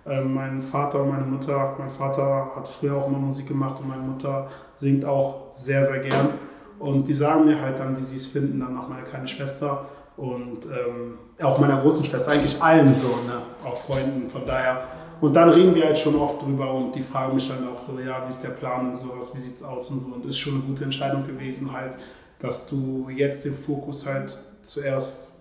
Ähm, 0.08 0.36
mein 0.36 0.62
Vater 0.62 1.02
und 1.02 1.10
meine 1.10 1.26
Mutter, 1.26 1.76
mein 1.80 1.90
Vater 1.90 2.52
hat 2.56 2.68
früher 2.68 2.96
auch 2.96 3.08
immer 3.08 3.18
Musik 3.18 3.48
gemacht 3.48 3.80
und 3.82 3.88
meine 3.88 4.04
Mutter 4.04 4.50
singt 4.76 5.04
auch 5.04 5.52
sehr, 5.52 5.84
sehr 5.86 6.00
gern. 6.00 6.30
Und 6.78 7.08
die 7.08 7.14
sagen 7.14 7.46
mir 7.46 7.60
halt 7.60 7.80
dann, 7.80 7.98
wie 7.98 8.04
sie 8.04 8.18
es 8.18 8.28
finden, 8.28 8.60
dann 8.60 8.78
auch 8.78 8.88
meine 8.88 9.04
kleine 9.04 9.28
Schwester 9.28 9.86
und 10.18 10.66
ähm, 10.66 11.18
auch 11.42 11.58
meiner 11.60 11.78
großen 11.78 12.06
Schwester, 12.06 12.32
eigentlich 12.32 12.62
allen 12.62 12.94
so, 12.94 13.08
ne? 13.08 13.42
auch 13.64 13.76
Freunden. 13.76 14.30
Von 14.30 14.46
daher 14.46 14.84
und 15.22 15.36
dann 15.36 15.50
reden 15.50 15.74
wir 15.76 15.86
halt 15.86 15.98
schon 15.98 16.16
oft 16.16 16.42
drüber 16.42 16.74
und 16.74 16.96
die 16.96 17.02
fragen 17.02 17.36
mich 17.36 17.48
dann 17.48 17.68
auch 17.68 17.80
so, 17.80 18.00
ja, 18.00 18.24
wie 18.26 18.30
ist 18.30 18.44
der 18.44 18.50
Plan 18.50 18.88
und 18.88 18.96
sowas, 18.96 19.36
wie 19.36 19.40
sieht's 19.40 19.64
aus 19.64 19.90
und 19.90 20.00
so. 20.00 20.08
Und 20.08 20.26
ist 20.26 20.38
schon 20.38 20.56
eine 20.56 20.64
gute 20.64 20.84
Entscheidung 20.84 21.26
gewesen 21.26 21.72
halt, 21.74 21.98
dass 22.40 22.68
du 22.68 23.10
jetzt 23.10 23.46
den 23.46 23.54
Fokus 23.54 24.06
halt 24.06 24.38
zuerst 24.62 25.32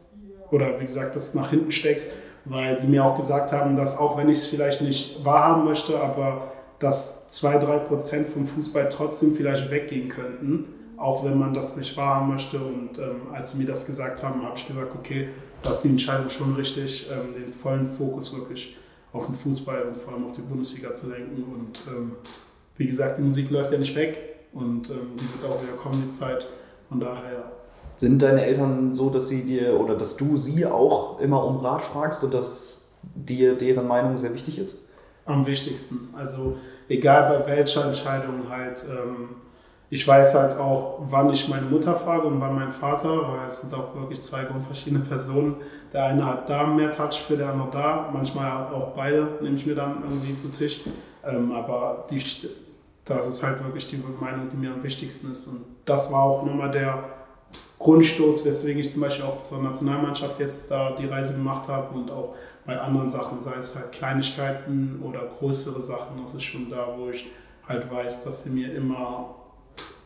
oder 0.50 0.78
wie 0.78 0.84
gesagt, 0.84 1.16
das 1.16 1.34
nach 1.34 1.50
hinten 1.50 1.72
steckst, 1.72 2.10
weil 2.44 2.78
sie 2.78 2.86
mir 2.86 3.04
auch 3.04 3.16
gesagt 3.16 3.52
haben, 3.52 3.76
dass 3.76 3.98
auch 3.98 4.16
wenn 4.16 4.28
ich 4.28 4.38
es 4.38 4.46
vielleicht 4.46 4.80
nicht 4.80 5.24
wahrhaben 5.24 5.64
möchte, 5.64 5.98
aber 5.98 6.52
dass 6.78 7.28
zwei, 7.28 7.56
drei 7.58 7.78
Prozent 7.78 8.28
vom 8.28 8.46
Fußball 8.46 8.88
trotzdem 8.90 9.34
vielleicht 9.34 9.70
weggehen 9.70 10.08
könnten, 10.08 10.66
auch 10.96 11.24
wenn 11.24 11.38
man 11.38 11.54
das 11.54 11.76
nicht 11.76 11.96
wahrhaben 11.96 12.28
möchte. 12.28 12.58
Und 12.58 12.98
ähm, 12.98 13.32
als 13.32 13.52
sie 13.52 13.58
mir 13.58 13.66
das 13.66 13.86
gesagt 13.86 14.22
haben, 14.22 14.42
habe 14.44 14.56
ich 14.56 14.66
gesagt, 14.66 14.92
okay, 14.94 15.28
das 15.62 15.76
ist 15.76 15.84
die 15.84 15.88
Entscheidung 15.88 16.28
schon 16.28 16.54
richtig, 16.54 17.10
ähm, 17.10 17.32
den 17.32 17.52
vollen 17.52 17.86
Fokus 17.86 18.36
wirklich 18.36 18.76
auf 19.14 19.26
den 19.26 19.34
Fußball 19.34 19.82
und 19.84 19.96
vor 19.96 20.12
allem 20.12 20.26
auf 20.26 20.32
die 20.32 20.42
Bundesliga 20.42 20.92
zu 20.92 21.08
lenken. 21.08 21.44
Und 21.44 21.80
ähm, 21.88 22.12
wie 22.76 22.86
gesagt, 22.86 23.16
die 23.18 23.22
Musik 23.22 23.50
läuft 23.50 23.72
ja 23.72 23.78
nicht 23.78 23.96
weg 23.96 24.18
und 24.52 24.90
ähm, 24.90 25.16
die 25.16 25.42
wird 25.42 25.50
auch 25.50 25.62
wieder 25.62 25.72
kommen, 25.72 26.02
die 26.04 26.10
Zeit. 26.10 26.46
Von 26.88 27.00
daher. 27.00 27.52
Sind 27.96 28.20
deine 28.20 28.44
Eltern 28.44 28.92
so, 28.92 29.08
dass 29.08 29.28
sie 29.28 29.44
dir 29.44 29.80
oder 29.80 29.96
dass 29.96 30.16
du 30.16 30.36
sie 30.36 30.66
auch 30.66 31.20
immer 31.20 31.44
um 31.44 31.58
Rat 31.58 31.82
fragst 31.82 32.24
und 32.24 32.34
dass 32.34 32.88
dir 33.14 33.56
deren 33.56 33.86
Meinung 33.86 34.16
sehr 34.16 34.34
wichtig 34.34 34.58
ist? 34.58 34.82
Am 35.24 35.46
wichtigsten. 35.46 36.08
Also 36.14 36.56
egal 36.88 37.38
bei 37.38 37.56
welcher 37.56 37.86
Entscheidung 37.86 38.50
halt. 38.50 38.84
Ähm, 38.90 39.28
ich 39.94 40.08
weiß 40.08 40.34
halt 40.34 40.58
auch, 40.58 40.96
wann 41.02 41.30
ich 41.30 41.48
meine 41.48 41.66
Mutter 41.66 41.94
frage 41.94 42.26
und 42.26 42.40
wann 42.40 42.56
mein 42.56 42.72
Vater, 42.72 43.10
weil 43.10 43.46
es 43.46 43.60
sind 43.60 43.72
auch 43.74 43.94
wirklich 43.94 44.20
zwei 44.20 44.42
grundverschiedene 44.42 45.04
Personen. 45.04 45.54
Der 45.92 46.06
eine 46.06 46.26
hat 46.26 46.50
da 46.50 46.66
mehr 46.66 46.90
Touch 46.90 47.22
für, 47.24 47.36
der 47.36 47.50
andere 47.50 47.70
da. 47.70 48.10
Manchmal 48.12 48.74
auch 48.74 48.88
beide, 48.96 49.38
nehme 49.40 49.54
ich 49.54 49.64
mir 49.64 49.76
dann 49.76 50.02
irgendwie 50.02 50.34
zu 50.34 50.48
Tisch. 50.48 50.80
Ähm, 51.24 51.52
aber 51.52 52.06
die, 52.10 52.20
das 53.04 53.28
ist 53.28 53.44
halt 53.44 53.62
wirklich 53.62 53.86
die 53.86 54.02
Meinung, 54.20 54.48
die 54.48 54.56
mir 54.56 54.72
am 54.72 54.82
wichtigsten 54.82 55.30
ist. 55.30 55.46
Und 55.46 55.64
das 55.84 56.10
war 56.10 56.24
auch 56.24 56.44
nochmal 56.44 56.72
der 56.72 57.04
Grundstoß, 57.78 58.44
weswegen 58.44 58.80
ich 58.80 58.90
zum 58.90 59.02
Beispiel 59.02 59.24
auch 59.24 59.36
zur 59.36 59.62
Nationalmannschaft 59.62 60.40
jetzt 60.40 60.72
da 60.72 60.90
die 60.90 61.06
Reise 61.06 61.34
gemacht 61.34 61.68
habe 61.68 61.96
und 61.96 62.10
auch 62.10 62.34
bei 62.66 62.76
anderen 62.80 63.08
Sachen, 63.08 63.38
sei 63.38 63.54
es 63.60 63.76
halt 63.76 63.92
Kleinigkeiten 63.92 65.00
oder 65.04 65.20
größere 65.38 65.80
Sachen, 65.80 66.20
das 66.20 66.34
ist 66.34 66.42
schon 66.42 66.68
da, 66.68 66.96
wo 66.98 67.10
ich 67.10 67.30
halt 67.68 67.88
weiß, 67.88 68.24
dass 68.24 68.42
sie 68.42 68.50
mir 68.50 68.74
immer 68.74 69.36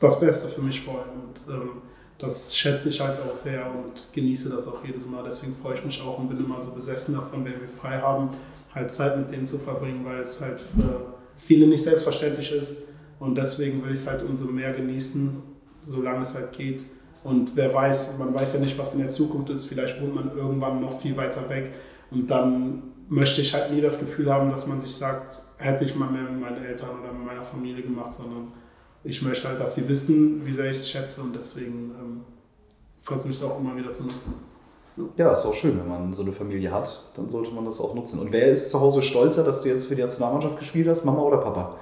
das 0.00 0.20
Beste 0.20 0.48
für 0.48 0.62
mich 0.62 0.86
wollen. 0.86 1.10
Und 1.10 1.52
ähm, 1.52 1.70
das 2.18 2.56
schätze 2.56 2.88
ich 2.88 3.00
halt 3.00 3.18
auch 3.20 3.32
sehr 3.32 3.66
und 3.70 4.12
genieße 4.12 4.50
das 4.50 4.66
auch 4.66 4.84
jedes 4.84 5.06
Mal. 5.06 5.22
Deswegen 5.24 5.54
freue 5.54 5.74
ich 5.74 5.84
mich 5.84 6.00
auch 6.02 6.18
und 6.18 6.28
bin 6.28 6.38
immer 6.38 6.60
so 6.60 6.72
besessen 6.72 7.14
davon, 7.14 7.44
wenn 7.44 7.60
wir 7.60 7.68
frei 7.68 7.98
haben, 7.98 8.30
halt 8.74 8.90
Zeit 8.90 9.16
mit 9.16 9.32
denen 9.32 9.46
zu 9.46 9.58
verbringen, 9.58 10.04
weil 10.04 10.20
es 10.20 10.40
halt 10.40 10.60
für 10.60 11.14
viele 11.36 11.66
nicht 11.66 11.82
selbstverständlich 11.82 12.52
ist. 12.52 12.88
Und 13.20 13.36
deswegen 13.36 13.82
will 13.82 13.92
ich 13.92 14.00
es 14.00 14.08
halt 14.08 14.22
umso 14.24 14.46
mehr 14.46 14.72
genießen, 14.72 15.42
solange 15.84 16.20
es 16.20 16.34
halt 16.34 16.52
geht. 16.52 16.86
Und 17.24 17.56
wer 17.56 17.72
weiß, 17.72 18.18
man 18.18 18.34
weiß 18.34 18.54
ja 18.54 18.60
nicht, 18.60 18.78
was 18.78 18.94
in 18.94 19.00
der 19.00 19.08
Zukunft 19.08 19.50
ist. 19.50 19.66
Vielleicht 19.66 20.00
wohnt 20.00 20.14
man 20.14 20.36
irgendwann 20.36 20.80
noch 20.80 21.00
viel 21.00 21.16
weiter 21.16 21.48
weg. 21.48 21.72
Und 22.10 22.30
dann 22.30 22.82
möchte 23.08 23.40
ich 23.40 23.54
halt 23.54 23.72
nie 23.72 23.80
das 23.80 23.98
Gefühl 23.98 24.32
haben, 24.32 24.50
dass 24.50 24.66
man 24.66 24.80
sich 24.80 24.94
sagt, 24.94 25.40
hätte 25.56 25.84
ich 25.84 25.94
mal 25.94 26.10
mehr 26.10 26.22
mit 26.22 26.40
meinen 26.40 26.64
Eltern 26.64 26.90
oder 27.02 27.12
mit 27.12 27.26
meiner 27.26 27.42
Familie 27.42 27.82
gemacht, 27.82 28.12
sondern 28.12 28.52
ich 29.09 29.22
möchte 29.22 29.48
halt, 29.48 29.59
dass 29.59 29.74
sie 29.74 29.88
wissen, 29.88 30.44
wie 30.44 30.52
sehr 30.52 30.66
ich 30.66 30.76
es 30.76 30.90
schätze 30.90 31.22
und 31.22 31.34
deswegen 31.34 31.94
ähm, 31.98 32.20
versuche 33.00 33.30
ich 33.30 33.36
es 33.36 33.42
auch 33.42 33.59
immer 33.59 33.74
wieder 33.74 33.90
zu 33.90 34.04
nutzen. 34.04 34.34
Ja, 35.16 35.32
ist 35.32 35.46
auch 35.46 35.54
schön, 35.54 35.78
wenn 35.78 35.88
man 35.88 36.12
so 36.12 36.22
eine 36.22 36.32
Familie 36.32 36.70
hat, 36.70 37.04
dann 37.14 37.28
sollte 37.28 37.50
man 37.52 37.64
das 37.64 37.80
auch 37.80 37.94
nutzen. 37.94 38.18
Und 38.18 38.32
wer 38.32 38.48
ist 38.48 38.70
zu 38.70 38.80
Hause 38.80 39.00
stolzer, 39.00 39.44
dass 39.44 39.62
du 39.62 39.68
jetzt 39.68 39.86
für 39.86 39.94
die 39.94 40.02
Nationalmannschaft 40.02 40.59
gespielt 40.59 40.88
hast, 40.88 41.04
Mama 41.04 41.22
oder 41.22 41.38
Papa? 41.38 41.76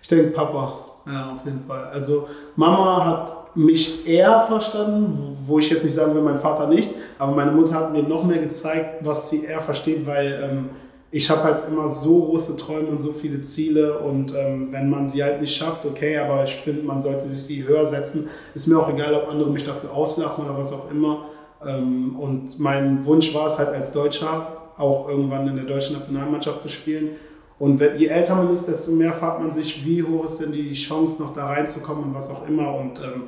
Ich 0.00 0.08
denke 0.08 0.30
Papa, 0.30 0.86
ja, 1.06 1.32
auf 1.32 1.44
jeden 1.44 1.60
Fall. 1.60 1.84
Also 1.90 2.28
Mama 2.56 3.04
hat 3.04 3.54
mich 3.56 4.08
eher 4.08 4.46
verstanden, 4.46 5.36
wo 5.44 5.58
ich 5.58 5.68
jetzt 5.68 5.84
nicht 5.84 5.94
sagen 5.94 6.14
will, 6.14 6.22
mein 6.22 6.38
Vater 6.38 6.66
nicht, 6.66 6.94
aber 7.18 7.32
meine 7.32 7.52
Mutter 7.52 7.74
hat 7.74 7.92
mir 7.92 8.04
noch 8.04 8.24
mehr 8.24 8.38
gezeigt, 8.38 9.04
was 9.04 9.28
sie 9.28 9.44
eher 9.44 9.60
versteht, 9.60 10.06
weil 10.06 10.40
ähm, 10.42 10.70
ich 11.14 11.28
habe 11.28 11.44
halt 11.44 11.68
immer 11.68 11.90
so 11.90 12.24
große 12.24 12.56
Träume 12.56 12.88
und 12.88 12.98
so 12.98 13.12
viele 13.12 13.42
Ziele 13.42 13.98
und 13.98 14.34
ähm, 14.34 14.72
wenn 14.72 14.88
man 14.88 15.10
sie 15.10 15.22
halt 15.22 15.42
nicht 15.42 15.54
schafft, 15.54 15.84
okay, 15.84 16.16
aber 16.16 16.42
ich 16.42 16.56
finde, 16.56 16.82
man 16.84 17.00
sollte 17.00 17.28
sich 17.28 17.46
die 17.46 17.68
höher 17.68 17.86
setzen. 17.86 18.30
Ist 18.54 18.66
mir 18.66 18.78
auch 18.78 18.88
egal, 18.88 19.12
ob 19.12 19.28
andere 19.28 19.50
mich 19.50 19.62
dafür 19.62 19.92
auslachen 19.92 20.46
oder 20.46 20.56
was 20.56 20.72
auch 20.72 20.90
immer. 20.90 21.26
Ähm, 21.64 22.16
und 22.18 22.58
mein 22.58 23.04
Wunsch 23.04 23.34
war 23.34 23.46
es 23.46 23.58
halt 23.58 23.68
als 23.68 23.92
Deutscher 23.92 24.70
auch 24.78 25.06
irgendwann 25.06 25.46
in 25.48 25.56
der 25.56 25.66
deutschen 25.66 25.96
Nationalmannschaft 25.96 26.62
zu 26.62 26.70
spielen. 26.70 27.10
Und 27.58 27.78
wenn, 27.78 27.98
je 27.98 28.06
älter 28.06 28.34
man 28.34 28.50
ist, 28.50 28.66
desto 28.66 28.90
mehr 28.92 29.12
fragt 29.12 29.38
man 29.38 29.50
sich, 29.50 29.84
wie 29.84 30.02
hoch 30.02 30.24
ist 30.24 30.38
denn 30.38 30.52
die 30.52 30.72
Chance, 30.72 31.22
noch 31.22 31.34
da 31.34 31.44
reinzukommen 31.46 32.04
und 32.04 32.14
was 32.14 32.30
auch 32.30 32.48
immer. 32.48 32.74
Und 32.74 32.98
ähm, 33.00 33.24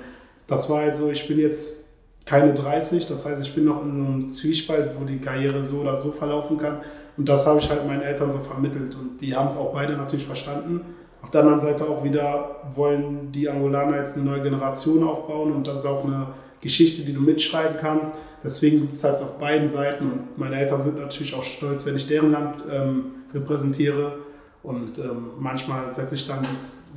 das 0.47 0.71
war 0.71 0.79
halt 0.79 0.97
so, 0.97 1.11
ich 1.11 1.29
bin 1.29 1.39
jetzt 1.39 1.84
keine 2.25 2.55
30, 2.55 3.07
das 3.07 3.27
heißt, 3.27 3.43
ich 3.43 3.55
bin 3.55 3.67
noch 3.67 3.83
in 3.83 3.91
einem 3.91 4.29
Zwiespalt, 4.29 4.93
wo 4.99 5.05
die 5.05 5.19
Karriere 5.19 5.63
so 5.63 5.81
oder 5.81 5.95
so 5.95 6.11
verlaufen 6.11 6.57
kann. 6.57 6.79
Und 7.17 7.29
das 7.29 7.47
habe 7.47 7.59
ich 7.59 7.69
halt 7.69 7.87
meinen 7.87 8.03
Eltern 8.03 8.31
so 8.31 8.39
vermittelt. 8.39 8.95
Und 8.95 9.21
die 9.21 9.37
haben 9.37 9.49
es 9.49 9.57
auch 9.57 9.73
beide 9.73 9.95
natürlich 9.97 10.25
verstanden. 10.25 10.81
Auf 11.23 11.31
der 11.31 11.43
anderen 11.43 11.61
Seite 11.61 11.85
auch 11.85 12.03
wieder 12.03 12.63
wollen 12.75 13.31
die 13.31 13.49
Angolaner 13.49 13.99
jetzt 13.99 14.17
eine 14.17 14.27
neue 14.27 14.43
Generation 14.43 15.05
aufbauen. 15.05 15.53
Und 15.53 15.67
das 15.67 15.81
ist 15.81 15.87
auch 15.87 16.05
eine 16.05 16.29
Geschichte, 16.61 17.03
die 17.03 17.13
du 17.13 17.21
mitschreiben 17.21 17.77
kannst. 17.79 18.17
Deswegen 18.43 18.81
gibt 18.81 18.95
es 18.95 19.05
halt 19.05 19.17
auf 19.17 19.39
beiden 19.39 19.69
Seiten. 19.69 20.11
Und 20.11 20.39
meine 20.39 20.57
Eltern 20.57 20.81
sind 20.81 20.99
natürlich 20.99 21.35
auch 21.35 21.43
stolz, 21.43 21.85
wenn 21.85 21.97
ich 21.97 22.07
deren 22.07 22.33
Land 22.33 22.65
ähm, 22.71 23.05
repräsentiere. 23.35 24.19
Und 24.63 24.99
ähm, 24.99 25.33
manchmal 25.39 25.93
setze 25.93 26.15
ich 26.15 26.27
dann 26.27 26.41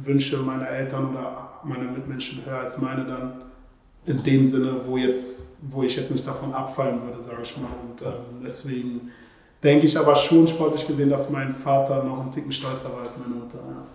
Wünsche 0.04 0.38
meiner 0.38 0.70
Eltern 0.70 1.12
oder 1.12 1.60
meiner 1.66 1.92
Mitmenschen 1.92 2.46
höher 2.46 2.60
als 2.60 2.80
meine 2.80 3.06
dann. 3.06 3.47
In 4.08 4.24
dem 4.24 4.46
Sinne, 4.46 4.82
wo, 4.86 4.98
jetzt, 4.98 5.44
wo 5.62 5.84
ich 5.84 5.96
jetzt 5.96 6.12
nicht 6.12 6.26
davon 6.26 6.54
abfallen 6.54 7.02
würde, 7.04 7.22
sage 7.22 7.44
ich 7.44 7.56
mal. 7.58 7.68
Und 7.88 8.02
ähm, 8.02 8.42
deswegen 8.44 9.12
denke 9.62 9.86
ich 9.86 9.98
aber 9.98 10.16
schon 10.16 10.48
sportlich 10.48 10.88
gesehen, 10.88 11.10
dass 11.10 11.30
mein 11.30 11.54
Vater 11.54 12.04
noch 12.04 12.22
einen 12.22 12.32
Ticken 12.32 12.52
stolzer 12.52 12.92
war 12.94 13.02
als 13.04 13.18
meine 13.18 13.36
Mutter. 13.36 13.60
Ja. 13.60 13.86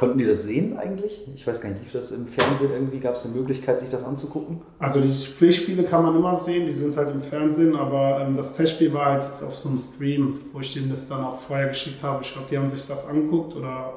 Konnten 0.00 0.16
die 0.16 0.24
das 0.24 0.44
sehen 0.44 0.78
eigentlich? 0.78 1.26
Ich 1.34 1.46
weiß 1.46 1.60
gar 1.60 1.68
nicht, 1.68 1.82
lief 1.82 1.92
das 1.92 2.10
im 2.12 2.26
Fernsehen 2.26 2.70
irgendwie? 2.72 3.00
Gab 3.00 3.16
es 3.16 3.26
eine 3.26 3.34
Möglichkeit, 3.34 3.80
sich 3.80 3.90
das 3.90 4.02
anzugucken? 4.02 4.62
Also 4.78 4.98
die 5.00 5.12
Pflichtspiele 5.12 5.82
kann 5.84 6.02
man 6.02 6.16
immer 6.16 6.34
sehen, 6.34 6.64
die 6.64 6.72
sind 6.72 6.96
halt 6.96 7.10
im 7.10 7.20
Fernsehen, 7.20 7.76
aber 7.76 8.20
ähm, 8.20 8.34
das 8.34 8.54
Testspiel 8.54 8.94
war 8.94 9.06
halt 9.06 9.24
jetzt 9.24 9.42
auf 9.42 9.54
so 9.54 9.68
einem 9.68 9.76
Stream, 9.76 10.38
wo 10.54 10.60
ich 10.60 10.72
denen 10.72 10.88
das 10.88 11.06
dann 11.06 11.22
auch 11.22 11.38
vorher 11.38 11.68
geschickt 11.68 12.02
habe. 12.02 12.22
Ich 12.22 12.32
glaube, 12.32 12.48
die 12.50 12.56
haben 12.56 12.66
sich 12.66 12.86
das 12.86 13.06
angeguckt 13.06 13.54
oder 13.56 13.92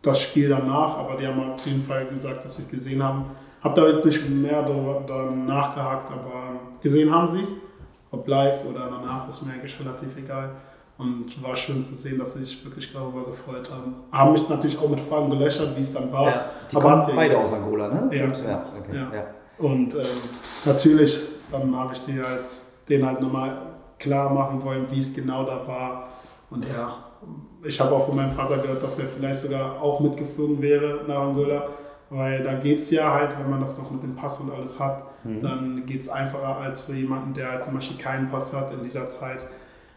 das 0.00 0.22
Spiel 0.22 0.48
danach, 0.48 0.96
aber 0.96 1.16
die 1.16 1.26
haben 1.26 1.52
auf 1.52 1.66
jeden 1.66 1.82
Fall 1.82 2.06
gesagt, 2.06 2.44
dass 2.46 2.56
sie 2.56 2.62
es 2.62 2.70
gesehen 2.70 3.02
haben. 3.02 3.26
Hab 3.66 3.74
da 3.74 3.86
jetzt 3.86 4.06
nicht 4.06 4.28
mehr 4.28 4.62
darüber, 4.62 5.30
nachgehakt, 5.30 6.12
aber 6.12 6.60
gesehen 6.80 7.12
haben 7.12 7.28
sie 7.28 7.40
es 7.40 7.54
ob 8.10 8.26
live 8.28 8.64
oder 8.64 8.88
danach, 8.90 9.28
ist 9.28 9.42
mir 9.42 9.52
eigentlich 9.52 9.78
relativ 9.78 10.16
egal. 10.16 10.50
Und 10.98 11.42
war 11.42 11.54
schön 11.54 11.82
zu 11.82 11.94
sehen, 11.94 12.18
dass 12.18 12.32
sie 12.32 12.38
sich 12.40 12.64
wirklich 12.64 12.90
darüber 12.90 13.24
gefreut 13.24 13.70
haben. 13.70 13.96
Haben 14.10 14.32
mich 14.32 14.48
natürlich 14.48 14.78
auch 14.78 14.88
mit 14.88 14.98
Fragen 14.98 15.28
gelöchert, 15.28 15.76
wie 15.76 15.80
es 15.80 15.92
dann 15.92 16.10
war. 16.10 16.26
Ja, 16.26 16.50
die 16.70 16.76
Aber 16.76 17.02
kommen 17.02 17.16
beide 17.16 17.38
aus 17.38 17.52
Angola, 17.52 17.88
ne? 17.88 18.16
Ja. 18.16 18.24
ja, 18.24 18.66
okay. 18.78 18.96
ja. 18.96 19.26
Und 19.58 19.94
ähm, 19.94 20.00
natürlich, 20.64 21.20
dann 21.52 21.76
habe 21.76 21.92
ich 21.92 22.00
die 22.06 22.18
halt, 22.18 22.48
denen 22.88 23.04
halt 23.04 23.20
nochmal 23.20 23.58
klar 23.98 24.32
machen 24.32 24.62
wollen, 24.64 24.90
wie 24.90 25.00
es 25.00 25.14
genau 25.14 25.44
da 25.44 25.66
war. 25.66 26.08
Und 26.48 26.64
ja, 26.64 26.96
ich 27.62 27.78
habe 27.78 27.94
auch 27.94 28.06
von 28.06 28.16
meinem 28.16 28.30
Vater 28.30 28.56
gehört, 28.56 28.82
dass 28.82 28.98
er 28.98 29.06
vielleicht 29.06 29.40
sogar 29.40 29.82
auch 29.82 30.00
mitgeflogen 30.00 30.62
wäre 30.62 31.04
nach 31.06 31.20
Angola. 31.20 31.68
Weil 32.08 32.42
da 32.44 32.54
geht 32.54 32.78
es 32.78 32.90
ja 32.90 33.12
halt, 33.12 33.36
wenn 33.38 33.50
man 33.50 33.60
das 33.60 33.78
noch 33.78 33.90
mit 33.90 34.02
dem 34.02 34.14
Pass 34.14 34.40
und 34.40 34.52
alles 34.52 34.78
hat, 34.78 35.04
mhm. 35.24 35.42
dann 35.42 35.86
geht 35.86 36.00
es 36.00 36.08
einfacher 36.08 36.58
als 36.58 36.82
für 36.82 36.94
jemanden, 36.94 37.34
der 37.34 37.50
halt 37.50 37.62
zum 37.62 37.74
Beispiel 37.74 37.98
keinen 37.98 38.28
Pass 38.28 38.52
hat 38.54 38.72
in 38.72 38.82
dieser 38.82 39.06
Zeit. 39.08 39.44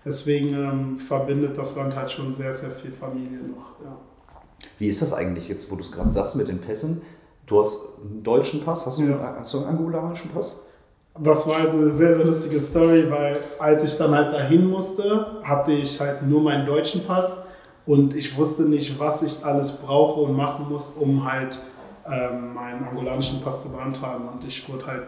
Deswegen 0.03 0.49
ähm, 0.49 0.97
verbindet 0.97 1.57
das 1.57 1.76
Land 1.76 1.95
halt 1.95 2.10
schon 2.10 2.34
sehr, 2.34 2.53
sehr 2.53 2.72
viel 2.72 2.91
Familie 2.91 3.39
noch. 3.39 3.80
Ja. 3.84 3.97
Wie 4.80 4.88
ist 4.88 5.01
das 5.01 5.14
eigentlich 5.14 5.47
jetzt, 5.49 5.72
wo 5.72 5.76
du 5.76 5.82
es 5.82 5.91
gerade 5.91 6.12
sagst 6.12 6.36
mit 6.36 6.47
den 6.47 6.60
Pässen? 6.60 7.01
Du 7.45 7.60
hast 7.60 7.99
einen 8.01 8.24
deutschen 8.24 8.64
Pass, 8.64 8.86
hast 8.86 8.97
du, 8.97 9.03
ja. 9.03 9.36
hast 9.38 9.53
du 9.53 9.60
einen 9.60 9.68
angolanischen 9.78 10.32
Pass? 10.32 10.66
Das 11.20 11.47
war 11.47 11.60
halt 11.60 11.72
eine 11.72 11.91
sehr, 11.91 12.16
sehr 12.16 12.26
lustige 12.26 12.60
Story, 12.60 13.10
weil 13.10 13.38
als 13.60 13.84
ich 13.84 13.97
dann 13.97 14.16
halt 14.16 14.32
dahin 14.32 14.68
musste, 14.68 15.41
hatte 15.43 15.74
ich 15.74 15.99
halt 15.99 16.24
nur 16.24 16.41
meinen 16.41 16.66
deutschen 16.66 17.03
Pass 17.05 17.43
und 17.86 18.16
ich 18.16 18.38
wusste 18.38 18.64
nicht, 18.64 18.97
was 18.99 19.22
ich 19.24 19.43
alles 19.43 19.78
brauche 19.78 20.22
und 20.22 20.36
machen 20.36 20.70
muss, 20.70 20.91
um 20.91 21.30
halt 21.30 21.60
ähm, 22.12 22.53
meinen 22.53 22.84
angolanischen 22.84 23.41
Pass 23.41 23.64
zu 23.64 23.72
beantragen. 23.72 24.28
Und 24.28 24.45
ich 24.45 24.68
wurde 24.70 24.86
halt, 24.88 25.03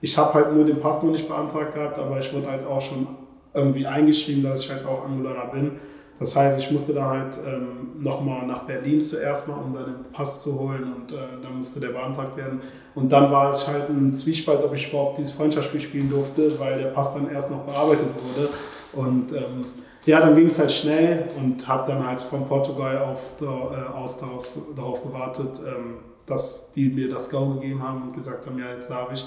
ich 0.00 0.16
habe 0.16 0.34
halt 0.34 0.52
nur 0.54 0.64
den 0.64 0.80
Pass 0.80 1.02
noch 1.02 1.10
nicht 1.10 1.28
beantragt 1.28 1.74
gehabt, 1.74 1.98
aber 1.98 2.18
ich 2.18 2.32
wurde 2.32 2.50
halt 2.50 2.66
auch 2.66 2.80
schon 2.80 3.06
irgendwie 3.52 3.86
eingeschrieben, 3.86 4.42
dass 4.42 4.60
ich 4.60 4.70
halt 4.70 4.86
auch 4.86 5.04
Angolaner 5.04 5.46
bin. 5.52 5.72
Das 6.20 6.36
heißt, 6.36 6.60
ich 6.60 6.70
musste 6.70 6.92
dann 6.92 7.08
halt 7.08 7.38
ähm, 7.46 7.92
nochmal 7.98 8.46
nach 8.46 8.64
Berlin 8.64 9.00
zuerst 9.00 9.48
mal, 9.48 9.54
um 9.54 9.72
dann 9.72 9.86
den 9.86 10.12
Pass 10.12 10.42
zu 10.42 10.60
holen 10.60 10.92
und 10.94 11.12
äh, 11.12 11.16
dann 11.42 11.56
musste 11.56 11.80
der 11.80 11.88
beantragt 11.88 12.36
werden. 12.36 12.60
Und 12.94 13.10
dann 13.10 13.30
war 13.30 13.50
es 13.50 13.66
halt 13.66 13.88
ein 13.88 14.12
Zwiespalt, 14.12 14.62
ob 14.62 14.74
ich 14.74 14.90
überhaupt 14.90 15.16
dieses 15.16 15.32
Freundschaftsspiel 15.32 15.80
spielen 15.80 16.10
durfte, 16.10 16.60
weil 16.60 16.78
der 16.78 16.88
Pass 16.88 17.14
dann 17.14 17.30
erst 17.30 17.50
noch 17.50 17.60
bearbeitet 17.60 18.08
wurde. 18.22 18.50
Und 18.92 19.32
ähm, 19.32 19.64
ja, 20.04 20.20
dann 20.20 20.36
ging 20.36 20.46
es 20.46 20.58
halt 20.58 20.72
schnell 20.72 21.28
und 21.38 21.66
habe 21.66 21.90
dann 21.90 22.06
halt 22.06 22.20
von 22.20 22.44
Portugal 22.44 22.98
auf 22.98 23.34
äh, 23.40 23.44
aus 23.96 24.18
darauf, 24.18 24.50
darauf 24.76 25.02
gewartet, 25.02 25.58
ähm, 25.66 25.98
dass 26.30 26.72
die 26.72 26.88
mir 26.88 27.08
das 27.08 27.30
Go 27.30 27.54
gegeben 27.54 27.82
haben 27.82 28.02
und 28.02 28.14
gesagt 28.14 28.46
haben, 28.46 28.58
ja, 28.58 28.70
jetzt 28.72 28.90
darf 28.90 29.12
ich. 29.12 29.26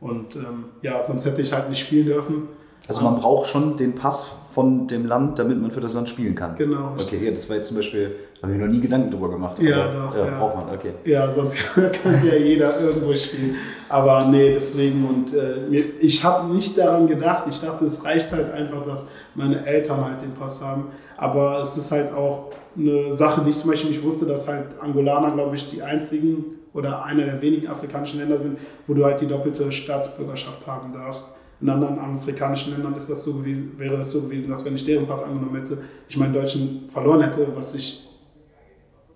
Und 0.00 0.36
ähm, 0.36 0.64
ja, 0.82 1.02
sonst 1.02 1.24
hätte 1.24 1.42
ich 1.42 1.52
halt 1.52 1.68
nicht 1.68 1.80
spielen 1.80 2.06
dürfen. 2.06 2.48
Also 2.86 3.02
man 3.02 3.16
braucht 3.20 3.48
schon 3.48 3.76
den 3.76 3.94
Pass 3.94 4.30
von 4.54 4.86
dem 4.86 5.06
Land, 5.06 5.38
damit 5.38 5.60
man 5.60 5.70
für 5.70 5.80
das 5.80 5.94
Land 5.94 6.08
spielen 6.08 6.34
kann. 6.34 6.56
Genau. 6.56 6.94
Okay, 6.98 7.20
ja, 7.22 7.30
das 7.30 7.48
war 7.48 7.56
jetzt 7.56 7.68
zum 7.68 7.76
Beispiel, 7.76 8.14
habe 8.42 8.54
ich 8.54 8.58
noch 8.58 8.66
nie 8.66 8.80
Gedanken 8.80 9.10
drüber 9.10 9.28
gemacht. 9.28 9.58
Ja, 9.60 9.88
doch. 9.92 10.16
Ja, 10.16 10.26
ja, 10.26 10.38
braucht 10.38 10.56
man, 10.56 10.74
okay. 10.74 10.92
Ja, 11.04 11.30
sonst 11.30 11.56
kann, 11.74 12.26
ja 12.26 12.34
jeder 12.34 12.80
irgendwo 12.80 13.14
spielen. 13.14 13.56
Aber 13.88 14.24
nee, 14.26 14.54
deswegen 14.54 15.06
und 15.06 15.34
äh, 15.34 15.76
ich 16.00 16.24
habe 16.24 16.52
nicht 16.52 16.78
daran 16.78 17.06
gedacht. 17.06 17.44
Ich 17.48 17.60
dachte, 17.60 17.84
es 17.84 18.04
reicht 18.04 18.32
halt 18.32 18.50
einfach, 18.52 18.84
dass 18.84 19.08
meine 19.34 19.66
Eltern 19.66 20.04
halt 20.04 20.22
den 20.22 20.32
Pass 20.32 20.64
haben. 20.64 20.86
Aber 21.16 21.60
es 21.60 21.76
ist 21.76 21.92
halt 21.92 22.12
auch 22.14 22.50
eine 22.78 23.12
Sache, 23.12 23.42
die 23.42 23.50
ich 23.50 23.56
zum 23.56 23.70
Beispiel 23.70 23.90
nicht 23.90 24.02
wusste, 24.02 24.26
dass 24.26 24.48
halt 24.48 24.80
Angolaner, 24.80 25.32
glaube 25.32 25.56
ich, 25.56 25.68
die 25.68 25.82
einzigen 25.82 26.44
oder 26.72 27.04
einer 27.04 27.24
der 27.24 27.42
wenigen 27.42 27.66
afrikanischen 27.66 28.20
Länder 28.20 28.38
sind, 28.38 28.58
wo 28.86 28.94
du 28.94 29.04
halt 29.04 29.20
die 29.20 29.26
doppelte 29.26 29.70
Staatsbürgerschaft 29.72 30.66
haben 30.66 30.92
darfst. 30.92 31.34
In 31.60 31.68
anderen 31.68 31.98
afrikanischen 31.98 32.72
Ländern 32.72 32.94
ist 32.94 33.10
das 33.10 33.24
so 33.24 33.34
gewesen, 33.34 33.72
wäre 33.78 33.96
das 33.96 34.12
so 34.12 34.22
gewesen, 34.22 34.48
dass 34.48 34.64
wenn 34.64 34.76
ich 34.76 34.84
deren 34.84 35.06
Pass 35.06 35.22
angenommen 35.22 35.56
hätte, 35.56 35.78
ich 36.08 36.16
meinen 36.16 36.32
Deutschen 36.32 36.88
verloren 36.88 37.22
hätte, 37.22 37.48
was, 37.54 37.74
ich, 37.74 38.08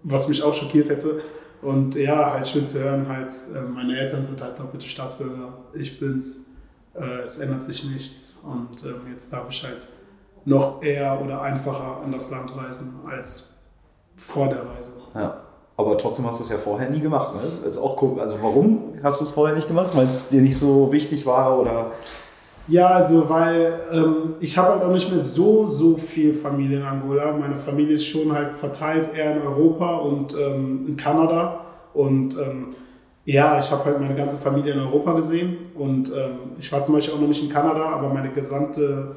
was 0.03 0.29
mich 0.29 0.43
auch 0.43 0.53
schockiert 0.53 0.89
hätte. 0.89 1.21
Und 1.61 1.95
ja, 1.95 2.33
halt 2.33 2.49
schön 2.49 2.65
zu 2.65 2.81
hören, 2.81 3.07
halt, 3.09 3.33
äh, 3.55 3.63
meine 3.63 3.97
Eltern 3.97 4.25
sind 4.25 4.43
halt 4.43 4.59
doppelte 4.59 4.89
Staatsbürger, 4.89 5.59
ich 5.73 6.01
bin's, 6.01 6.47
äh, 6.95 7.21
es 7.25 7.39
ändert 7.39 7.63
sich 7.63 7.85
nichts 7.85 8.41
und 8.43 8.85
ähm, 8.85 9.13
jetzt 9.13 9.33
darf 9.33 9.49
ich 9.49 9.63
halt 9.63 9.87
noch 10.45 10.83
eher 10.83 11.21
oder 11.23 11.41
einfacher 11.41 12.01
an 12.03 12.11
das 12.11 12.31
Land 12.31 12.57
reisen 12.57 12.95
als 13.07 13.52
vor 14.27 14.49
der 14.49 14.61
Reise. 14.61 14.93
Ja. 15.15 15.43
Aber 15.77 15.99
trotzdem 15.99 16.27
hast 16.27 16.41
du 16.41 16.45
es 16.45 16.51
ja 16.51 16.59
vorher 16.59 16.91
nie 16.91 17.01
gemacht. 17.01 17.35
Ne? 17.35 17.67
ist 17.67 17.79
auch 17.79 18.01
cool. 18.03 18.21
Also 18.21 18.37
warum 18.41 18.95
hast 19.03 19.21
du 19.21 19.25
es 19.25 19.31
vorher 19.31 19.57
nicht 19.57 19.69
gemacht? 19.69 19.97
Weil 19.97 20.07
es 20.07 20.29
dir 20.29 20.41
nicht 20.41 20.59
so 20.59 20.93
wichtig 20.93 21.27
war 21.27 21.59
oder? 21.59 21.93
Ja, 22.69 22.89
also 22.89 23.29
weil 23.29 23.81
ähm, 23.91 24.35
ich 24.39 24.57
habe 24.57 24.75
halt 24.75 24.83
auch 24.85 24.93
nicht 24.93 25.11
mehr 25.11 25.21
so, 25.21 25.67
so 25.67 25.97
viel 25.97 26.33
Familie 26.33 26.79
in 26.79 26.85
Angola. 26.85 27.33
Meine 27.33 27.57
Familie 27.57 27.97
ist 27.97 28.07
schon 28.07 28.33
halt 28.33 28.55
verteilt 28.55 29.15
eher 29.15 29.37
in 29.37 29.43
Europa 29.43 29.97
und 29.97 30.35
ähm, 30.39 30.87
in 30.87 30.97
Kanada. 30.97 31.65
Und 31.95 32.39
ähm, 32.39 32.69
ja, 33.25 33.59
ich 33.59 33.71
habe 33.71 33.85
halt 33.85 34.01
meine 34.01 34.15
ganze 34.15 34.37
Familie 34.39 34.75
in 34.75 34.81
Europa 34.81 35.15
gesehen. 35.15 35.57
Und 35.75 36.11
ähm, 36.11 36.53
ich 36.59 36.71
war 36.71 36.83
zum 36.83 36.95
Beispiel 36.95 37.15
auch 37.15 37.21
noch 37.21 37.29
nicht 37.29 37.43
in 37.43 37.49
Kanada, 37.49 37.89
aber 37.89 38.09
meine 38.09 38.31
gesamte, 38.31 39.17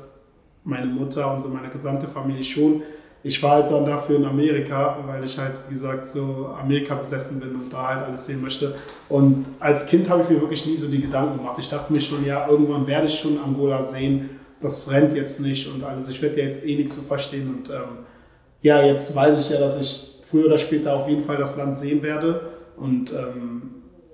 meine 0.63 0.87
Mutter 0.87 1.31
und 1.31 1.39
so 1.39 1.49
meine 1.49 1.69
gesamte 1.69 2.07
Familie 2.07 2.43
schon 2.43 2.81
ich 3.25 3.41
war 3.41 3.53
halt 3.53 3.71
dann 3.71 3.87
dafür 3.87 4.17
in 4.17 4.25
Amerika, 4.25 4.99
weil 5.07 5.23
ich 5.23 5.35
halt, 5.39 5.53
wie 5.67 5.73
gesagt, 5.73 6.05
so 6.05 6.53
Amerika 6.61 6.93
besessen 6.93 7.39
bin 7.39 7.55
und 7.55 7.73
da 7.73 7.87
halt 7.87 8.05
alles 8.05 8.27
sehen 8.27 8.39
möchte. 8.39 8.75
Und 9.09 9.47
als 9.59 9.87
Kind 9.87 10.07
habe 10.07 10.21
ich 10.21 10.29
mir 10.29 10.39
wirklich 10.41 10.63
nie 10.67 10.77
so 10.77 10.87
die 10.87 11.01
Gedanken 11.01 11.37
gemacht. 11.37 11.57
Ich 11.57 11.67
dachte 11.67 11.91
mir 11.91 11.99
schon, 11.99 12.23
ja, 12.23 12.47
irgendwann 12.47 12.85
werde 12.85 13.07
ich 13.07 13.15
schon 13.17 13.39
Angola 13.39 13.81
sehen. 13.81 14.29
Das 14.59 14.91
rennt 14.91 15.15
jetzt 15.15 15.41
nicht 15.41 15.67
und 15.73 15.83
alles. 15.83 16.07
Ich 16.07 16.21
werde 16.21 16.37
ja 16.37 16.43
jetzt 16.43 16.63
eh 16.67 16.75
nichts 16.75 16.93
zu 16.93 17.01
verstehen. 17.01 17.49
Und 17.49 17.69
ähm, 17.71 18.05
ja, 18.61 18.83
jetzt 18.83 19.15
weiß 19.15 19.39
ich 19.39 19.49
ja, 19.49 19.59
dass 19.59 19.81
ich 19.81 20.21
früher 20.29 20.45
oder 20.45 20.59
später 20.59 20.93
auf 20.95 21.07
jeden 21.09 21.21
Fall 21.21 21.37
das 21.37 21.57
Land 21.57 21.75
sehen 21.75 22.03
werde. 22.03 22.41
Und 22.77 23.11
ähm, 23.11 23.71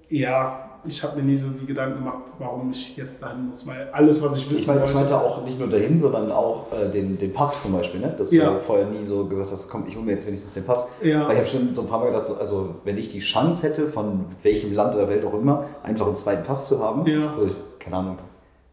ja, 0.07 0.60
ich 0.85 1.03
habe 1.03 1.17
mir 1.17 1.23
nie 1.23 1.35
so 1.35 1.49
die 1.49 1.65
Gedanken 1.65 1.99
gemacht, 1.99 2.23
warum 2.39 2.71
ich 2.71 2.97
jetzt 2.97 3.21
dahin 3.21 3.47
muss, 3.47 3.67
weil 3.67 3.89
alles, 3.91 4.21
was 4.21 4.35
ich 4.37 4.49
wissen 4.49 4.61
ich 4.61 4.67
meine, 4.67 4.79
wollte... 4.79 4.93
Ich 4.93 4.97
meinte 4.97 5.17
auch 5.17 5.43
nicht 5.43 5.59
nur 5.59 5.67
dahin, 5.67 5.99
sondern 5.99 6.31
auch 6.31 6.65
äh, 6.71 6.89
den, 6.89 7.17
den 7.17 7.33
Pass 7.33 7.61
zum 7.61 7.73
Beispiel, 7.73 7.99
ne? 7.99 8.13
dass 8.17 8.31
ja. 8.31 8.51
du 8.51 8.59
vorher 8.59 8.85
nie 8.85 9.05
so 9.05 9.25
gesagt 9.25 9.51
hast, 9.51 9.69
komm, 9.69 9.85
ich 9.87 9.95
hole 9.95 10.05
mir 10.05 10.13
jetzt 10.13 10.25
wenigstens 10.25 10.53
den 10.53 10.65
Pass. 10.65 10.85
Ja. 11.03 11.27
Weil 11.27 11.33
ich 11.33 11.39
habe 11.39 11.47
schon 11.47 11.73
so 11.73 11.81
ein 11.81 11.87
paar 11.87 11.99
Mal 11.99 12.07
gedacht, 12.07 12.31
also 12.39 12.75
wenn 12.83 12.97
ich 12.97 13.09
die 13.09 13.19
Chance 13.19 13.67
hätte, 13.67 13.87
von 13.87 14.25
welchem 14.43 14.73
Land 14.73 14.95
oder 14.95 15.07
Welt 15.07 15.23
auch 15.25 15.33
immer, 15.33 15.65
einfach 15.83 16.07
einen 16.07 16.15
zweiten 16.15 16.43
Pass 16.43 16.67
zu 16.67 16.79
haben, 16.79 17.05
ja. 17.05 17.29
also 17.29 17.45
ich, 17.45 17.53
keine 17.79 17.97
Ahnung, 17.97 18.17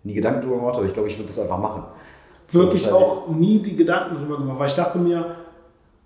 nie 0.04 0.14
Gedanken 0.14 0.42
darüber 0.42 0.56
gemacht, 0.56 0.76
aber 0.76 0.86
ich 0.86 0.94
glaube, 0.94 1.08
ich 1.08 1.18
würde 1.18 1.26
das 1.26 1.38
einfach 1.38 1.58
machen. 1.58 1.84
Wirklich 2.50 2.84
so, 2.84 2.90
auch 2.90 3.28
nie 3.28 3.58
die 3.58 3.76
Gedanken 3.76 4.14
darüber 4.14 4.38
gemacht, 4.38 4.58
weil 4.58 4.68
ich 4.68 4.74
dachte 4.74 4.98
mir, 4.98 5.36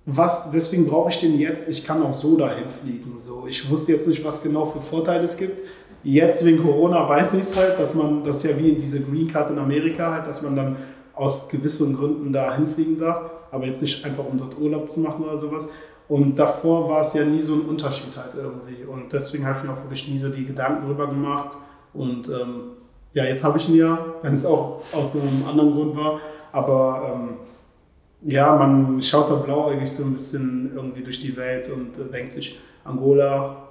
was, 0.04 0.52
weswegen 0.52 0.86
brauche 0.86 1.10
ich 1.10 1.20
den 1.20 1.38
jetzt? 1.38 1.68
Ich 1.68 1.84
kann 1.84 2.02
auch 2.02 2.12
so 2.12 2.36
dahin 2.36 2.68
fliegen. 2.68 3.16
So, 3.18 3.46
ich 3.46 3.70
wusste 3.70 3.92
jetzt 3.92 4.08
nicht, 4.08 4.24
was 4.24 4.42
genau 4.42 4.64
für 4.66 4.80
Vorteile 4.80 5.22
es 5.22 5.36
gibt. 5.36 5.60
Jetzt 6.04 6.44
wegen 6.44 6.62
Corona 6.62 7.08
weiß 7.08 7.34
ich 7.34 7.40
es 7.40 7.56
halt, 7.56 7.78
dass 7.78 7.94
man, 7.94 8.24
das 8.24 8.38
ist 8.38 8.50
ja 8.50 8.58
wie 8.58 8.70
in 8.70 8.80
diese 8.80 9.02
Green 9.02 9.28
Card 9.28 9.50
in 9.50 9.58
Amerika 9.58 10.12
halt, 10.12 10.26
dass 10.26 10.42
man 10.42 10.56
dann 10.56 10.76
aus 11.14 11.48
gewissen 11.48 11.96
Gründen 11.96 12.32
da 12.32 12.56
hinfliegen 12.56 12.98
darf, 12.98 13.30
aber 13.50 13.66
jetzt 13.66 13.82
nicht 13.82 14.04
einfach 14.04 14.24
um 14.24 14.38
dort 14.38 14.58
Urlaub 14.58 14.88
zu 14.88 15.00
machen 15.00 15.24
oder 15.24 15.38
sowas. 15.38 15.68
Und 16.08 16.38
davor 16.38 16.88
war 16.88 17.02
es 17.02 17.14
ja 17.14 17.24
nie 17.24 17.40
so 17.40 17.54
ein 17.54 17.62
Unterschied 17.62 18.16
halt 18.16 18.34
irgendwie. 18.34 18.84
Und 18.84 19.12
deswegen 19.12 19.46
habe 19.46 19.58
ich 19.58 19.64
mir 19.64 19.72
auch 19.72 19.82
wirklich 19.82 20.08
nie 20.08 20.18
so 20.18 20.28
die 20.28 20.44
Gedanken 20.44 20.86
drüber 20.86 21.06
gemacht. 21.06 21.56
Und 21.94 22.28
ähm, 22.28 22.72
ja, 23.12 23.24
jetzt 23.24 23.44
habe 23.44 23.58
ich 23.58 23.68
ihn 23.68 23.76
ja, 23.76 23.98
wenn 24.22 24.34
es 24.34 24.44
auch 24.44 24.82
aus 24.92 25.14
einem 25.14 25.44
anderen 25.48 25.72
Grund 25.72 25.96
war. 25.96 26.20
Aber 26.50 27.14
ähm, 27.14 28.30
ja, 28.30 28.54
man 28.56 29.00
schaut 29.00 29.30
da 29.30 29.34
blauäugig 29.34 29.90
so 29.90 30.04
ein 30.04 30.12
bisschen 30.12 30.72
irgendwie 30.74 31.02
durch 31.02 31.18
die 31.18 31.36
Welt 31.36 31.70
und 31.70 31.98
äh, 31.98 32.10
denkt 32.10 32.32
sich, 32.32 32.58
Angola, 32.84 33.68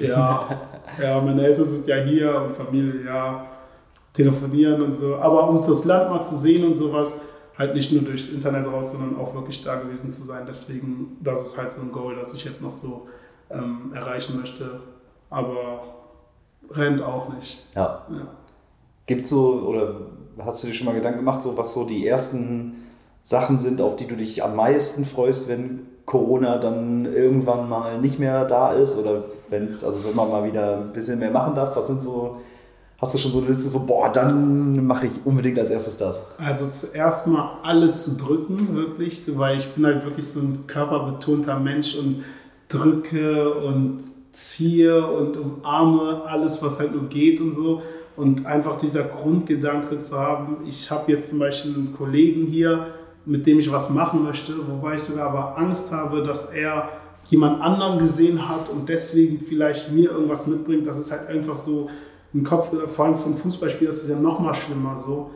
ja, 0.00 0.68
ja, 1.02 1.20
meine 1.20 1.44
Eltern 1.44 1.70
sind 1.70 1.86
ja 1.86 1.96
hier 1.96 2.42
und 2.42 2.54
Familie, 2.54 3.04
ja, 3.04 3.46
telefonieren 4.12 4.80
und 4.82 4.92
so. 4.92 5.16
Aber 5.16 5.48
um 5.48 5.56
das 5.56 5.84
Land 5.84 6.10
mal 6.10 6.22
zu 6.22 6.34
sehen 6.34 6.64
und 6.64 6.74
sowas, 6.74 7.20
halt 7.56 7.74
nicht 7.74 7.92
nur 7.92 8.02
durchs 8.02 8.28
Internet 8.28 8.66
raus, 8.66 8.92
sondern 8.92 9.18
auch 9.18 9.34
wirklich 9.34 9.62
da 9.62 9.76
gewesen 9.76 10.10
zu 10.10 10.22
sein. 10.22 10.44
Deswegen, 10.46 11.16
das 11.20 11.46
ist 11.46 11.58
halt 11.58 11.72
so 11.72 11.80
ein 11.80 11.92
Goal, 11.92 12.14
das 12.16 12.34
ich 12.34 12.44
jetzt 12.44 12.62
noch 12.62 12.72
so 12.72 13.08
ähm, 13.50 13.92
erreichen 13.94 14.38
möchte. 14.38 14.80
Aber 15.30 15.82
rennt 16.70 17.02
auch 17.02 17.32
nicht. 17.34 17.66
Ja. 17.74 18.06
ja. 18.10 18.28
Gibt 19.06 19.26
so, 19.26 19.62
oder 19.62 20.00
hast 20.38 20.62
du 20.62 20.68
dir 20.68 20.74
schon 20.74 20.86
mal 20.86 20.94
Gedanken 20.94 21.18
gemacht, 21.18 21.42
so 21.42 21.56
was 21.56 21.72
so 21.72 21.84
die 21.84 22.06
ersten 22.06 22.84
Sachen 23.22 23.58
sind, 23.58 23.80
auf 23.80 23.96
die 23.96 24.06
du 24.06 24.16
dich 24.16 24.42
am 24.42 24.56
meisten 24.56 25.04
freust, 25.04 25.48
wenn 25.48 25.86
Corona 26.06 26.58
dann 26.58 27.04
irgendwann 27.04 27.68
mal 27.68 28.00
nicht 28.00 28.18
mehr 28.18 28.44
da 28.44 28.72
ist 28.72 28.96
oder 28.96 29.24
wenn 29.50 29.66
es, 29.66 29.84
also 29.84 30.04
wenn 30.04 30.14
man 30.14 30.30
mal 30.30 30.44
wieder 30.44 30.78
ein 30.78 30.92
bisschen 30.92 31.18
mehr 31.18 31.32
machen 31.32 31.54
darf, 31.54 31.76
was 31.76 31.88
sind 31.88 32.02
so, 32.02 32.38
hast 32.98 33.14
du 33.14 33.18
schon 33.18 33.32
so 33.32 33.40
eine 33.40 33.48
Liste, 33.48 33.68
so, 33.68 33.84
boah, 33.84 34.10
dann 34.10 34.86
mache 34.86 35.08
ich 35.08 35.12
unbedingt 35.24 35.58
als 35.58 35.70
erstes 35.70 35.96
das? 35.96 36.24
Also 36.38 36.68
zuerst 36.68 37.26
mal 37.26 37.58
alle 37.62 37.90
zu 37.90 38.16
drücken, 38.16 38.74
wirklich, 38.74 39.36
weil 39.36 39.56
ich 39.56 39.74
bin 39.74 39.84
halt 39.84 40.04
wirklich 40.04 40.28
so 40.28 40.40
ein 40.40 40.64
körperbetonter 40.68 41.58
Mensch 41.58 41.96
und 41.96 42.24
drücke 42.68 43.52
und 43.54 44.00
ziehe 44.30 45.04
und 45.06 45.36
umarme 45.36 46.22
alles, 46.24 46.62
was 46.62 46.78
halt 46.78 46.94
nur 46.94 47.08
geht 47.08 47.40
und 47.40 47.52
so. 47.52 47.82
Und 48.16 48.46
einfach 48.46 48.76
dieser 48.78 49.02
Grundgedanke 49.02 49.98
zu 49.98 50.18
haben, 50.18 50.58
ich 50.66 50.90
habe 50.90 51.12
jetzt 51.12 51.30
zum 51.30 51.38
Beispiel 51.38 51.74
einen 51.74 51.92
Kollegen 51.92 52.46
hier, 52.46 52.86
mit 53.26 53.46
dem 53.46 53.58
ich 53.58 53.70
was 53.70 53.90
machen 53.90 54.22
möchte, 54.22 54.54
wobei 54.68 54.94
ich 54.94 55.02
sogar 55.02 55.28
aber 55.28 55.58
Angst 55.58 55.92
habe, 55.92 56.22
dass 56.22 56.46
er 56.52 56.88
jemand 57.24 57.60
anderen 57.60 57.98
gesehen 57.98 58.48
hat 58.48 58.68
und 58.68 58.88
deswegen 58.88 59.40
vielleicht 59.40 59.90
mir 59.92 60.10
irgendwas 60.12 60.46
mitbringt. 60.46 60.86
Das 60.86 60.98
ist 60.98 61.10
halt 61.10 61.26
einfach 61.28 61.56
so 61.56 61.90
ein 62.32 62.44
Kopf, 62.44 62.70
vor 62.86 63.04
allem 63.04 63.16
von 63.16 63.36
Fußballspielern 63.36 63.92
ist 63.92 64.04
es 64.04 64.08
ja 64.08 64.16
noch 64.16 64.38
mal 64.38 64.54
schlimmer 64.54 64.94
so. 64.94 65.32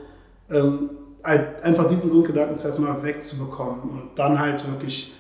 Ähm, 0.51 0.91
halt 1.25 1.63
einfach 1.63 1.87
diesen 1.87 2.11
Grundgedanken 2.11 2.57
zuerst 2.57 2.79
mal 2.79 3.03
wegzubekommen 3.03 3.83
und 3.83 4.03
dann 4.15 4.39
halt 4.39 4.67
wirklich 4.71 5.13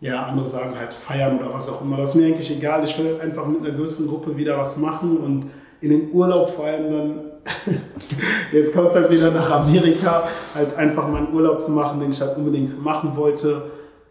ja, 0.00 0.24
andere 0.24 0.46
sagen 0.46 0.78
halt 0.78 0.92
feiern 0.92 1.38
oder 1.38 1.52
was 1.52 1.68
auch 1.68 1.80
immer. 1.80 1.96
Das 1.96 2.10
ist 2.10 2.14
mir 2.16 2.26
eigentlich 2.26 2.50
egal. 2.50 2.84
Ich 2.84 2.98
will 2.98 3.18
einfach 3.20 3.46
mit 3.46 3.64
einer 3.64 3.76
größeren 3.76 4.08
Gruppe 4.08 4.36
wieder 4.36 4.58
was 4.58 4.76
machen 4.76 5.16
und 5.16 5.46
in 5.80 5.90
den 5.90 6.10
Urlaub 6.12 6.50
vor 6.50 6.66
dann, 6.66 7.20
jetzt 8.52 8.72
kommt 8.72 8.88
es 8.88 8.94
halt 8.94 9.10
wieder 9.10 9.30
nach 9.30 9.50
Amerika, 9.50 10.26
halt 10.54 10.76
einfach 10.76 11.08
mal 11.08 11.18
einen 11.18 11.34
Urlaub 11.34 11.60
zu 11.60 11.72
machen, 11.72 12.00
den 12.00 12.10
ich 12.10 12.20
halt 12.20 12.36
unbedingt 12.36 12.82
machen 12.82 13.16
wollte. 13.16 13.70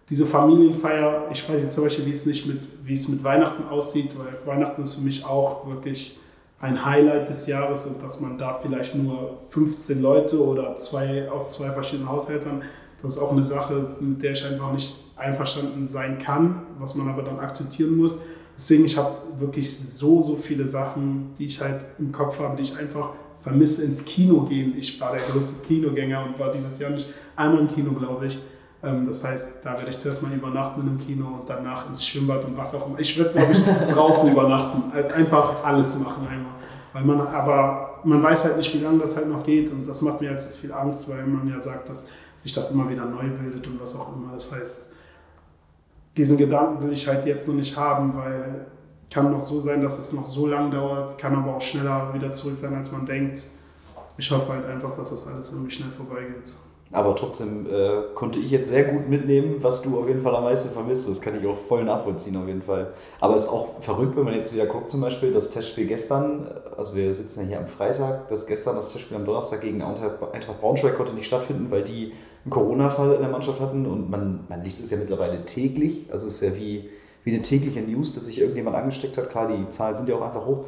Diese 0.10 0.26
Familienfeier, 0.26 1.26
ich 1.32 1.50
weiß 1.50 1.64
jetzt 1.64 1.74
zum 1.74 1.86
Beispiel, 1.86 2.06
wie 2.06 2.12
es 2.12 2.26
nicht 2.26 2.46
mit, 2.46 2.62
wie 2.84 2.94
es 2.94 3.08
mit 3.08 3.24
Weihnachten 3.24 3.68
aussieht, 3.68 4.12
weil 4.18 4.38
Weihnachten 4.46 4.82
ist 4.82 4.96
für 4.96 5.02
mich 5.02 5.26
auch 5.26 5.68
wirklich 5.68 6.20
ein 6.60 6.86
Highlight 6.86 7.28
des 7.30 7.48
Jahres 7.48 7.86
und 7.86 8.02
dass 8.02 8.22
man 8.22 8.38
da 8.38 8.60
vielleicht 8.62 8.96
nur 8.96 9.38
15 9.50 10.02
Leute 10.02 10.44
oder 10.44 10.76
zwei 10.76 11.30
aus 11.30 11.54
zwei 11.54 11.72
verschiedenen 11.72 12.10
Haushältern, 12.10 12.64
das 13.02 13.16
ist 13.16 13.22
auch 13.22 13.32
eine 13.32 13.44
Sache, 13.44 13.88
mit 14.00 14.24
der 14.24 14.32
ich 14.32 14.46
einfach 14.46 14.72
nicht 14.72 14.96
einverstanden 15.16 15.86
sein 15.86 16.18
kann, 16.18 16.64
was 16.80 16.96
man 16.96 17.10
aber 17.10 17.24
dann 17.24 17.40
akzeptieren 17.40 17.98
muss. 17.98 18.20
Deswegen, 18.56 18.86
ich 18.86 18.98
habe 18.98 19.12
wirklich 19.38 19.78
so, 19.78 20.22
so 20.22 20.36
viele 20.36 20.68
Sachen, 20.68 21.34
die 21.38 21.46
ich 21.46 21.62
halt 21.62 21.86
im 22.00 22.12
Kopf 22.12 22.40
habe, 22.40 22.56
die 22.56 22.64
ich 22.64 22.78
einfach 22.78 23.12
vermisse 23.42 23.84
ins 23.84 24.06
Kino 24.06 24.42
gehen. 24.42 24.74
Ich 24.78 25.00
war 25.00 25.12
der 25.12 25.22
größte 25.22 25.66
Kinogänger 25.66 26.24
und 26.24 26.40
war 26.40 26.52
dieses 26.52 26.80
Jahr 26.80 26.92
nicht 26.92 27.08
einmal 27.36 27.60
im 27.60 27.68
Kino, 27.68 27.92
glaube 27.92 28.28
ich. 28.28 28.40
Ähm, 28.82 29.06
das 29.06 29.24
heißt, 29.24 29.58
da 29.64 29.74
werde 29.74 29.90
ich 29.90 29.98
zuerst 29.98 30.22
mal 30.22 30.32
übernachten 30.34 30.82
in 30.82 30.88
einem 30.88 30.98
Kino 30.98 31.28
und 31.28 31.50
danach 31.50 31.90
ins 31.90 32.06
Schwimmbad 32.06 32.46
und 32.46 32.56
was 32.56 32.74
auch 32.76 32.88
immer. 32.88 33.00
Ich 33.00 33.18
werde, 33.18 33.32
glaube 33.32 33.52
ich, 33.52 33.62
draußen 33.94 34.32
übernachten. 34.32 34.92
Halt 34.94 35.12
einfach 35.12 35.64
alles 35.64 36.00
machen 36.00 36.28
einmal. 36.28 36.54
Weil 36.94 37.04
man, 37.04 37.28
aber 37.28 38.00
man 38.06 38.24
weiß 38.24 38.46
halt 38.46 38.58
nicht, 38.58 38.74
wie 38.74 38.80
lange 38.80 39.00
das 39.00 39.18
halt 39.18 39.28
noch 39.28 39.44
geht 39.44 39.70
und 39.70 39.86
das 39.86 40.02
macht 40.02 40.22
mir 40.22 40.30
halt 40.30 40.40
so 40.40 40.50
viel 40.50 40.72
Angst, 40.72 41.10
weil 41.10 41.26
man 41.26 41.48
ja 41.50 41.60
sagt, 41.60 41.90
dass 41.90 42.08
sich 42.36 42.54
das 42.54 42.72
immer 42.72 42.90
wieder 42.90 43.06
neu 43.06 43.28
bildet 43.30 43.68
und 43.68 43.82
was 43.82 43.96
auch 43.96 44.16
immer. 44.16 44.32
Das 44.34 44.52
heißt, 44.52 44.92
diesen 46.18 46.38
Gedanken 46.38 46.84
will 46.84 46.92
ich 46.92 47.08
halt 47.08 47.26
jetzt 47.26 47.48
noch 47.48 47.56
nicht 47.56 47.76
haben, 47.76 48.16
weil 48.16 48.68
kann 49.10 49.32
noch 49.32 49.42
so 49.42 49.60
sein, 49.62 49.82
dass 49.82 49.98
es 49.98 50.12
noch 50.14 50.26
so 50.26 50.48
lang 50.48 50.72
dauert, 50.72 51.18
kann 51.18 51.36
aber 51.36 51.56
auch 51.56 51.62
schneller 51.62 52.14
wieder 52.14 52.32
zurück 52.32 52.58
sein, 52.58 52.74
als 52.76 52.92
man 52.92 53.06
denkt. 53.06 53.46
Ich 54.18 54.30
hoffe 54.32 54.52
halt 54.52 54.66
einfach, 54.66 54.96
dass 54.96 55.10
das 55.10 55.28
alles 55.28 55.52
irgendwie 55.52 55.72
schnell 55.72 55.90
vorbeigeht. 55.90 56.54
Aber 56.92 57.16
trotzdem 57.16 57.66
äh, 57.66 58.14
konnte 58.14 58.40
ich 58.40 58.52
jetzt 58.52 58.70
sehr 58.70 58.84
gut 58.84 59.10
mitnehmen, 59.10 59.56
was 59.60 59.82
du 59.82 60.00
auf 60.00 60.08
jeden 60.08 60.22
Fall 60.22 60.36
am 60.36 60.44
meisten 60.44 60.70
vermisst. 60.70 61.10
Das 61.10 61.20
kann 61.20 61.38
ich 61.40 61.46
auch 61.46 61.58
voll 61.58 61.84
nachvollziehen 61.84 62.38
auf 62.38 62.48
jeden 62.48 62.62
Fall. 62.62 62.94
Aber 63.20 63.36
es 63.36 63.46
ist 63.46 63.50
auch 63.50 63.82
verrückt, 63.82 64.16
wenn 64.16 64.24
man 64.24 64.36
jetzt 64.36 64.54
wieder 64.54 64.66
guckt, 64.66 64.92
zum 64.92 65.02
Beispiel 65.02 65.32
das 65.32 65.50
Testspiel 65.50 65.88
gestern, 65.88 66.48
also 66.78 66.96
wir 66.96 67.14
sitzen 67.14 67.42
ja 67.42 67.48
hier 67.48 67.60
am 67.60 67.68
Freitag, 67.68 68.28
das 68.28 68.46
gestern 68.46 68.76
das 68.76 68.94
Testspiel 68.94 69.18
am 69.18 69.26
Donnerstag 69.26 69.62
gegen 69.62 69.82
Eintracht 69.82 70.62
Braunschweig 70.62 70.96
konnte 70.96 71.14
nicht 71.14 71.26
stattfinden, 71.26 71.72
weil 71.72 71.84
die 71.84 72.14
einen 72.46 72.52
Corona-Fall 72.52 73.14
in 73.14 73.22
der 73.22 73.30
Mannschaft 73.30 73.60
hatten 73.60 73.86
und 73.86 74.10
man, 74.10 74.46
man 74.48 74.64
liest 74.64 74.84
es 74.84 74.92
ja 74.92 74.98
mittlerweile 74.98 75.44
täglich. 75.46 76.06
Also 76.12 76.28
es 76.28 76.42
ist 76.42 76.50
ja 76.50 76.56
wie, 76.58 76.90
wie 77.24 77.34
eine 77.34 77.42
tägliche 77.42 77.82
News, 77.82 78.14
dass 78.14 78.26
sich 78.26 78.40
irgendjemand 78.40 78.78
angesteckt 78.78 79.18
hat. 79.18 79.30
Klar, 79.30 79.52
die 79.52 79.70
Zahlen 79.70 79.98
sind 79.98 80.08
ja 80.08 80.16
auch 80.16 80.22
einfach 80.22 80.46
hoch 80.46 80.66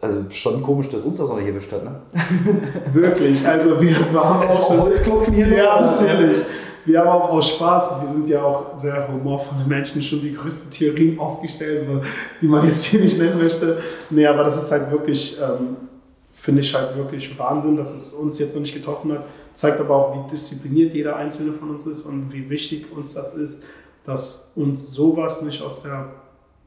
also 0.00 0.24
schon 0.30 0.62
komisch, 0.62 0.88
dass 0.88 1.04
uns 1.04 1.18
das 1.18 1.28
noch 1.28 1.38
nicht 1.38 1.48
erwischt 1.48 1.72
hat, 1.72 1.84
ne? 1.84 2.00
Wirklich, 2.92 3.46
also 3.46 3.80
wir 3.80 3.94
haben 4.14 4.46
auch 4.46 4.66
schon... 4.68 4.80
Holzklopfen 4.80 5.34
hier. 5.34 5.48
Ja, 5.48 5.80
natürlich. 5.80 6.42
Wir 6.84 7.00
haben 7.00 7.08
auch 7.08 7.30
aus 7.30 7.48
Spaß, 7.48 8.02
wir 8.02 8.08
sind 8.08 8.28
ja 8.28 8.42
auch 8.42 8.76
sehr 8.76 9.08
humorvolle 9.12 9.64
Menschen, 9.66 10.00
schon 10.00 10.20
die 10.20 10.32
größten 10.32 10.70
Theorien 10.70 11.18
aufgestellt, 11.18 11.88
die 12.40 12.46
man 12.46 12.64
jetzt 12.64 12.84
hier 12.84 13.00
nicht 13.00 13.18
nennen 13.18 13.38
möchte. 13.38 13.78
Nee, 14.10 14.26
aber 14.26 14.44
das 14.44 14.62
ist 14.62 14.70
halt 14.70 14.90
wirklich, 14.92 15.36
ähm, 15.40 15.76
finde 16.30 16.60
ich 16.60 16.72
halt 16.72 16.96
wirklich 16.96 17.36
Wahnsinn, 17.36 17.76
dass 17.76 17.92
es 17.92 18.12
uns 18.12 18.38
jetzt 18.38 18.54
noch 18.54 18.62
nicht 18.62 18.74
getroffen 18.74 19.12
hat. 19.12 19.24
Zeigt 19.56 19.80
aber 19.80 19.96
auch, 19.96 20.14
wie 20.14 20.30
diszipliniert 20.30 20.92
jeder 20.92 21.16
Einzelne 21.16 21.50
von 21.54 21.70
uns 21.70 21.86
ist 21.86 22.02
und 22.02 22.30
wie 22.30 22.50
wichtig 22.50 22.92
uns 22.94 23.14
das 23.14 23.34
ist, 23.34 23.62
dass 24.04 24.52
uns 24.54 24.92
sowas 24.92 25.40
nicht 25.40 25.62
aus 25.62 25.82
der 25.82 26.12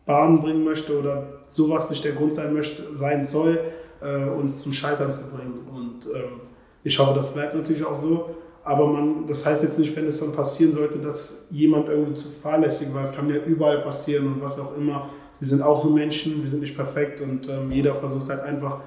Bahn 0.07 0.41
bringen 0.41 0.63
möchte 0.63 0.97
oder 0.97 1.41
sowas 1.45 1.91
nicht 1.91 2.03
der 2.03 2.13
Grund 2.13 2.33
sein 2.33 2.51
möchte, 2.51 2.95
sein 2.95 3.21
soll, 3.21 3.59
äh, 4.01 4.27
uns 4.29 4.63
zum 4.63 4.73
Scheitern 4.73 5.11
zu 5.11 5.21
bringen. 5.27 5.67
Und 5.71 6.07
ähm, 6.07 6.41
ich 6.83 6.97
hoffe, 6.97 7.13
das 7.13 7.31
bleibt 7.31 7.53
natürlich 7.53 7.85
auch 7.85 7.93
so. 7.93 8.31
Aber 8.63 8.87
man, 8.87 9.27
das 9.27 9.45
heißt 9.45 9.61
jetzt 9.61 9.77
nicht, 9.77 9.95
wenn 9.95 10.07
es 10.07 10.19
dann 10.19 10.31
passieren 10.31 10.73
sollte, 10.73 10.97
dass 10.97 11.45
jemand 11.51 11.89
irgendwie 11.89 12.13
zu 12.13 12.29
fahrlässig 12.29 12.91
war. 12.91 13.03
Es 13.03 13.13
kann 13.13 13.29
ja 13.29 13.35
überall 13.35 13.83
passieren 13.83 14.25
und 14.25 14.41
was 14.41 14.59
auch 14.59 14.75
immer. 14.75 15.11
Wir 15.39 15.47
sind 15.47 15.61
auch 15.61 15.83
nur 15.83 15.93
Menschen, 15.93 16.41
wir 16.41 16.49
sind 16.49 16.61
nicht 16.61 16.75
perfekt 16.75 17.21
und 17.21 17.47
ähm, 17.47 17.71
jeder 17.71 17.93
versucht 17.93 18.29
halt 18.29 18.41
einfach 18.41 18.81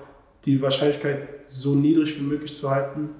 die 0.44 0.60
Wahrscheinlichkeit 0.60 1.28
so 1.46 1.76
niedrig 1.76 2.18
wie 2.18 2.24
möglich 2.24 2.52
zu 2.52 2.68
halten, 2.68 3.10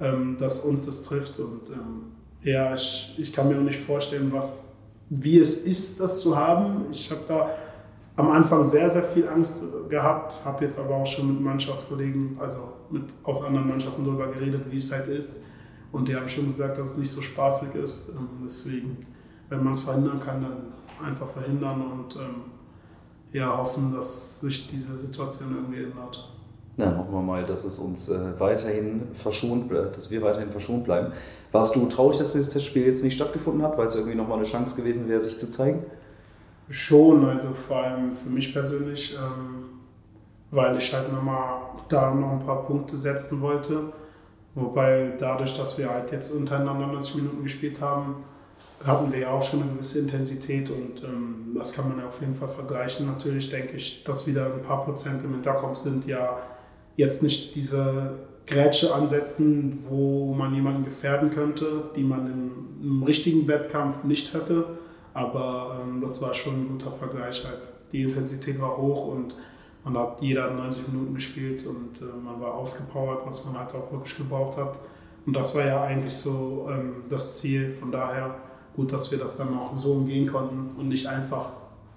ähm, 0.00 0.36
dass 0.38 0.60
uns 0.60 0.86
das 0.86 1.02
trifft. 1.02 1.38
Und 1.38 1.70
ähm, 1.70 2.12
ja, 2.42 2.74
ich, 2.74 3.14
ich 3.18 3.32
kann 3.32 3.48
mir 3.48 3.56
auch 3.56 3.62
nicht 3.62 3.80
vorstellen, 3.80 4.32
was 4.32 4.70
wie 5.10 5.38
es 5.38 5.66
ist, 5.66 6.00
das 6.00 6.20
zu 6.20 6.36
haben. 6.36 6.86
Ich 6.90 7.10
habe 7.10 7.22
da 7.26 7.50
am 8.16 8.30
Anfang 8.30 8.64
sehr, 8.64 8.88
sehr 8.88 9.02
viel 9.02 9.28
Angst 9.28 9.62
gehabt, 9.88 10.44
habe 10.44 10.64
jetzt 10.64 10.78
aber 10.78 10.96
auch 10.96 11.06
schon 11.06 11.28
mit 11.28 11.40
Mannschaftskollegen, 11.40 12.36
also 12.38 12.72
mit, 12.90 13.02
aus 13.24 13.42
anderen 13.42 13.68
Mannschaften 13.68 14.04
darüber 14.04 14.28
geredet, 14.28 14.62
wie 14.70 14.76
es 14.76 14.92
halt 14.92 15.08
ist. 15.08 15.38
Und 15.90 16.06
die 16.06 16.14
haben 16.14 16.28
schon 16.28 16.46
gesagt, 16.46 16.78
dass 16.78 16.92
es 16.92 16.96
nicht 16.96 17.10
so 17.10 17.20
spaßig 17.20 17.74
ist. 17.74 18.10
Ähm, 18.10 18.28
deswegen, 18.42 19.06
wenn 19.48 19.64
man 19.64 19.72
es 19.72 19.80
verhindern 19.80 20.20
kann, 20.20 20.40
dann 20.42 21.06
einfach 21.06 21.26
verhindern 21.26 21.82
und 21.82 22.16
ähm, 22.16 22.42
ja, 23.32 23.56
hoffen, 23.56 23.92
dass 23.92 24.40
sich 24.40 24.68
diese 24.70 24.96
Situation 24.96 25.54
irgendwie 25.54 25.84
ändert. 25.84 26.29
Na, 26.80 26.96
hoffen 26.96 27.12
wir 27.12 27.20
mal, 27.20 27.44
dass 27.44 27.64
es 27.66 27.78
uns 27.78 28.08
äh, 28.08 28.40
weiterhin 28.40 29.08
verschont, 29.12 29.70
dass 29.70 30.10
wir 30.10 30.22
weiterhin 30.22 30.50
verschont 30.50 30.84
bleiben. 30.84 31.12
Warst 31.52 31.76
du 31.76 31.86
traurig, 31.86 32.16
dass 32.16 32.32
das 32.32 32.48
Testspiel 32.48 32.86
jetzt 32.86 33.04
nicht 33.04 33.14
stattgefunden 33.14 33.62
hat, 33.62 33.76
weil 33.76 33.86
es 33.86 33.96
irgendwie 33.96 34.16
nochmal 34.16 34.38
eine 34.38 34.46
Chance 34.46 34.76
gewesen 34.76 35.06
wäre, 35.08 35.20
sich 35.20 35.36
zu 35.36 35.50
zeigen? 35.50 35.84
Schon, 36.70 37.28
also 37.28 37.50
vor 37.50 37.82
allem 37.82 38.14
für 38.14 38.30
mich 38.30 38.54
persönlich, 38.54 39.14
ähm, 39.14 39.80
weil 40.50 40.76
ich 40.78 40.94
halt 40.94 41.12
nochmal 41.12 41.60
da 41.88 42.14
noch 42.14 42.32
ein 42.32 42.38
paar 42.38 42.64
Punkte 42.64 42.96
setzen 42.96 43.42
wollte. 43.42 43.92
Wobei 44.54 45.12
dadurch, 45.18 45.52
dass 45.52 45.76
wir 45.76 45.90
halt 45.90 46.10
jetzt 46.12 46.30
untereinander 46.34 46.86
90 46.86 47.16
Minuten 47.16 47.42
gespielt 47.42 47.80
haben, 47.80 48.24
hatten 48.84 49.12
wir 49.12 49.18
ja 49.20 49.30
auch 49.30 49.42
schon 49.42 49.62
eine 49.62 49.72
gewisse 49.72 49.98
Intensität 49.98 50.70
und 50.70 51.04
ähm, 51.04 51.54
das 51.54 51.72
kann 51.72 51.90
man 51.90 51.98
ja 51.98 52.06
auf 52.06 52.20
jeden 52.20 52.34
Fall 52.34 52.48
vergleichen. 52.48 53.06
Natürlich 53.06 53.50
denke 53.50 53.74
ich, 53.76 54.02
dass 54.04 54.26
wieder 54.26 54.46
ein 54.46 54.62
paar 54.62 54.82
Prozent 54.82 55.22
im 55.22 55.32
Hinterkopf 55.32 55.76
sind, 55.76 56.06
ja, 56.06 56.38
jetzt 56.96 57.22
nicht 57.22 57.54
diese 57.54 58.18
Grätsche 58.46 58.94
ansetzen, 58.94 59.84
wo 59.88 60.34
man 60.34 60.54
jemanden 60.54 60.82
gefährden 60.82 61.30
könnte, 61.30 61.90
die 61.94 62.02
man 62.02 62.26
in 62.26 62.50
einem 62.82 63.02
richtigen 63.04 63.46
Wettkampf 63.46 64.04
nicht 64.04 64.34
hätte. 64.34 64.64
Aber 65.14 65.80
ähm, 65.82 66.00
das 66.00 66.20
war 66.20 66.34
schon 66.34 66.54
ein 66.54 66.68
guter 66.68 66.90
Vergleich. 66.90 67.44
Halt. 67.44 67.60
Die 67.92 68.02
Intensität 68.02 68.60
war 68.60 68.76
hoch 68.76 69.08
und 69.08 69.34
man 69.84 69.96
hat 69.96 70.20
jeder 70.20 70.50
90 70.50 70.88
Minuten 70.88 71.14
gespielt 71.14 71.64
und 71.66 72.00
äh, 72.02 72.04
man 72.22 72.40
war 72.40 72.54
ausgepowert, 72.54 73.20
was 73.24 73.44
man 73.44 73.58
halt 73.58 73.74
auch 73.74 73.90
wirklich 73.92 74.16
gebraucht 74.16 74.56
hat. 74.56 74.78
Und 75.26 75.34
das 75.34 75.54
war 75.54 75.64
ja 75.64 75.82
eigentlich 75.82 76.12
so 76.12 76.68
ähm, 76.70 77.04
das 77.08 77.38
Ziel. 77.38 77.70
Von 77.78 77.92
daher 77.92 78.36
gut, 78.74 78.92
dass 78.92 79.10
wir 79.10 79.18
das 79.18 79.36
dann 79.36 79.56
auch 79.56 79.74
so 79.74 79.92
umgehen 79.92 80.26
konnten 80.26 80.78
und 80.78 80.88
nicht 80.88 81.06
einfach 81.06 81.52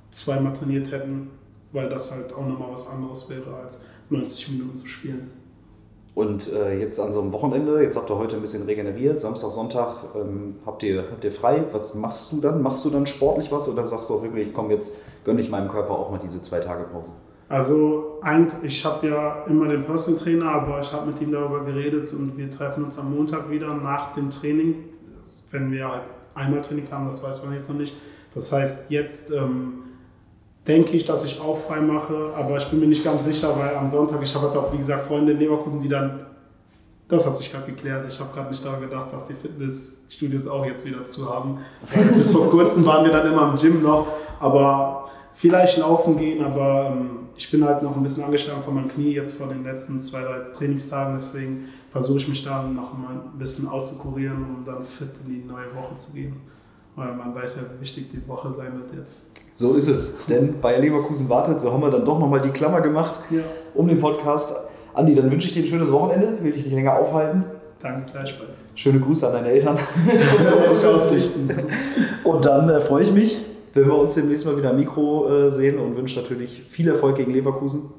zweimal 0.09 0.53
trainiert 0.53 0.91
hätten, 0.91 1.29
weil 1.71 1.89
das 1.89 2.11
halt 2.11 2.33
auch 2.33 2.45
nochmal 2.45 2.71
was 2.71 2.89
anderes 2.89 3.29
wäre 3.29 3.55
als 3.55 3.85
90 4.13 4.49
Minuten 4.51 4.77
zu 4.77 4.87
spielen. 4.87 5.31
Und 6.15 6.53
äh, 6.53 6.79
jetzt 6.79 6.99
an 6.99 7.11
so 7.11 7.21
einem 7.21 7.31
Wochenende, 7.33 7.81
jetzt 7.81 7.97
habt 7.97 8.09
ihr 8.09 8.17
heute 8.17 8.35
ein 8.35 8.41
bisschen 8.41 8.63
regeneriert, 8.63 9.19
Samstag, 9.19 9.51
Sonntag 9.51 10.03
ähm, 10.15 10.57
habt, 10.63 10.83
ihr, 10.83 11.05
habt 11.09 11.23
ihr 11.23 11.31
frei. 11.31 11.63
Was 11.71 11.95
machst 11.95 12.31
du 12.31 12.39
dann? 12.39 12.61
Machst 12.61 12.85
du 12.85 12.91
dann 12.91 13.07
sportlich 13.07 13.51
was 13.51 13.67
oder 13.67 13.87
sagst 13.87 14.09
du 14.09 14.15
auch 14.15 14.23
wirklich, 14.23 14.53
komm, 14.53 14.69
jetzt 14.69 14.95
gönne 15.23 15.41
ich 15.41 15.49
meinem 15.49 15.69
Körper 15.69 15.91
auch 15.91 16.11
mal 16.11 16.19
diese 16.19 16.39
zwei 16.41 16.59
Tage 16.59 16.83
Pause? 16.83 17.13
Also 17.49 18.19
ich 18.61 18.85
habe 18.85 19.07
ja 19.07 19.43
immer 19.45 19.67
den 19.67 19.83
Personal 19.83 20.19
Trainer, 20.19 20.51
aber 20.51 20.79
ich 20.79 20.91
habe 20.91 21.07
mit 21.07 21.19
ihm 21.21 21.31
darüber 21.31 21.63
geredet 21.63 22.11
und 22.13 22.37
wir 22.37 22.49
treffen 22.49 22.83
uns 22.83 22.97
am 22.97 23.13
Montag 23.15 23.49
wieder 23.49 23.73
nach 23.73 24.13
dem 24.13 24.29
Training. 24.29 24.85
Wenn 25.51 25.71
wir 25.71 25.89
halt 25.89 26.03
einmal 26.35 26.61
Training 26.61 26.89
haben, 26.91 27.07
das 27.07 27.23
weiß 27.23 27.43
man 27.43 27.53
jetzt 27.53 27.69
noch 27.69 27.77
nicht. 27.77 27.95
Das 28.33 28.51
heißt, 28.51 28.89
jetzt 28.91 29.31
ähm, 29.31 29.83
denke 30.67 30.95
ich, 30.95 31.05
dass 31.05 31.25
ich 31.25 31.39
auch 31.41 31.57
frei 31.57 31.81
mache, 31.81 32.33
aber 32.35 32.57
ich 32.57 32.65
bin 32.67 32.79
mir 32.79 32.87
nicht 32.87 33.03
ganz 33.03 33.25
sicher, 33.25 33.53
weil 33.57 33.75
am 33.75 33.87
Sonntag, 33.87 34.21
ich 34.23 34.33
habe 34.33 34.47
halt 34.47 34.57
auch, 34.57 34.71
wie 34.71 34.77
gesagt, 34.77 35.03
Freunde 35.03 35.33
in 35.33 35.39
Leverkusen, 35.39 35.81
die 35.81 35.89
dann, 35.89 36.25
das 37.07 37.25
hat 37.27 37.35
sich 37.35 37.51
gerade 37.51 37.65
geklärt, 37.65 38.05
ich 38.07 38.19
habe 38.19 38.33
gerade 38.33 38.49
nicht 38.49 38.63
daran 38.63 38.81
gedacht, 38.81 39.11
dass 39.11 39.27
die 39.27 39.33
Fitnessstudios 39.33 40.47
auch 40.47 40.65
jetzt 40.65 40.85
wieder 40.85 41.03
zu 41.03 41.29
haben. 41.29 41.59
Bis 42.15 42.31
vor 42.31 42.49
kurzem 42.49 42.85
waren 42.85 43.03
wir 43.03 43.11
dann 43.11 43.27
immer 43.27 43.49
im 43.49 43.55
Gym 43.55 43.83
noch, 43.83 44.07
aber 44.39 45.09
vielleicht 45.33 45.77
laufen 45.77 46.15
gehen, 46.15 46.43
aber 46.43 46.93
ähm, 46.93 47.19
ich 47.35 47.51
bin 47.51 47.65
halt 47.65 47.83
noch 47.83 47.95
ein 47.95 48.03
bisschen 48.03 48.23
angeschlagen 48.23 48.63
von 48.63 48.75
meinem 48.75 48.87
Knie 48.87 49.13
jetzt 49.13 49.37
von 49.37 49.49
den 49.49 49.63
letzten 49.63 49.99
zwei, 49.99 50.21
drei 50.21 50.39
Trainingstagen, 50.53 51.15
deswegen 51.15 51.67
versuche 51.89 52.19
ich 52.19 52.27
mich 52.29 52.43
da 52.43 52.63
noch 52.63 52.97
mal 52.97 53.11
ein 53.11 53.37
bisschen 53.37 53.67
auszukurieren, 53.67 54.37
um 54.37 54.63
dann 54.65 54.83
fit 54.83 55.09
in 55.25 55.33
die 55.33 55.43
neue 55.45 55.75
Woche 55.75 55.93
zu 55.95 56.13
gehen. 56.13 56.52
Weil 56.95 57.13
man 57.13 57.33
weiß 57.33 57.55
ja, 57.55 57.61
wie 57.75 57.81
wichtig 57.81 58.11
die 58.11 58.27
Woche 58.27 58.51
sein 58.53 58.73
wird 58.77 58.93
jetzt. 58.95 59.31
So 59.53 59.73
ist 59.73 59.87
es. 59.87 60.25
Denn 60.27 60.59
Bayer 60.61 60.79
Leverkusen 60.79 61.27
wartet, 61.29 61.59
so 61.59 61.71
haben 61.71 61.81
wir 61.81 61.89
dann 61.89 62.05
doch 62.05 62.19
nochmal 62.19 62.41
die 62.41 62.49
Klammer 62.49 62.81
gemacht 62.81 63.19
ja. 63.29 63.41
um 63.73 63.87
den 63.87 63.99
Podcast. 63.99 64.55
Andi, 64.93 65.15
dann 65.15 65.31
wünsche 65.31 65.47
ich 65.47 65.53
dir 65.53 65.63
ein 65.63 65.67
schönes 65.67 65.91
Wochenende. 65.91 66.43
Will 66.43 66.51
dich 66.51 66.65
nicht 66.65 66.73
länger 66.73 66.95
aufhalten. 66.95 67.45
Danke 67.81 68.11
gleichfalls. 68.11 68.73
Schöne 68.75 68.99
Grüße 68.99 69.27
an 69.27 69.33
deine 69.33 69.49
Eltern. 69.49 69.77
Und 72.23 72.45
dann 72.45 72.69
äh, 72.69 72.79
freue 72.79 73.03
ich 73.03 73.11
mich, 73.11 73.41
wenn 73.73 73.85
wir 73.85 73.97
uns 73.97 74.15
demnächst 74.15 74.45
mal 74.45 74.55
wieder 74.55 74.69
am 74.69 74.77
Mikro 74.77 75.47
äh, 75.47 75.51
sehen 75.51 75.79
und 75.79 75.97
wünsche 75.97 76.21
natürlich 76.21 76.63
viel 76.69 76.87
Erfolg 76.87 77.17
gegen 77.17 77.33
Leverkusen. 77.33 77.91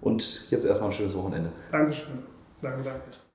Und 0.00 0.50
jetzt 0.50 0.66
erstmal 0.66 0.90
ein 0.90 0.94
schönes 0.94 1.16
Wochenende. 1.16 1.50
Dankeschön. 1.70 2.18
Danke, 2.60 2.82
danke. 2.82 3.02